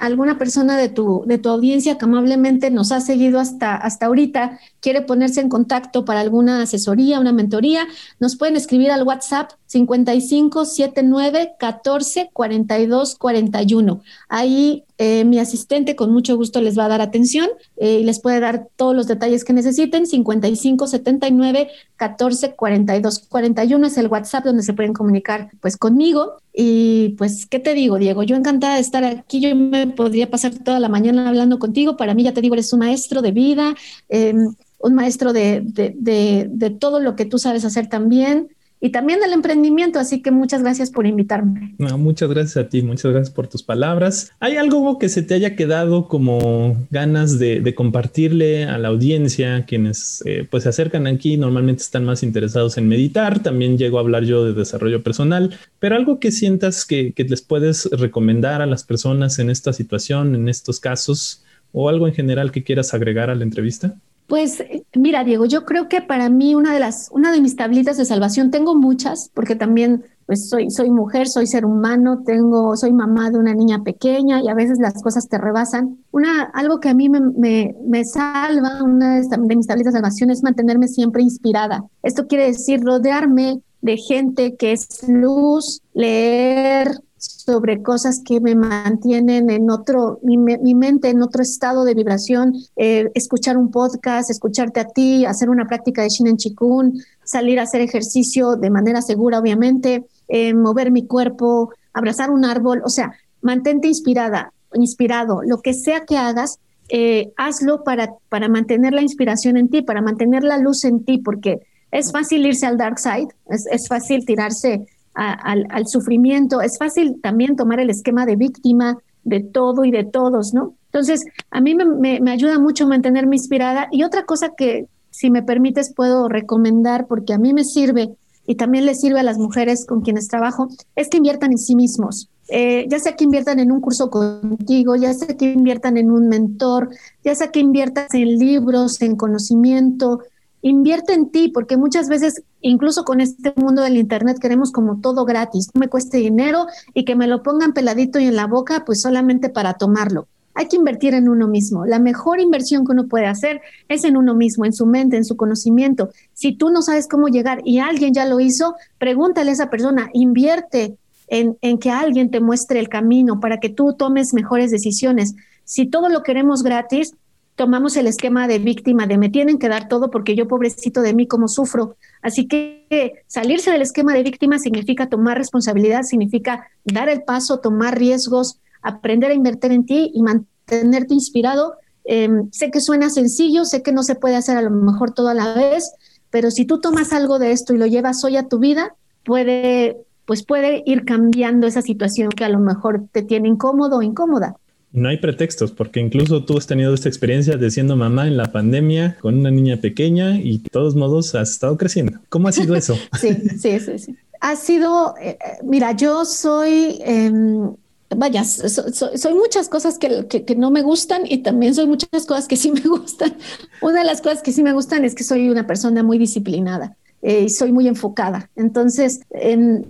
alguna 0.00 0.38
persona 0.38 0.76
de 0.76 0.88
tu, 0.88 1.24
de 1.26 1.38
tu 1.38 1.50
audiencia 1.50 1.98
que 1.98 2.04
amablemente 2.06 2.70
nos 2.70 2.92
ha 2.92 3.00
seguido 3.00 3.38
hasta, 3.38 3.74
hasta 3.74 4.06
ahorita, 4.06 4.58
quiere 4.80 5.02
ponerse 5.02 5.40
en 5.40 5.48
contacto 5.48 6.04
para 6.04 6.20
alguna 6.20 6.62
asesoría, 6.62 7.20
una 7.20 7.32
mentoría, 7.32 7.86
nos 8.18 8.36
pueden 8.36 8.56
escribir 8.56 8.90
al 8.90 9.02
WhatsApp 9.02 9.52
5579 9.66 11.54
14 11.58 12.30
42 12.32 13.16
41. 13.16 14.00
Ahí 14.28 14.84
eh, 14.98 15.24
mi 15.24 15.38
asistente 15.38 15.94
con 15.94 16.10
mucho 16.12 16.36
gusto 16.36 16.60
les 16.60 16.78
va 16.78 16.86
a 16.86 16.88
dar 16.88 17.02
atención 17.02 17.48
eh, 17.76 17.98
y 18.00 18.04
les 18.04 18.20
puede 18.20 18.40
dar 18.40 18.68
todos 18.76 18.94
los 18.94 19.06
detalles 19.06 19.44
que 19.44 19.52
necesiten. 19.52 20.06
55 20.06 20.86
79 20.86 21.68
14 21.96 22.54
42 22.54 23.18
41 23.28 23.86
es 23.86 23.98
el 23.98 24.06
WhatsApp 24.08 24.44
donde 24.44 24.62
se 24.62 24.72
pueden 24.72 24.92
comunicar 24.92 25.50
pues 25.60 25.76
conmigo. 25.76 26.36
Y 26.54 27.10
pues, 27.18 27.44
¿qué 27.46 27.58
te 27.58 27.74
digo, 27.74 27.98
Diego? 27.98 28.22
Yo 28.22 28.36
encantada 28.36 28.76
de 28.76 28.80
estar 28.80 29.04
aquí. 29.04 29.40
Yo 29.40 29.54
me 29.54 29.86
podría 29.88 30.30
pasar 30.30 30.54
toda 30.54 30.80
la 30.80 30.88
mañana 30.88 31.28
hablando 31.28 31.58
contigo. 31.58 31.96
Para 31.96 32.14
mí, 32.14 32.22
ya 32.22 32.32
te 32.32 32.40
digo, 32.40 32.54
eres 32.54 32.72
un 32.72 32.78
maestro 32.80 33.20
de 33.20 33.32
vida, 33.32 33.74
em, 34.08 34.54
un 34.78 34.94
maestro 34.94 35.32
de, 35.34 35.60
de, 35.62 36.46
de 36.48 36.70
todo 36.70 37.00
lo 37.00 37.16
que 37.16 37.26
tú 37.26 37.38
sabes 37.38 37.64
hacer 37.64 37.88
también 37.88 38.48
y 38.86 38.90
también 38.90 39.18
del 39.18 39.32
emprendimiento. 39.32 39.98
Así 39.98 40.22
que 40.22 40.30
muchas 40.30 40.62
gracias 40.62 40.92
por 40.92 41.06
invitarme. 41.06 41.74
Muchas 41.78 42.30
gracias 42.30 42.56
a 42.56 42.68
ti, 42.68 42.82
muchas 42.82 43.10
gracias 43.10 43.34
por 43.34 43.48
tus 43.48 43.64
palabras. 43.64 44.30
¿Hay 44.38 44.56
algo 44.56 44.98
que 45.00 45.08
se 45.08 45.22
te 45.22 45.34
haya 45.34 45.56
quedado 45.56 46.06
como 46.06 46.76
ganas 46.90 47.40
de, 47.40 47.74
compartirle 47.74 48.64
a 48.64 48.78
la 48.78 48.88
audiencia? 48.88 49.64
Quienes 49.66 50.22
eh, 50.24 50.46
pues 50.48 50.62
se 50.62 50.68
acercan 50.68 51.08
aquí 51.08 51.36
normalmente 51.36 51.82
están 51.82 52.04
más 52.04 52.22
interesados 52.22 52.78
en 52.78 52.86
meditar. 52.86 53.42
También 53.42 53.76
llego 53.76 53.98
a 53.98 54.02
hablar 54.02 54.22
yo 54.22 54.44
de 54.44 54.52
desarrollo 54.52 55.02
personal, 55.02 55.58
pero 55.80 55.96
algo 55.96 56.20
que 56.20 56.30
sientas 56.30 56.84
que 56.84 57.12
les 57.16 57.42
puedes 57.42 57.90
recomendar 57.90 58.62
a 58.62 58.66
las 58.66 58.84
personas 58.84 59.40
en 59.40 59.50
esta 59.50 59.72
situación, 59.72 60.36
en 60.36 60.48
estos 60.48 60.78
casos, 60.78 61.42
o 61.72 61.88
algo 61.88 62.06
en 62.06 62.14
general 62.14 62.52
que 62.52 62.62
quieras 62.62 62.94
agregar 62.94 63.30
a 63.30 63.34
la 63.34 63.42
entrevista. 63.42 63.96
Pues 64.26 64.62
mira, 64.94 65.22
Diego, 65.22 65.44
yo 65.44 65.64
creo 65.64 65.88
que 65.88 66.02
para 66.02 66.28
mí 66.28 66.54
una 66.54 66.72
de 66.72 66.80
las, 66.80 67.08
una 67.12 67.30
de 67.30 67.40
mis 67.40 67.54
tablitas 67.54 67.96
de 67.96 68.04
salvación, 68.04 68.50
tengo 68.50 68.74
muchas, 68.74 69.30
porque 69.34 69.54
también 69.54 70.04
pues 70.26 70.48
soy, 70.48 70.70
soy 70.70 70.90
mujer, 70.90 71.28
soy 71.28 71.46
ser 71.46 71.64
humano, 71.64 72.22
tengo, 72.26 72.76
soy 72.76 72.92
mamá 72.92 73.30
de 73.30 73.38
una 73.38 73.54
niña 73.54 73.84
pequeña 73.84 74.42
y 74.42 74.48
a 74.48 74.54
veces 74.54 74.78
las 74.80 75.00
cosas 75.00 75.28
te 75.28 75.38
rebasan. 75.38 75.98
Una, 76.10 76.42
algo 76.42 76.80
que 76.80 76.88
a 76.88 76.94
mí 76.94 77.08
me, 77.08 77.20
me, 77.20 77.76
me 77.86 78.04
salva, 78.04 78.82
una 78.82 79.20
de 79.20 79.56
mis 79.56 79.68
tablitas 79.68 79.92
de 79.92 79.98
salvación 79.98 80.30
es 80.30 80.42
mantenerme 80.42 80.88
siempre 80.88 81.22
inspirada. 81.22 81.84
Esto 82.02 82.26
quiere 82.26 82.46
decir 82.46 82.80
rodearme 82.82 83.60
de 83.82 83.96
gente 83.96 84.56
que 84.56 84.72
es 84.72 85.08
luz, 85.08 85.80
leer, 85.94 86.90
sobre 87.18 87.82
cosas 87.82 88.22
que 88.24 88.40
me 88.40 88.54
mantienen 88.54 89.50
en 89.50 89.70
otro, 89.70 90.18
mi, 90.22 90.36
mi 90.36 90.74
mente 90.74 91.08
en 91.08 91.22
otro 91.22 91.42
estado 91.42 91.84
de 91.84 91.94
vibración, 91.94 92.54
eh, 92.76 93.10
escuchar 93.14 93.56
un 93.56 93.70
podcast, 93.70 94.30
escucharte 94.30 94.80
a 94.80 94.88
ti, 94.88 95.24
hacer 95.24 95.48
una 95.48 95.66
práctica 95.66 96.02
de 96.02 96.08
Shinen 96.08 96.36
Chikun, 96.36 97.00
salir 97.24 97.58
a 97.58 97.62
hacer 97.62 97.80
ejercicio 97.80 98.56
de 98.56 98.70
manera 98.70 99.00
segura, 99.00 99.38
obviamente, 99.38 100.04
eh, 100.28 100.54
mover 100.54 100.90
mi 100.90 101.06
cuerpo, 101.06 101.72
abrazar 101.92 102.30
un 102.30 102.44
árbol, 102.44 102.82
o 102.84 102.90
sea, 102.90 103.12
mantente 103.40 103.88
inspirada, 103.88 104.52
inspirado, 104.74 105.42
lo 105.42 105.58
que 105.62 105.72
sea 105.72 106.04
que 106.04 106.18
hagas, 106.18 106.58
eh, 106.88 107.32
hazlo 107.36 107.82
para, 107.82 108.14
para 108.28 108.48
mantener 108.48 108.92
la 108.92 109.02
inspiración 109.02 109.56
en 109.56 109.68
ti, 109.68 109.82
para 109.82 110.02
mantener 110.02 110.44
la 110.44 110.58
luz 110.58 110.84
en 110.84 111.04
ti, 111.04 111.18
porque 111.18 111.60
es 111.90 112.12
fácil 112.12 112.44
irse 112.44 112.66
al 112.66 112.76
dark 112.76 112.98
side, 112.98 113.28
es, 113.48 113.66
es 113.70 113.88
fácil 113.88 114.26
tirarse 114.26 114.86
al, 115.16 115.86
sufrimiento. 115.86 116.60
Es 116.60 116.78
fácil 116.78 117.20
también 117.22 117.56
tomar 117.56 117.80
el 117.80 117.90
esquema 117.90 118.26
de 118.26 118.36
víctima 118.36 118.98
de 119.24 119.40
todo 119.40 119.84
y 119.84 119.90
de 119.90 120.04
todos, 120.04 120.54
¿no? 120.54 120.74
Entonces, 120.86 121.24
a 121.50 121.60
mí 121.60 121.74
me, 121.74 122.30
ayuda 122.30 122.58
mucho 122.58 122.86
mantenerme 122.86 123.36
inspirada. 123.36 123.88
Y 123.90 124.04
otra 124.04 124.24
cosa 124.24 124.52
que, 124.56 124.86
si 125.10 125.30
me 125.30 125.42
permites, 125.42 125.92
puedo 125.94 126.28
recomendar, 126.28 127.06
porque 127.06 127.32
a 127.32 127.38
mí 127.38 127.52
me 127.52 127.64
sirve 127.64 128.14
y 128.46 128.54
también 128.54 128.86
le 128.86 128.94
sirve 128.94 129.18
a 129.18 129.24
las 129.24 129.38
mujeres 129.38 129.86
con 129.86 130.02
quienes 130.02 130.28
trabajo, 130.28 130.68
es 130.94 131.08
que 131.08 131.16
inviertan 131.16 131.50
en 131.50 131.58
sí 131.58 131.74
mismos. 131.74 132.30
Eh, 132.48 132.86
ya 132.88 133.00
sea 133.00 133.16
que 133.16 133.24
inviertan 133.24 133.58
en 133.58 133.72
un 133.72 133.80
curso 133.80 134.08
contigo, 134.08 134.94
ya 134.94 135.12
sea 135.14 135.36
que 135.36 135.50
inviertan 135.50 135.96
en 135.96 136.12
un 136.12 136.28
mentor, 136.28 136.90
ya 137.24 137.34
sea 137.34 137.50
que 137.50 137.58
inviertas 137.58 138.14
en 138.14 138.38
libros, 138.38 139.02
en 139.02 139.16
conocimiento, 139.16 140.20
invierte 140.68 141.12
en 141.12 141.30
ti, 141.30 141.48
porque 141.48 141.76
muchas 141.76 142.08
veces, 142.08 142.42
incluso 142.60 143.04
con 143.04 143.20
este 143.20 143.52
mundo 143.56 143.82
del 143.82 143.96
Internet, 143.96 144.38
queremos 144.40 144.72
como 144.72 145.00
todo 145.00 145.24
gratis, 145.24 145.70
no 145.72 145.80
me 145.80 145.88
cueste 145.88 146.18
dinero 146.18 146.66
y 146.92 147.04
que 147.04 147.14
me 147.14 147.28
lo 147.28 147.42
pongan 147.42 147.72
peladito 147.72 148.18
y 148.18 148.24
en 148.24 148.34
la 148.34 148.46
boca, 148.46 148.84
pues 148.84 149.00
solamente 149.00 149.48
para 149.48 149.74
tomarlo. 149.74 150.26
Hay 150.54 150.66
que 150.66 150.76
invertir 150.76 151.14
en 151.14 151.28
uno 151.28 151.46
mismo. 151.46 151.84
La 151.84 151.98
mejor 151.98 152.40
inversión 152.40 152.84
que 152.84 152.92
uno 152.92 153.06
puede 153.06 153.26
hacer 153.26 153.60
es 153.88 154.04
en 154.04 154.16
uno 154.16 154.34
mismo, 154.34 154.64
en 154.64 154.72
su 154.72 154.86
mente, 154.86 155.16
en 155.16 155.24
su 155.24 155.36
conocimiento. 155.36 156.10
Si 156.32 156.52
tú 156.56 156.70
no 156.70 156.82
sabes 156.82 157.06
cómo 157.06 157.28
llegar 157.28 157.60
y 157.64 157.78
alguien 157.78 158.14
ya 158.14 158.24
lo 158.24 158.40
hizo, 158.40 158.74
pregúntale 158.98 159.50
a 159.50 159.52
esa 159.52 159.70
persona, 159.70 160.08
invierte 160.14 160.96
en, 161.28 161.58
en 161.60 161.78
que 161.78 161.90
alguien 161.90 162.30
te 162.30 162.40
muestre 162.40 162.80
el 162.80 162.88
camino 162.88 163.38
para 163.38 163.60
que 163.60 163.68
tú 163.68 163.92
tomes 163.92 164.34
mejores 164.34 164.70
decisiones. 164.70 165.36
Si 165.64 165.86
todo 165.86 166.08
lo 166.08 166.22
queremos 166.22 166.62
gratis, 166.62 167.14
tomamos 167.56 167.96
el 167.96 168.06
esquema 168.06 168.46
de 168.46 168.58
víctima, 168.58 169.06
de 169.06 169.16
me 169.16 169.30
tienen 169.30 169.58
que 169.58 169.68
dar 169.68 169.88
todo 169.88 170.10
porque 170.10 170.36
yo 170.36 170.46
pobrecito 170.46 171.00
de 171.00 171.14
mí 171.14 171.26
como 171.26 171.48
sufro. 171.48 171.96
Así 172.22 172.46
que 172.46 173.24
salirse 173.26 173.70
del 173.72 173.82
esquema 173.82 174.12
de 174.12 174.22
víctima 174.22 174.58
significa 174.58 175.08
tomar 175.08 175.38
responsabilidad, 175.38 176.02
significa 176.02 176.68
dar 176.84 177.08
el 177.08 177.22
paso, 177.22 177.58
tomar 177.58 177.98
riesgos, 177.98 178.60
aprender 178.82 179.30
a 179.30 179.34
invertir 179.34 179.72
en 179.72 179.86
ti 179.86 180.10
y 180.14 180.22
mantenerte 180.22 181.14
inspirado. 181.14 181.74
Em, 182.04 182.50
sé 182.52 182.70
que 182.70 182.80
suena 182.80 183.08
sencillo, 183.08 183.64
sé 183.64 183.82
que 183.82 183.90
no 183.90 184.02
se 184.02 184.14
puede 184.14 184.36
hacer 184.36 184.58
a 184.58 184.62
lo 184.62 184.70
mejor 184.70 185.12
todo 185.12 185.28
a 185.28 185.34
la 185.34 185.54
vez, 185.54 185.90
pero 186.30 186.50
si 186.50 186.66
tú 186.66 186.78
tomas 186.78 187.14
algo 187.14 187.38
de 187.38 187.52
esto 187.52 187.72
y 187.74 187.78
lo 187.78 187.86
llevas 187.86 188.22
hoy 188.22 188.36
a 188.36 188.48
tu 188.48 188.58
vida, 188.58 188.94
puede, 189.24 189.96
pues 190.26 190.44
puede 190.44 190.82
ir 190.84 191.06
cambiando 191.06 191.66
esa 191.66 191.80
situación 191.80 192.28
que 192.28 192.44
a 192.44 192.50
lo 192.50 192.58
mejor 192.58 193.06
te 193.12 193.22
tiene 193.22 193.48
incómodo 193.48 193.96
o 193.96 194.02
incómoda. 194.02 194.56
No 194.96 195.10
hay 195.10 195.18
pretextos, 195.18 195.72
porque 195.72 196.00
incluso 196.00 196.46
tú 196.46 196.56
has 196.56 196.66
tenido 196.66 196.94
esta 196.94 197.10
experiencia 197.10 197.58
de 197.58 197.70
siendo 197.70 197.96
mamá 197.96 198.26
en 198.28 198.38
la 198.38 198.50
pandemia 198.50 199.18
con 199.20 199.38
una 199.38 199.50
niña 199.50 199.76
pequeña 199.76 200.38
y 200.38 200.56
de 200.56 200.70
todos 200.70 200.96
modos 200.96 201.34
has 201.34 201.50
estado 201.50 201.76
creciendo. 201.76 202.18
¿Cómo 202.30 202.48
ha 202.48 202.52
sido 202.52 202.74
eso? 202.74 202.96
sí, 203.20 203.36
sí, 203.60 203.78
sí. 203.78 204.16
Ha 204.40 204.56
sido, 204.56 205.14
eh, 205.20 205.36
eh, 205.38 205.58
mira, 205.64 205.92
yo 205.92 206.24
soy, 206.24 206.96
em, 207.04 207.74
vaya, 208.08 208.42
soy 208.42 209.34
muchas 209.34 209.68
cosas 209.68 209.98
que, 209.98 210.28
que, 210.28 210.56
no 210.56 210.70
me 210.70 210.80
gustan 210.80 211.24
y 211.28 211.42
también 211.42 211.74
soy 211.74 211.86
muchas 211.86 212.24
cosas 212.24 212.48
que 212.48 212.56
sí 212.56 212.72
me 212.72 212.80
gustan. 212.80 213.36
Una 213.82 213.98
de 213.98 214.06
las 214.06 214.22
cosas 214.22 214.40
que 214.40 214.50
sí 214.50 214.62
me 214.62 214.72
gustan 214.72 215.04
es 215.04 215.14
que 215.14 215.24
soy 215.24 215.50
una 215.50 215.66
persona 215.66 216.02
muy 216.02 216.16
disciplinada 216.16 216.96
eh, 217.20 217.42
y 217.42 217.50
soy 217.50 217.70
muy 217.70 217.86
enfocada. 217.86 218.48
Entonces, 218.56 219.20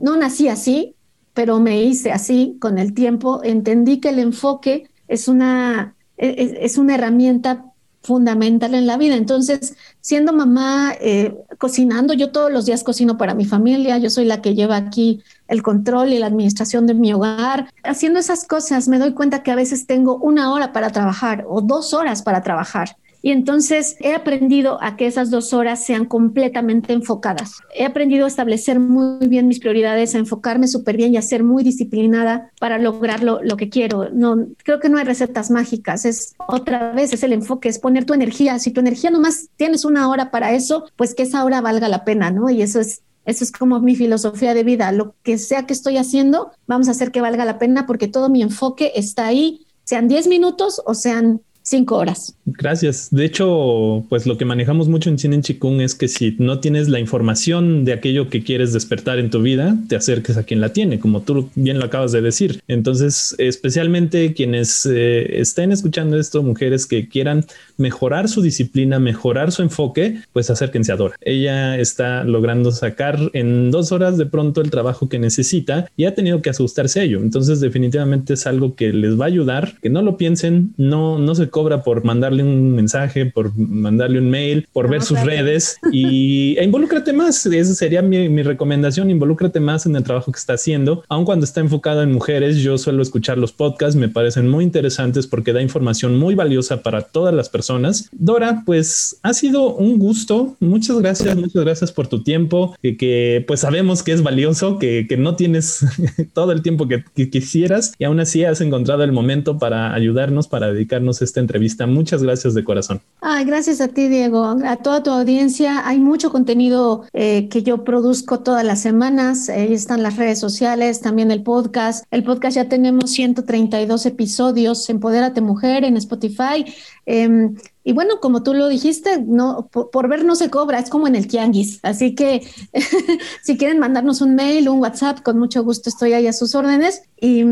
no 0.00 0.16
nací 0.16 0.48
así, 0.48 0.96
pero 1.32 1.60
me 1.60 1.80
hice 1.80 2.10
así 2.10 2.56
con 2.60 2.78
el 2.78 2.92
tiempo. 2.92 3.44
Entendí 3.44 4.00
que 4.00 4.08
el 4.08 4.18
enfoque 4.18 4.88
es 5.08 5.28
una, 5.28 5.94
e, 6.16 6.28
e, 6.28 6.64
es, 6.64 6.78
una 6.78 6.94
herramienta 6.94 7.64
fundamental 8.02 8.74
en 8.74 8.86
la 8.86 8.96
vida. 8.96 9.16
Entonces, 9.16 9.76
siendo 10.00 10.32
mamá, 10.32 10.94
eh, 11.00 11.34
cocinando, 11.58 12.14
yo 12.14 12.30
todos 12.30 12.52
los 12.52 12.64
días 12.66 12.84
cocino 12.84 13.18
para 13.18 13.34
mi 13.34 13.44
familia, 13.44 13.98
yo 13.98 14.10
soy 14.10 14.24
la 14.24 14.40
que 14.40 14.54
lleva 14.54 14.76
aquí 14.76 15.22
el 15.48 15.62
control 15.62 16.12
y 16.12 16.18
la 16.18 16.26
administración 16.26 16.86
de 16.86 16.94
mi 16.94 17.12
hogar. 17.12 17.70
Haciendo 17.82 18.20
esas 18.20 18.46
cosas 18.46 18.88
me 18.88 18.98
doy 18.98 19.12
cuenta 19.12 19.42
que 19.42 19.50
a 19.50 19.56
veces 19.56 19.86
tengo 19.86 20.16
una 20.18 20.52
hora 20.52 20.72
para 20.72 20.90
trabajar 20.90 21.44
o 21.48 21.60
dos 21.60 21.94
horas 21.94 22.22
para 22.22 22.42
trabajar. 22.42 22.96
Y 23.22 23.30
entonces 23.30 23.96
he 24.00 24.14
aprendido 24.14 24.78
a 24.82 24.96
que 24.96 25.06
esas 25.06 25.30
dos 25.30 25.52
horas 25.52 25.84
sean 25.84 26.04
completamente 26.04 26.92
enfocadas. 26.92 27.60
He 27.74 27.84
aprendido 27.84 28.24
a 28.24 28.28
establecer 28.28 28.78
muy 28.80 29.26
bien 29.26 29.48
mis 29.48 29.60
prioridades, 29.60 30.14
a 30.14 30.18
enfocarme 30.18 30.68
súper 30.68 30.96
bien 30.96 31.14
y 31.14 31.16
a 31.16 31.22
ser 31.22 31.42
muy 31.42 31.64
disciplinada 31.64 32.50
para 32.60 32.78
lograr 32.78 33.22
lo, 33.22 33.40
que 33.56 33.68
quiero. 33.68 34.10
No, 34.10 34.46
creo 34.64 34.80
que 34.80 34.88
no 34.88 34.98
hay 34.98 35.04
recetas 35.04 35.50
mágicas. 35.50 36.04
Es 36.04 36.34
otra 36.46 36.92
vez, 36.92 37.12
es 37.12 37.22
el 37.22 37.32
enfoque, 37.32 37.68
es 37.68 37.78
poner 37.78 38.04
tu 38.04 38.14
energía. 38.14 38.58
Si 38.58 38.70
tu 38.70 38.80
energía 38.80 39.10
nomás 39.10 39.48
tienes 39.56 39.84
una 39.84 40.08
hora 40.08 40.30
para 40.30 40.52
eso, 40.52 40.84
pues 40.96 41.14
que 41.14 41.22
esa 41.24 41.44
hora 41.44 41.60
valga 41.60 41.88
la 41.88 42.04
pena, 42.04 42.30
¿no? 42.30 42.50
Y 42.50 42.62
eso 42.62 42.80
es 42.80 43.02
eso 43.26 43.42
es 43.42 43.50
como 43.50 43.80
mi 43.80 43.96
filosofía 43.96 44.54
de 44.54 44.62
vida. 44.62 44.92
Lo 44.92 45.16
que 45.24 45.36
sea 45.36 45.66
que 45.66 45.72
estoy 45.72 45.98
haciendo, 45.98 46.52
vamos 46.68 46.86
a 46.86 46.92
hacer 46.92 47.10
que 47.10 47.20
valga 47.20 47.44
la 47.44 47.58
pena 47.58 47.84
porque 47.84 48.06
todo 48.06 48.28
mi 48.28 48.40
enfoque 48.40 48.92
está 48.94 49.26
ahí, 49.26 49.66
sean 49.84 50.06
10 50.06 50.28
minutos 50.28 50.80
o 50.86 50.94
sean 50.94 51.42
cinco 51.66 51.96
horas. 51.96 52.34
Gracias. 52.44 53.08
De 53.10 53.24
hecho, 53.24 54.04
pues 54.08 54.24
lo 54.24 54.38
que 54.38 54.44
manejamos 54.44 54.88
mucho 54.88 55.10
en 55.10 55.18
Cine 55.18 55.34
en 55.34 55.42
Chikung 55.42 55.80
es 55.80 55.96
que 55.96 56.06
si 56.06 56.36
no 56.38 56.60
tienes 56.60 56.88
la 56.88 57.00
información 57.00 57.84
de 57.84 57.92
aquello 57.92 58.30
que 58.30 58.44
quieres 58.44 58.72
despertar 58.72 59.18
en 59.18 59.30
tu 59.30 59.42
vida, 59.42 59.76
te 59.88 59.96
acerques 59.96 60.36
a 60.36 60.44
quien 60.44 60.60
la 60.60 60.72
tiene, 60.72 61.00
como 61.00 61.22
tú 61.22 61.50
bien 61.56 61.80
lo 61.80 61.86
acabas 61.86 62.12
de 62.12 62.20
decir. 62.22 62.62
Entonces, 62.68 63.34
especialmente 63.38 64.32
quienes 64.32 64.86
eh, 64.86 65.40
estén 65.40 65.72
escuchando 65.72 66.18
esto, 66.18 66.44
mujeres 66.44 66.86
que 66.86 67.08
quieran 67.08 67.44
mejorar 67.78 68.28
su 68.28 68.42
disciplina, 68.42 69.00
mejorar 69.00 69.50
su 69.50 69.62
enfoque, 69.62 70.20
pues 70.32 70.48
acérquense 70.50 70.92
a 70.92 70.96
Dora. 70.96 71.16
Ella 71.20 71.76
está 71.78 72.22
logrando 72.22 72.70
sacar 72.70 73.18
en 73.32 73.72
dos 73.72 73.90
horas 73.90 74.16
de 74.18 74.26
pronto 74.26 74.60
el 74.60 74.70
trabajo 74.70 75.08
que 75.08 75.18
necesita 75.18 75.90
y 75.96 76.04
ha 76.04 76.14
tenido 76.14 76.42
que 76.42 76.50
asustarse 76.50 77.00
a 77.00 77.02
ello. 77.02 77.18
Entonces, 77.20 77.58
definitivamente 77.58 78.34
es 78.34 78.46
algo 78.46 78.76
que 78.76 78.92
les 78.92 79.18
va 79.18 79.24
a 79.24 79.28
ayudar, 79.28 79.74
que 79.82 79.90
no 79.90 80.00
lo 80.02 80.16
piensen, 80.16 80.72
no, 80.76 81.18
no 81.18 81.34
se 81.34 81.48
cobra 81.56 81.82
por 81.82 82.04
mandarle 82.04 82.42
un 82.42 82.74
mensaje, 82.74 83.24
por 83.24 83.56
mandarle 83.56 84.18
un 84.18 84.28
mail, 84.28 84.68
por 84.74 84.90
ver 84.90 85.00
sus 85.00 85.18
redes 85.22 85.78
y 85.90 86.54
e 86.58 86.64
involúcrate 86.64 87.14
más. 87.14 87.46
Esa 87.46 87.74
sería 87.74 88.02
mi, 88.02 88.28
mi, 88.28 88.42
recomendación. 88.42 89.08
Involúcrate 89.08 89.58
más 89.58 89.86
en 89.86 89.96
el 89.96 90.02
trabajo 90.02 90.30
que 90.30 90.38
está 90.38 90.52
haciendo. 90.52 91.02
Aun 91.08 91.24
cuando 91.24 91.46
está 91.46 91.60
enfocado 91.60 92.02
en 92.02 92.12
mujeres, 92.12 92.58
yo 92.58 92.76
suelo 92.76 93.00
escuchar 93.00 93.38
los 93.38 93.52
podcasts, 93.52 93.96
me 93.96 94.10
parecen 94.10 94.50
muy 94.50 94.64
interesantes 94.64 95.26
porque 95.26 95.54
da 95.54 95.62
información 95.62 96.18
muy 96.18 96.34
valiosa 96.34 96.82
para 96.82 97.00
todas 97.00 97.32
las 97.32 97.48
personas. 97.48 98.10
Dora, 98.12 98.62
pues 98.66 99.18
ha 99.22 99.32
sido 99.32 99.74
un 99.74 99.98
gusto. 99.98 100.56
Muchas 100.60 100.98
gracias, 100.98 101.36
muchas 101.36 101.64
gracias 101.64 101.90
por 101.90 102.06
tu 102.06 102.22
tiempo, 102.22 102.76
que, 102.82 102.98
que 102.98 103.42
pues 103.46 103.60
sabemos 103.60 104.02
que 104.02 104.12
es 104.12 104.22
valioso, 104.22 104.78
que, 104.78 105.06
que 105.08 105.16
no 105.16 105.36
tienes 105.36 105.86
todo 106.34 106.52
el 106.52 106.60
tiempo 106.60 106.86
que, 106.86 107.02
que, 107.14 107.30
quisieras 107.30 107.94
y 107.98 108.04
aún 108.04 108.20
así 108.20 108.44
has 108.44 108.60
encontrado 108.60 109.04
el 109.04 109.12
momento 109.12 109.58
para 109.58 109.94
ayudarnos, 109.94 110.48
para 110.48 110.70
dedicarnos 110.70 111.22
este 111.22 111.45
entrevista. 111.46 111.86
Muchas 111.86 112.22
gracias 112.22 112.54
de 112.54 112.64
corazón. 112.64 113.00
Ay, 113.20 113.44
gracias 113.44 113.80
a 113.80 113.88
ti, 113.88 114.08
Diego, 114.08 114.44
a 114.64 114.76
toda 114.76 115.02
tu 115.02 115.10
audiencia. 115.10 115.86
Hay 115.86 115.98
mucho 115.98 116.30
contenido 116.30 117.04
eh, 117.12 117.48
que 117.48 117.62
yo 117.62 117.84
produzco 117.84 118.40
todas 118.40 118.64
las 118.64 118.80
semanas. 118.80 119.48
Ahí 119.48 119.72
están 119.72 120.02
las 120.02 120.16
redes 120.16 120.38
sociales, 120.38 121.00
también 121.00 121.30
el 121.30 121.42
podcast. 121.42 122.04
El 122.10 122.24
podcast 122.24 122.56
ya 122.56 122.68
tenemos 122.68 123.10
132 123.10 124.06
episodios. 124.06 124.88
Empodérate 124.90 125.40
Mujer 125.40 125.84
en 125.84 125.96
Spotify. 125.96 126.64
Em, 127.06 127.56
y 127.84 127.92
bueno, 127.92 128.18
como 128.20 128.42
tú 128.42 128.52
lo 128.52 128.66
dijiste, 128.66 129.22
no, 129.22 129.68
por, 129.70 130.08
ver 130.08 130.24
no 130.24 130.34
se 130.34 130.50
cobra, 130.50 130.80
es 130.80 130.90
como 130.90 131.06
en 131.06 131.14
el 131.14 131.28
tianguis. 131.28 131.78
Así 131.84 132.16
que 132.16 132.42
si 133.42 133.56
quieren 133.56 133.78
mandarnos 133.78 134.20
un 134.20 134.34
mail, 134.34 134.68
un 134.68 134.80
WhatsApp, 134.80 135.22
con 135.22 135.38
mucho 135.38 135.62
gusto 135.62 135.88
estoy 135.88 136.12
ahí 136.12 136.26
a 136.26 136.32
sus 136.32 136.56
órdenes. 136.56 137.02
Y, 137.20 137.44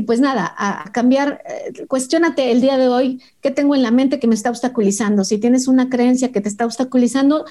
y 0.00 0.02
pues 0.02 0.18
nada, 0.18 0.54
a 0.56 0.90
cambiar, 0.92 1.42
eh, 1.46 1.84
cuestionate 1.86 2.52
el 2.52 2.62
día 2.62 2.78
de 2.78 2.88
hoy 2.88 3.20
qué 3.42 3.50
tengo 3.50 3.74
en 3.74 3.82
la 3.82 3.90
mente 3.90 4.18
que 4.18 4.26
me 4.26 4.34
está 4.34 4.48
obstaculizando. 4.48 5.24
Si 5.24 5.36
tienes 5.36 5.68
una 5.68 5.90
creencia 5.90 6.32
que 6.32 6.40
te 6.40 6.48
está 6.48 6.64
obstaculizando, 6.64 7.44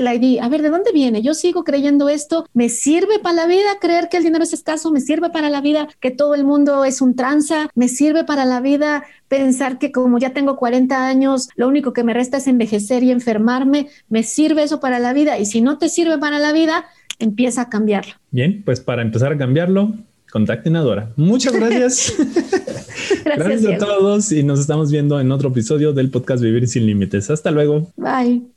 la 0.00 0.14
y 0.16 0.40
a 0.40 0.48
ver, 0.48 0.62
¿de 0.62 0.70
dónde 0.70 0.90
viene? 0.90 1.22
Yo 1.22 1.34
sigo 1.34 1.62
creyendo 1.62 2.08
esto, 2.08 2.48
¿me 2.52 2.68
sirve 2.68 3.20
para 3.20 3.36
la 3.36 3.46
vida 3.46 3.78
creer 3.80 4.08
que 4.08 4.16
el 4.16 4.24
dinero 4.24 4.42
es 4.42 4.52
escaso? 4.52 4.90
¿Me 4.90 5.00
sirve 5.00 5.30
para 5.30 5.50
la 5.50 5.60
vida 5.60 5.86
que 6.00 6.10
todo 6.10 6.34
el 6.34 6.44
mundo 6.44 6.84
es 6.84 7.00
un 7.00 7.14
tranza? 7.14 7.68
¿Me 7.76 7.86
sirve 7.86 8.24
para 8.24 8.44
la 8.44 8.60
vida 8.60 9.04
pensar 9.28 9.78
que 9.78 9.92
como 9.92 10.18
ya 10.18 10.30
tengo 10.30 10.56
40 10.56 11.06
años, 11.06 11.48
lo 11.54 11.68
único 11.68 11.92
que 11.92 12.02
me 12.02 12.12
resta 12.12 12.38
es 12.38 12.48
envejecer 12.48 13.04
y 13.04 13.12
enfermarme? 13.12 13.86
¿Me 14.08 14.24
sirve 14.24 14.64
eso 14.64 14.80
para 14.80 14.98
la 14.98 15.12
vida? 15.12 15.38
Y 15.38 15.46
si 15.46 15.60
no 15.60 15.78
te 15.78 15.88
sirve 15.88 16.18
para 16.18 16.40
la 16.40 16.50
vida, 16.50 16.86
empieza 17.20 17.62
a 17.62 17.68
cambiarlo. 17.68 18.14
Bien, 18.32 18.62
pues 18.64 18.80
para 18.80 19.02
empezar 19.02 19.32
a 19.32 19.38
cambiarlo, 19.38 19.94
contacten 20.30 20.76
a 20.76 20.80
Dora. 20.80 21.10
Muchas 21.16 21.52
gracias. 21.52 22.14
gracias, 23.24 23.66
a 23.66 23.78
todos 23.78 24.32
y 24.32 24.42
nos 24.42 24.60
estamos 24.60 24.90
viendo 24.90 25.20
en 25.20 25.32
otro 25.32 25.50
episodio 25.50 25.92
del 25.92 26.10
podcast 26.10 26.42
Vivir 26.42 26.68
sin 26.68 26.86
Límites. 26.86 27.30
Hasta 27.30 27.50
luego. 27.50 27.90
Bye. 27.96 28.48